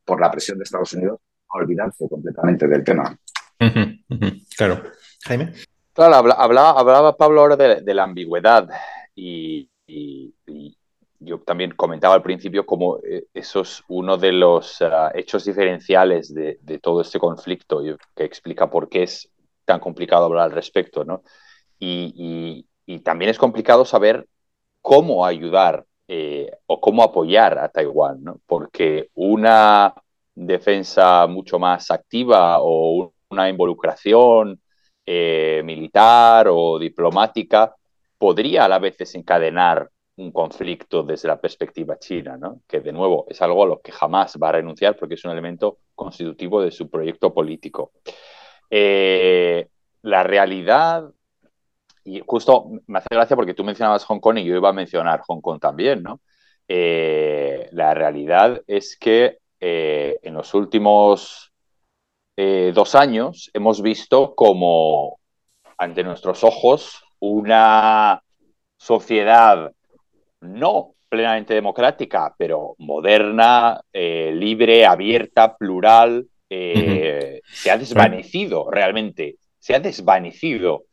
por 0.05 0.21
la 0.21 0.31
presión 0.31 0.57
de 0.57 0.63
Estados 0.63 0.93
Unidos, 0.93 1.19
olvidarse 1.49 2.07
completamente 2.09 2.67
del 2.67 2.83
tema. 2.83 3.17
Claro. 4.55 4.83
Jaime. 5.25 5.53
Claro, 5.93 6.15
hablaba, 6.15 6.79
hablaba 6.79 7.17
Pablo 7.17 7.41
ahora 7.41 7.55
de, 7.57 7.93
la 7.93 8.03
ambigüedad 8.03 8.69
y, 9.15 9.69
yo 11.21 11.39
también 11.39 11.71
comentaba 11.71 12.15
al 12.15 12.21
principio 12.21 12.65
cómo 12.65 12.99
eh, 13.03 13.25
eso 13.33 13.61
es 13.61 13.83
uno 13.89 14.17
de 14.17 14.31
los 14.31 14.81
ah, 14.81 15.11
hechos 15.13 15.43
diferenciales 15.43 16.33
de, 16.33 16.57
todo 16.81 17.01
este 17.01 17.19
conflicto 17.19 17.81
que 18.15 18.23
explica 18.23 18.69
por 18.69 18.87
qué 18.87 19.03
es 19.03 19.29
tan 19.65 19.79
complicado 19.79 20.25
hablar 20.25 20.45
al 20.45 20.51
respecto, 20.51 21.03
¿no? 21.03 21.23
Y, 21.79 22.65
también 23.03 23.29
es 23.29 23.37
complicado 23.37 23.85
saber 23.85 24.27
cómo 24.81 25.25
ayudar 25.25 25.85
eh, 26.07 26.49
o 26.65 26.81
cómo 26.81 27.03
apoyar 27.03 27.59
a 27.59 27.69
Taiwán, 27.69 28.23
¿no? 28.23 28.39
Porque 28.47 29.09
una 29.13 29.93
defensa 30.45 31.27
mucho 31.27 31.59
más 31.59 31.91
activa 31.91 32.57
o 32.61 33.13
una 33.29 33.49
involucración 33.49 34.61
eh, 35.05 35.61
militar 35.65 36.47
o 36.49 36.79
diplomática 36.79 37.75
podría 38.17 38.65
a 38.65 38.69
la 38.69 38.79
vez 38.79 38.97
desencadenar 38.97 39.89
un 40.17 40.31
conflicto 40.31 41.03
desde 41.03 41.27
la 41.27 41.39
perspectiva 41.39 41.97
china, 41.97 42.37
¿no? 42.37 42.61
que 42.67 42.81
de 42.81 42.91
nuevo 42.91 43.25
es 43.29 43.41
algo 43.41 43.63
a 43.63 43.67
lo 43.67 43.81
que 43.81 43.91
jamás 43.91 44.37
va 44.41 44.49
a 44.49 44.53
renunciar 44.53 44.97
porque 44.97 45.15
es 45.15 45.25
un 45.25 45.31
elemento 45.31 45.79
constitutivo 45.95 46.61
de 46.61 46.71
su 46.71 46.89
proyecto 46.89 47.33
político. 47.33 47.91
Eh, 48.69 49.67
la 50.03 50.23
realidad, 50.23 51.09
y 52.03 52.21
justo 52.25 52.69
me 52.87 52.99
hace 52.99 53.07
gracia 53.11 53.35
porque 53.35 53.53
tú 53.53 53.63
mencionabas 53.63 54.05
Hong 54.05 54.19
Kong 54.19 54.39
y 54.39 54.45
yo 54.45 54.55
iba 54.55 54.69
a 54.69 54.73
mencionar 54.73 55.21
Hong 55.27 55.41
Kong 55.41 55.59
también, 55.59 56.03
¿no? 56.03 56.21
Eh, 56.67 57.67
la 57.71 57.95
realidad 57.95 58.61
es 58.67 58.95
que 58.95 59.38
eh, 59.59 60.17
en 60.23 60.33
los 60.35 60.53
últimos 60.53 61.51
eh, 62.37 62.71
dos 62.73 62.95
años 62.95 63.49
hemos 63.53 63.81
visto 63.81 64.33
como 64.33 65.19
ante 65.77 66.03
nuestros 66.03 66.43
ojos 66.45 67.03
una 67.19 68.23
sociedad 68.77 69.71
no 70.41 70.93
plenamente 71.09 71.53
democrática, 71.53 72.33
pero 72.37 72.75
moderna, 72.77 73.81
eh, 73.91 74.31
libre, 74.33 74.85
abierta, 74.85 75.57
plural, 75.57 76.27
se 76.49 77.69
ha 77.69 77.77
desvanecido 77.77 78.71
realmente, 78.71 79.35
se 79.59 79.75
ha 79.75 79.79
desvanecido. 79.79 80.85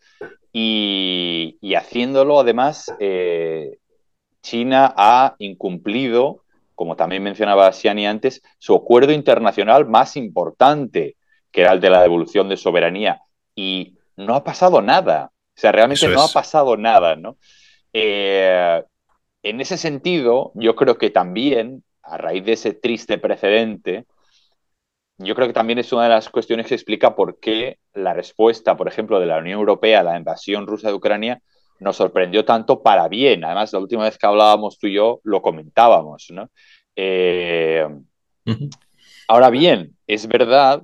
Y, 0.52 1.58
y 1.60 1.74
haciéndolo, 1.74 2.40
además, 2.40 2.92
China 4.42 4.94
ha 4.96 5.34
incumplido 5.38 6.42
como 6.76 6.94
también 6.94 7.22
mencionaba 7.22 7.72
Siani 7.72 8.06
antes, 8.06 8.42
su 8.58 8.74
acuerdo 8.74 9.12
internacional 9.12 9.86
más 9.86 10.16
importante, 10.16 11.16
que 11.50 11.62
era 11.62 11.72
el 11.72 11.80
de 11.80 11.90
la 11.90 12.02
devolución 12.02 12.48
de 12.48 12.58
soberanía. 12.58 13.22
Y 13.54 13.96
no 14.16 14.34
ha 14.34 14.44
pasado 14.44 14.82
nada. 14.82 15.32
O 15.32 15.58
sea, 15.58 15.72
realmente 15.72 16.06
no 16.06 16.22
ha 16.22 16.28
pasado 16.28 16.76
nada, 16.76 17.16
¿no? 17.16 17.38
Eh, 17.94 18.84
en 19.42 19.60
ese 19.60 19.78
sentido, 19.78 20.52
yo 20.54 20.76
creo 20.76 20.98
que 20.98 21.08
también, 21.08 21.82
a 22.02 22.18
raíz 22.18 22.44
de 22.44 22.52
ese 22.52 22.74
triste 22.74 23.16
precedente, 23.16 24.04
yo 25.16 25.34
creo 25.34 25.46
que 25.46 25.54
también 25.54 25.78
es 25.78 25.90
una 25.94 26.02
de 26.02 26.10
las 26.10 26.28
cuestiones 26.28 26.66
que 26.66 26.74
explica 26.74 27.16
por 27.16 27.40
qué 27.40 27.78
la 27.94 28.12
respuesta, 28.12 28.76
por 28.76 28.86
ejemplo, 28.86 29.18
de 29.18 29.26
la 29.26 29.38
Unión 29.38 29.58
Europea 29.60 30.00
a 30.00 30.02
la 30.02 30.18
invasión 30.18 30.66
rusa 30.66 30.88
de 30.88 30.94
Ucrania 30.94 31.40
nos 31.80 31.96
sorprendió 31.96 32.44
tanto 32.44 32.82
para 32.82 33.08
bien. 33.08 33.44
Además, 33.44 33.72
la 33.72 33.78
última 33.78 34.04
vez 34.04 34.18
que 34.18 34.26
hablábamos 34.26 34.78
tú 34.78 34.86
y 34.86 34.94
yo 34.94 35.20
lo 35.24 35.42
comentábamos, 35.42 36.28
¿no? 36.30 36.50
Eh, 36.94 37.86
ahora 39.28 39.50
bien, 39.50 39.96
es 40.06 40.26
verdad 40.26 40.82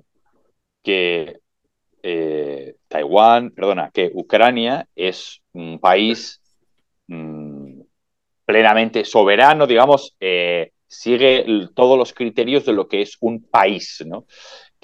que 0.82 1.38
eh, 2.02 2.76
Taiwán, 2.88 3.50
perdona, 3.50 3.90
que 3.92 4.10
Ucrania 4.12 4.86
es 4.94 5.40
un 5.52 5.78
país 5.78 6.42
mm, 7.06 7.80
plenamente 8.44 9.04
soberano, 9.04 9.66
digamos, 9.66 10.16
eh, 10.20 10.72
sigue 10.86 11.46
todos 11.74 11.96
los 11.96 12.12
criterios 12.12 12.66
de 12.66 12.74
lo 12.74 12.88
que 12.88 13.00
es 13.02 13.16
un 13.20 13.42
país, 13.48 14.04
¿no? 14.06 14.26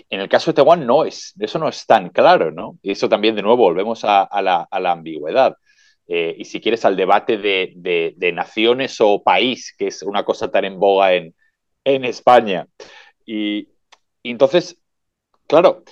En 0.09 0.21
el 0.21 0.29
caso 0.29 0.51
de 0.51 0.55
Taiwán 0.55 0.87
no 0.87 1.05
es, 1.05 1.35
eso 1.39 1.59
no 1.59 1.69
es 1.69 1.85
tan 1.85 2.09
claro, 2.11 2.51
¿no? 2.51 2.79
Y 2.83 2.93
eso 2.93 3.09
también, 3.09 3.35
de 3.35 3.43
nuevo, 3.43 3.59
volvemos 3.59 4.05
a 4.05 4.29
la 4.41 4.93
ambigüedad. 4.93 5.55
Eh, 6.11 6.35
y 6.39 6.45
si 6.47 6.61
quieres 6.61 6.87
al 6.87 6.97
debate 6.97 7.37
de, 7.37 8.33
naciones 8.33 8.97
o 9.01 9.23
país, 9.23 9.75
que 9.79 9.89
es 9.89 10.03
una 10.03 10.25
cosa 10.25 10.51
tan 10.51 10.65
en 10.65 10.81
boga 10.81 11.13
en, 11.15 11.35
España. 11.85 12.67
Y, 13.25 13.69
entonces, 14.23 14.79
claro, 15.47 15.85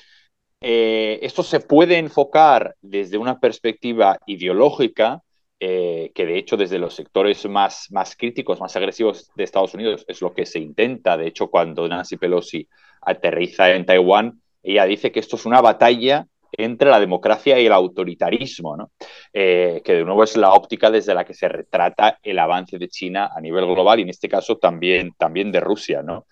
eh, 0.60 1.18
esto 1.22 1.42
se 1.42 1.60
puede 1.60 1.98
enfocar 1.98 2.76
desde 2.80 3.18
una 3.18 3.40
perspectiva 3.40 4.18
ideológica, 4.26 5.22
eh, 5.58 6.12
que 6.14 6.26
de 6.26 6.36
hecho 6.36 6.58
desde 6.58 6.78
los 6.78 6.94
sectores 6.94 7.46
más, 7.48 7.86
más 7.90 8.14
críticos, 8.14 8.60
más 8.60 8.76
agresivos 8.76 9.30
de 9.34 9.44
Estados 9.44 9.72
Unidos 9.72 10.04
es 10.06 10.20
lo 10.20 10.34
que 10.34 10.44
se 10.44 10.58
intenta. 10.58 11.16
De 11.16 11.28
hecho, 11.28 11.48
cuando 11.48 11.88
Nancy 11.88 12.18
Pelosi 12.18 12.68
aterriza 13.00 13.70
en 13.72 13.86
Taiwán, 13.86 14.42
ella 14.62 14.84
dice 14.84 15.12
que 15.12 15.20
esto 15.20 15.36
es 15.36 15.46
una 15.46 15.62
batalla 15.62 16.26
entre 16.52 16.90
la 16.90 17.00
democracia 17.00 17.58
y 17.58 17.66
el 17.66 17.72
autoritarismo, 17.72 18.76
¿no? 18.76 18.90
Eh, 19.32 19.82
que 19.84 19.94
de 19.94 20.04
nuevo 20.04 20.24
es 20.24 20.36
la 20.36 20.52
óptica 20.52 20.90
desde 20.90 21.14
la 21.14 21.24
que 21.24 21.34
se 21.34 21.48
retrata 21.48 22.18
el 22.22 22.38
avance 22.38 22.78
de 22.78 22.88
China 22.88 23.30
a 23.34 23.40
nivel 23.40 23.66
global 23.66 23.98
y 23.98 24.02
en 24.02 24.10
este 24.10 24.28
caso 24.28 24.56
también, 24.58 25.12
también 25.18 25.52
de 25.52 25.60
Rusia. 25.60 26.02
¿no? 26.02 26.26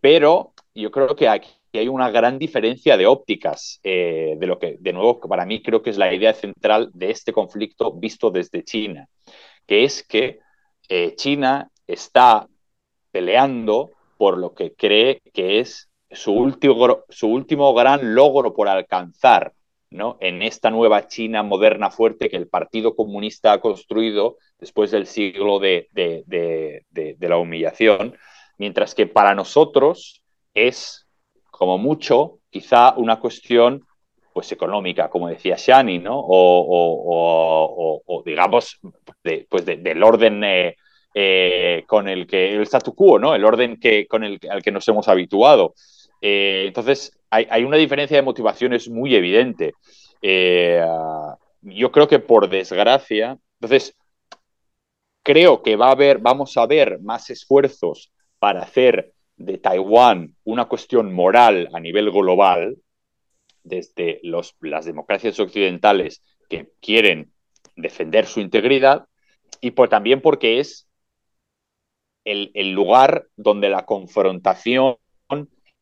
Pero 0.00 0.52
yo 0.74 0.90
creo 0.90 1.14
que 1.16 1.28
aquí 1.28 1.50
hay 1.74 1.88
una 1.88 2.10
gran 2.10 2.38
diferencia 2.38 2.96
de 2.96 3.06
ópticas 3.06 3.80
de 3.82 4.38
lo 4.40 4.58
que, 4.58 4.76
de 4.80 4.92
nuevo, 4.92 5.20
para 5.20 5.44
mí 5.44 5.62
creo 5.62 5.82
que 5.82 5.90
es 5.90 5.98
la 5.98 6.12
idea 6.14 6.32
central 6.32 6.90
de 6.94 7.10
este 7.10 7.32
conflicto 7.32 7.92
visto 7.92 8.30
desde 8.30 8.64
China, 8.64 9.06
que 9.66 9.84
es 9.84 10.02
que 10.02 10.40
China 11.16 11.70
está 11.86 12.46
peleando 13.10 13.90
por 14.16 14.38
lo 14.38 14.54
que 14.54 14.74
cree 14.74 15.20
que 15.32 15.60
es 15.60 15.85
su 16.10 16.32
último, 16.32 17.04
su 17.08 17.28
último 17.28 17.74
gran 17.74 18.14
logro 18.14 18.54
por 18.54 18.68
alcanzar 18.68 19.52
¿no? 19.90 20.18
en 20.20 20.42
esta 20.42 20.70
nueva 20.70 21.06
China 21.06 21.42
moderna 21.42 21.90
fuerte 21.90 22.28
que 22.28 22.36
el 22.36 22.48
Partido 22.48 22.94
Comunista 22.94 23.52
ha 23.52 23.60
construido 23.60 24.36
después 24.58 24.90
del 24.90 25.06
siglo 25.06 25.58
de, 25.58 25.88
la 27.20 27.36
humillación, 27.36 28.16
mientras 28.58 28.94
que 28.94 29.06
para 29.06 29.34
nosotros 29.34 30.22
es, 30.54 31.06
como 31.50 31.78
mucho, 31.78 32.38
quizá 32.50 32.94
una 32.96 33.20
cuestión 33.20 33.84
pues 34.32 34.52
económica, 34.52 35.08
como 35.08 35.28
decía 35.28 35.56
Shani, 35.58 35.98
¿no? 35.98 36.22
o, 36.26 38.22
digamos, 38.24 38.78
pues 39.48 39.64
del 39.64 40.02
orden 40.02 40.44
eh, 40.44 40.76
eh, 41.14 41.84
con 41.86 42.08
el 42.08 42.26
que 42.26 42.54
el 42.54 42.62
statu 42.66 42.94
quo, 42.94 43.18
¿no? 43.18 43.34
El 43.34 43.42
orden 43.46 43.80
que, 43.80 44.06
con 44.06 44.22
el, 44.22 44.38
al 44.50 44.62
que 44.62 44.70
nos 44.70 44.86
hemos 44.88 45.08
habituado. 45.08 45.72
Eh, 46.28 46.64
entonces, 46.66 47.16
hay, 47.30 47.62
una 47.62 47.76
diferencia 47.76 48.16
de 48.16 48.22
motivaciones 48.24 48.88
muy 48.88 49.14
evidente. 49.14 49.74
Eh, 50.20 50.84
yo 51.60 51.92
creo 51.92 52.08
que 52.08 52.18
por 52.18 52.48
desgracia, 52.48 53.38
entonces, 53.60 53.94
creo 55.22 55.62
que 55.62 55.76
va 55.76 55.92
a 55.92 56.14
vamos 56.18 56.56
a 56.56 56.66
ver 56.66 56.98
más 57.00 57.30
esfuerzos 57.30 58.10
para 58.40 58.62
hacer 58.62 59.12
de 59.36 59.58
Taiwán 59.58 60.34
una 60.42 60.64
cuestión 60.64 61.12
moral 61.12 61.68
a 61.72 61.78
nivel 61.78 62.10
global, 62.10 62.76
desde 63.62 64.18
los, 64.24 64.56
las 64.60 64.84
democracias 64.84 65.38
occidentales 65.38 66.24
que 66.48 66.70
quieren 66.80 67.30
defender 67.76 68.26
su 68.26 68.40
integridad, 68.40 69.06
y 69.60 69.70
por, 69.70 69.88
también 69.88 70.20
porque 70.20 70.58
es 70.58 70.88
el, 72.24 72.72
lugar 72.72 73.28
donde 73.36 73.70
la 73.70 73.86
confrontación 73.86 74.96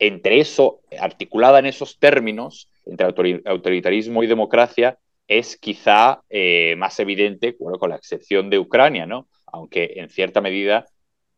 entre 0.06 0.40
eso, 0.40 0.80
articulada 0.98 1.58
en 1.58 1.66
esos 1.66 1.98
términos, 1.98 2.68
entre 2.86 3.06
autoritarismo 3.44 4.22
y 4.22 4.26
democracia, 4.26 4.98
es 5.26 5.56
quizá 5.56 6.22
eh, 6.28 6.74
más 6.76 6.98
evidente, 7.00 7.56
bueno, 7.58 7.78
con 7.78 7.90
la 7.90 7.96
excepción 7.96 8.50
de 8.50 8.58
Ucrania, 8.58 9.06
¿no? 9.06 9.28
Aunque 9.46 9.94
en 9.96 10.10
cierta 10.10 10.40
medida, 10.40 10.86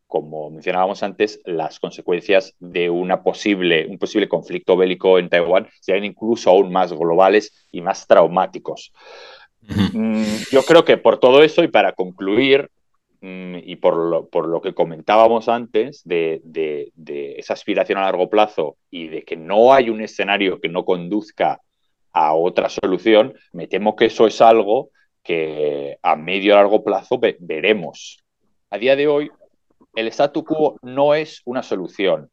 como 0.07 0.51
mencionábamos 0.51 1.03
antes, 1.03 1.41
las 1.45 1.79
consecuencias 1.79 2.55
de 2.59 2.91
una 2.91 3.23
posible, 3.23 3.87
un 3.89 3.99
posible 3.99 4.29
conflicto 4.29 4.77
bélico 4.77 5.19
en 5.19 5.29
Taiwán 5.29 5.69
serían 5.81 6.05
incluso 6.05 6.51
aún 6.51 6.73
más 6.73 6.93
globales 6.93 7.67
y 7.71 7.81
más 7.81 8.07
traumáticos. 8.07 8.93
Mm, 9.93 10.25
yo 10.51 10.63
creo 10.63 10.85
que 10.85 10.97
por 10.97 11.19
todo 11.19 11.43
eso 11.43 11.63
y 11.65 11.69
para 11.69 11.93
concluir, 11.93 12.71
y 13.27 13.77
por 13.77 13.97
lo, 13.97 14.61
que 14.61 14.75
comentábamos 14.75 15.49
antes 15.49 16.03
de, 16.05 16.93
esa 17.37 17.55
aspiración 17.55 17.99
a 17.99 18.03
largo 18.03 18.31
plazo 18.31 18.77
y 18.91 19.09
de 19.09 19.25
que 19.25 19.37
no 19.37 19.73
hay 19.73 19.91
un 19.91 20.01
escenario 20.01 20.61
que 20.61 20.69
no 20.69 20.85
conduzca 20.85 21.61
a 22.13 22.35
otra 22.35 22.69
solución, 22.69 23.35
me 23.53 23.67
temo 23.67 23.97
que 23.97 24.07
eso 24.07 24.27
es 24.27 24.41
algo 24.41 24.91
que 25.23 25.99
a 26.03 26.15
medio 26.15 26.53
y 26.53 26.57
largo 26.57 26.85
plazo 26.85 27.19
veremos. 27.41 28.25
A 28.71 28.79
día 28.79 28.95
de 28.95 29.09
hoy, 29.09 29.31
el 29.95 30.07
statu 30.09 30.45
quo 30.45 30.79
no 30.83 31.15
es 31.15 31.43
una 31.45 31.63
solución. 31.63 32.31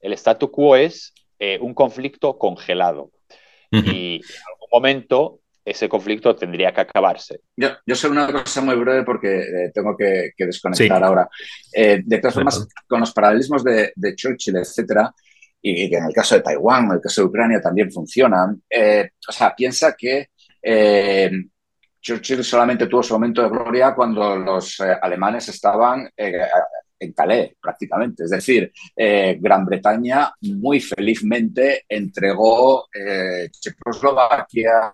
El 0.00 0.12
statu 0.12 0.50
quo 0.50 0.76
es 0.76 1.14
eh, 1.40 1.58
un 1.60 1.74
conflicto 1.74 2.38
congelado. 2.38 3.10
Y 3.70 4.16
en 4.16 4.42
algún 4.52 4.68
momento 4.70 5.40
ese 5.64 5.88
conflicto 5.88 6.34
tendría 6.34 6.72
que 6.72 6.80
acabarse. 6.80 7.40
Yo, 7.56 7.68
yo 7.86 7.94
sé 7.94 8.08
una 8.08 8.30
cosa 8.32 8.60
muy 8.60 8.74
breve 8.76 9.04
porque 9.04 9.40
eh, 9.40 9.70
tengo 9.72 9.96
que, 9.96 10.32
desconectar 10.36 11.02
ahora. 11.02 11.28
Eh, 11.72 12.02
de 12.04 12.18
todas 12.18 12.34
formas, 12.34 12.66
con 12.86 13.00
los 13.00 13.12
paralelismos 13.12 13.62
de, 13.62 13.92
Churchill, 14.16 14.56
etcétera, 14.56 15.12
y 15.60 15.88
que 15.88 15.96
en 15.96 16.06
el 16.06 16.12
caso 16.12 16.34
de 16.34 16.40
Taiwán, 16.40 16.86
en 16.86 16.92
el 16.92 17.00
caso 17.00 17.20
de 17.20 17.28
Ucrania 17.28 17.60
también 17.60 17.92
funcionan, 17.92 18.60
eh, 18.68 19.10
o 19.28 19.32
sea, 19.32 19.54
piensa 19.54 19.94
que 19.96 20.30
Churchill 22.00 22.42
solamente 22.42 22.88
tuvo 22.88 23.02
su 23.02 23.14
momento 23.14 23.42
de 23.42 23.48
gloria 23.48 23.94
cuando 23.94 24.36
los 24.36 24.80
alemanes 24.80 25.48
estaban 25.48 26.10
en 26.16 27.12
Calais, 27.12 27.52
prácticamente. 27.60 28.24
Es 28.24 28.30
decir, 28.30 28.72
Gran 28.96 29.64
Bretaña 29.64 30.32
muy 30.40 30.80
felizmente 30.80 31.84
entregó 31.88 32.88
Checoslovaquia, 33.60 34.92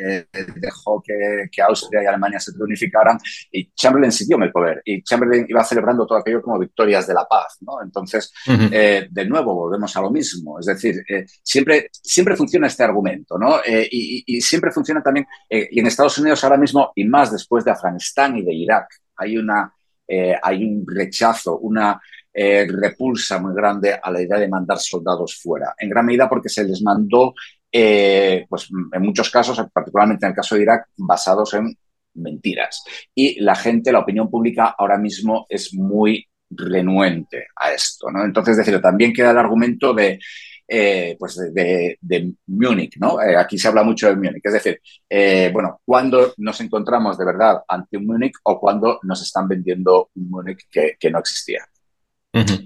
eh, 0.00 0.26
dejó 0.56 1.02
que, 1.02 1.62
Austria 1.62 2.02
y 2.02 2.06
Alemania 2.06 2.40
se 2.40 2.52
reunificaran 2.56 3.18
y 3.52 3.70
Chamberlain 3.72 4.12
siguió 4.12 4.36
en 4.36 4.44
el 4.44 4.52
poder 4.52 4.80
y 4.84 5.02
Chamberlain 5.02 5.46
iba 5.48 5.62
celebrando 5.62 6.06
todo 6.06 6.18
aquello 6.18 6.40
como 6.40 6.58
victorias 6.58 7.06
de 7.06 7.14
la 7.14 7.26
paz. 7.26 7.58
¿no? 7.60 7.82
Entonces, 7.82 8.32
eh, 8.46 9.08
de 9.10 9.24
nuevo, 9.26 9.54
volvemos 9.54 9.94
a 9.96 10.00
lo 10.00 10.10
mismo. 10.10 10.58
Es 10.58 10.66
decir, 10.66 11.02
eh, 11.08 11.26
siempre, 11.42 11.90
siempre 11.92 12.36
funciona 12.36 12.66
este 12.66 12.82
argumento 12.82 13.38
¿no? 13.38 13.60
Y, 13.66 14.40
siempre 14.40 14.70
funciona 14.70 15.02
también, 15.02 15.26
y 15.48 15.78
en 15.78 15.86
Estados 15.86 16.16
Unidos 16.18 16.42
ahora 16.44 16.56
mismo, 16.56 16.92
y 16.94 17.04
más 17.04 17.30
después 17.30 17.64
de 17.64 17.70
Afganistán 17.70 18.36
y 18.36 18.42
de 18.42 18.54
Irak, 18.54 18.88
hay, 19.16 19.36
una, 19.36 19.72
hay 20.42 20.64
un 20.64 20.84
rechazo, 20.86 21.58
una... 21.58 22.00
repulsa 22.32 23.40
muy 23.40 23.54
grande 23.54 23.98
a 24.00 24.10
la 24.10 24.22
idea 24.22 24.38
de 24.38 24.48
mandar 24.48 24.78
soldados 24.78 25.40
fuera, 25.42 25.74
en 25.76 25.90
gran 25.90 26.06
medida 26.06 26.28
porque 26.28 26.48
se 26.48 26.64
les 26.64 26.80
mandó 26.82 27.34
eh, 27.72 28.46
pues 28.48 28.68
en 28.92 29.02
muchos 29.02 29.30
casos, 29.30 29.60
particularmente 29.72 30.26
en 30.26 30.30
el 30.30 30.36
caso 30.36 30.56
de 30.56 30.62
Irak, 30.62 30.88
basados 30.96 31.54
en 31.54 31.76
mentiras. 32.14 32.82
Y 33.14 33.40
la 33.40 33.54
gente, 33.54 33.92
la 33.92 34.00
opinión 34.00 34.28
pública 34.28 34.74
ahora 34.76 34.98
mismo 34.98 35.46
es 35.48 35.72
muy 35.74 36.26
renuente 36.50 37.46
a 37.54 37.72
esto, 37.72 38.10
¿no? 38.10 38.24
Entonces, 38.24 38.56
decir, 38.56 38.80
también 38.80 39.12
queda 39.12 39.30
el 39.30 39.38
argumento 39.38 39.94
de, 39.94 40.18
eh, 40.66 41.16
pues 41.16 41.36
de, 41.36 42.32
Múnich, 42.46 42.96
¿no? 42.98 43.22
Eh, 43.22 43.36
aquí 43.36 43.56
se 43.56 43.68
habla 43.68 43.84
mucho 43.84 44.08
de 44.08 44.16
Múnich, 44.16 44.42
es 44.42 44.52
decir, 44.52 44.80
bueno, 45.52 45.80
cuando 45.84 46.34
nos 46.38 46.60
encontramos 46.60 47.16
de 47.16 47.24
verdad 47.24 47.62
ante 47.68 47.98
un 47.98 48.06
Múnich 48.06 48.34
o 48.42 48.58
cuando 48.58 48.98
nos 49.04 49.22
están 49.22 49.46
vendiendo 49.46 50.10
un 50.16 50.28
Múnich 50.28 50.66
que, 50.68 50.96
que 50.98 51.10
no 51.10 51.20
existía. 51.20 51.64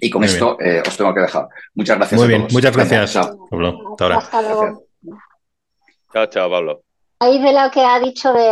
Y 0.00 0.10
con 0.10 0.24
esto 0.24 0.56
os 0.86 0.96
tengo 0.96 1.14
que 1.14 1.20
dejar. 1.20 1.48
Muchas 1.74 1.98
gracias. 1.98 2.18
Muy 2.18 2.28
bien, 2.28 2.46
muchas 2.50 2.74
gracias. 2.74 3.16
Hasta 3.16 3.36
ahora. 4.00 4.78
Chao, 6.14 6.26
chao, 6.26 6.48
Pablo. 6.48 6.82
Ahí 7.18 7.42
de 7.42 7.52
lo 7.52 7.70
que 7.72 7.80
ha 7.80 7.98
dicho 7.98 8.32
de 8.32 8.46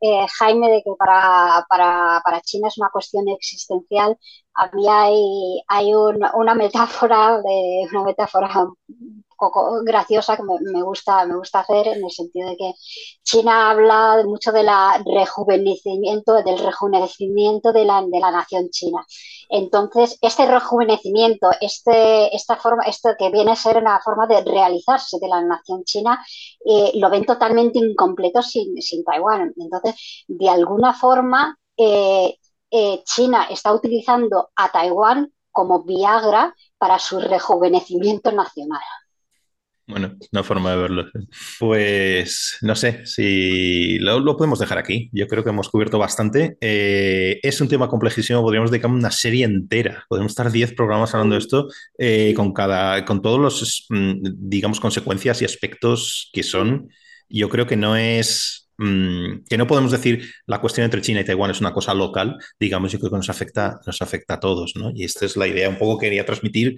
eh, 0.00 0.26
Jaime 0.38 0.68
de 0.70 0.82
que 0.82 0.90
para, 0.98 1.64
para, 1.68 2.40
China 2.40 2.66
es 2.66 2.78
una 2.78 2.88
cuestión 2.90 3.28
existencial, 3.28 4.16
a 4.54 4.66
mí 4.72 4.88
hay, 4.88 5.62
hay 5.68 5.94
una 5.94 6.54
metáfora 6.54 7.40
de 7.42 7.86
una 7.92 8.02
metáfora 8.02 8.48
graciosa 9.84 10.36
que 10.36 10.42
me, 10.42 10.82
gusta, 10.82 11.24
me 11.26 11.36
gusta 11.36 11.60
hacer 11.60 11.88
en 11.88 12.04
el 12.04 12.10
sentido 12.10 12.50
de 12.50 12.56
que 12.56 12.72
China 13.22 13.70
habla 13.70 14.22
mucho 14.24 14.52
de 14.52 14.62
la 14.62 15.02
rejuvenecimiento, 15.04 16.42
del 16.42 16.58
rejuvenecimiento 16.58 17.72
de 17.72 17.84
la, 17.84 18.02
de 18.02 18.20
la 18.20 18.30
nación 18.30 18.68
china. 18.70 19.04
Entonces, 19.48 20.18
este 20.20 20.46
rejuvenecimiento, 20.46 21.50
este, 21.60 22.34
esta 22.34 22.56
forma, 22.56 22.84
esto 22.84 23.10
que 23.18 23.30
viene 23.30 23.52
a 23.52 23.56
ser 23.56 23.76
una 23.76 24.00
forma 24.00 24.26
de 24.26 24.42
realizarse 24.42 25.18
de 25.20 25.28
la 25.28 25.42
nación 25.42 25.84
china, 25.84 26.24
eh, 26.64 26.92
lo 26.94 27.10
ven 27.10 27.24
totalmente 27.24 27.78
incompleto 27.78 28.42
sin, 28.42 28.80
sin, 28.82 29.04
Taiwán. 29.04 29.52
Entonces, 29.56 30.24
de 30.26 30.48
alguna 30.48 30.94
forma, 30.94 31.56
eh, 31.76 32.36
eh, 32.70 33.02
China 33.04 33.46
está 33.50 33.72
utilizando 33.72 34.50
a 34.56 34.70
Taiwán 34.70 35.32
como 35.52 35.84
Viagra 35.84 36.54
para 36.78 36.98
su 36.98 37.20
rejuvenecimiento 37.20 38.32
nacional. 38.32 38.82
Bueno, 39.88 40.16
una 40.32 40.42
forma 40.42 40.72
de 40.72 40.76
verlo. 40.78 41.04
Pues 41.60 42.58
no 42.62 42.74
sé 42.74 43.06
si 43.06 43.98
lo, 44.00 44.36
podemos 44.36 44.58
dejar 44.58 44.78
aquí. 44.78 45.08
Yo 45.12 45.28
creo 45.28 45.44
que 45.44 45.50
hemos 45.50 45.68
cubierto 45.68 45.96
bastante. 45.96 46.58
Eh, 46.60 47.38
es 47.40 47.60
un 47.60 47.68
tema 47.68 47.88
complejísimo. 47.88 48.42
Podríamos 48.42 48.72
dedicar 48.72 48.90
una 48.90 49.12
serie 49.12 49.44
entera. 49.44 50.04
Podemos 50.08 50.32
estar 50.32 50.50
10 50.50 50.74
programas 50.74 51.14
hablando 51.14 51.34
de 51.36 51.38
esto 51.38 51.68
eh, 51.98 52.34
con 52.34 52.52
cada, 52.52 53.04
con 53.04 53.22
todos 53.22 53.38
los, 53.38 53.86
mm, 53.90 54.48
digamos, 54.48 54.80
consecuencias 54.80 55.40
y 55.42 55.44
aspectos 55.44 56.30
que 56.32 56.42
son. 56.42 56.88
Yo 57.28 57.48
creo 57.48 57.66
que 57.68 57.76
no 57.76 57.96
es 57.96 58.68
mm, 58.78 59.44
que 59.48 59.56
no 59.56 59.68
podemos 59.68 59.92
decir 59.92 60.28
la 60.46 60.60
cuestión 60.60 60.84
entre 60.84 61.00
China 61.00 61.20
y 61.20 61.24
Taiwán 61.24 61.50
es 61.52 61.60
una 61.60 61.72
cosa 61.72 61.94
local, 61.94 62.36
digamos, 62.58 62.92
yo 62.92 62.98
creo 62.98 63.10
que 63.10 63.16
nos 63.16 63.30
afecta, 63.30 63.80
nos 63.86 64.02
afecta 64.02 64.34
a 64.34 64.40
todos, 64.40 64.74
¿no? 64.76 64.90
Y 64.94 65.04
esta 65.04 65.24
es 65.26 65.36
la 65.36 65.46
idea 65.46 65.68
un 65.68 65.78
poco 65.78 65.98
que 65.98 66.06
quería 66.06 66.26
transmitir 66.26 66.76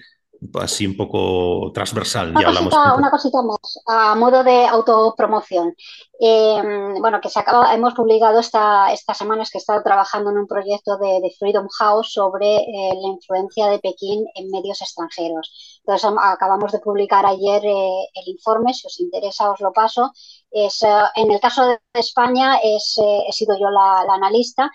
así 0.61 0.87
un 0.87 0.97
poco 0.97 1.73
transversal. 1.73 2.31
Una, 2.31 2.45
cosita, 2.45 2.95
una 2.95 3.11
cosita 3.11 3.43
más, 3.43 3.81
a 3.87 4.15
modo 4.15 4.45
de 4.45 4.67
autopromoción. 4.67 5.75
Em, 6.21 6.95
bueno, 7.01 7.21
que 7.21 7.29
se 7.29 7.39
acaba, 7.39 7.73
hemos 7.75 7.95
publicado 7.95 8.41
esta, 8.41 8.93
estas 8.93 9.17
semanas 9.17 9.51
que 9.51 9.59
he 9.59 9.61
estado 9.61 9.83
trabajando 9.83 10.31
en 10.31 10.39
un 10.39 10.47
proyecto 10.47 10.97
de, 10.99 11.33
Freedom 11.39 11.69
House 11.79 12.13
sobre 12.13 12.57
eh, 12.57 12.95
la 13.01 13.09
influencia 13.09 13.69
de 13.69 13.79
Pekín 13.79 14.27
en 14.35 14.51
medios 14.51 14.81
extranjeros. 14.81 15.78
Entonces 15.89 16.11
acabamos 16.23 16.71
de 16.71 16.81
publicar 16.81 17.25
ayer 17.25 17.63
el 17.65 18.29
informe, 18.29 18.75
si 18.75 18.87
os 18.87 19.01
interesa 19.01 19.51
os 19.51 19.61
lo 19.61 19.73
paso. 19.73 20.13
Es, 20.51 20.83
en 20.83 21.31
el 21.31 21.41
caso 21.41 21.67
de 21.67 21.79
España 21.95 22.59
es, 22.63 22.99
he 23.27 23.33
sido 23.33 23.57
yo 23.59 23.71
la, 23.71 24.01
analista, 24.13 24.71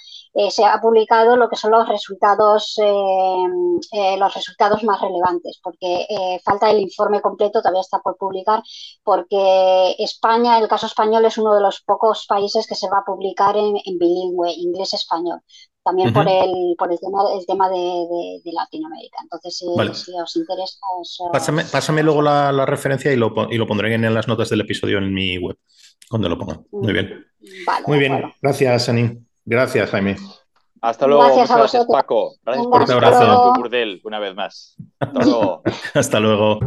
se 0.50 0.66
ha 0.66 0.82
publicado 0.82 1.36
lo 1.38 1.50
que 1.50 1.56
son 1.56 1.72
los 1.72 1.88
resultados, 1.88 2.76
los 2.80 4.34
resultados 4.34 4.84
más 4.84 5.02
relevantes, 5.02 5.60
porque 5.64 6.08
falta 6.44 6.72
el 6.72 6.80
informe 6.80 7.22
completo, 7.22 7.62
todavía 7.62 7.82
está 7.82 8.00
por 8.00 8.18
publicar, 8.18 8.64
porque 9.04 9.96
España, 10.00 10.58
el 10.58 10.68
caso 10.68 10.88
español 10.88 11.26
es 11.26 11.38
uno 11.38 11.54
de 11.54 11.62
los 11.62 11.82
pocos 11.82 12.26
países 12.28 12.66
que 12.66 12.76
se 12.76 12.90
va 12.90 13.00
a 13.00 13.06
publicar 13.06 13.56
en, 13.56 13.76
bilingüe, 14.00 14.52
inglés-español 14.52 15.42
también 15.84 16.14
por, 16.14 16.28
el, 16.28 16.76
por 16.78 16.92
el 16.92 17.00
tema, 17.00 17.20
el 17.38 17.46
tema 17.46 17.70
de, 17.70 18.42
Latinoamérica. 18.46 19.18
Entonces, 19.24 19.58
si, 19.58 19.66
os 19.66 20.36
interesa... 20.36 21.68
pásame, 21.72 22.04
luego 22.04 22.22
la, 22.22 22.66
referencia 22.66 23.12
y 23.12 23.16
lo, 23.16 23.34
y 23.50 23.58
lo 23.58 23.68
pondré 23.68 23.94
en 23.94 24.14
las 24.14 24.28
notas 24.28 24.50
del 24.50 24.62
episodio 24.62 24.98
en 24.98 25.14
mi 25.14 25.38
web, 25.38 25.58
cuando 26.10 26.30
lo 26.30 26.38
ponga. 26.38 26.62
Muy 26.72 26.94
bien. 26.94 27.26
Muy 27.88 28.00
bien. 28.00 28.34
Gracias, 28.42 28.90
Ani. 28.90 29.18
Gracias, 29.46 29.90
Jaime. 29.90 30.16
Hasta 30.82 31.08
luego. 31.08 31.24
Gracias, 31.24 31.52
a 31.52 31.58
gracias 31.58 31.86
Paco. 31.86 32.36
Gracias 32.44 32.68
por 32.68 32.86
tu 32.86 32.92
abrazo. 32.92 33.54
Tu 33.54 33.62
burdel, 33.62 34.02
una 34.04 34.20
vez 34.20 34.36
más. 34.36 34.76
Hasta 35.00 35.20
luego. 35.24 35.62
Hasta 35.94 36.20
luego. 36.20 36.60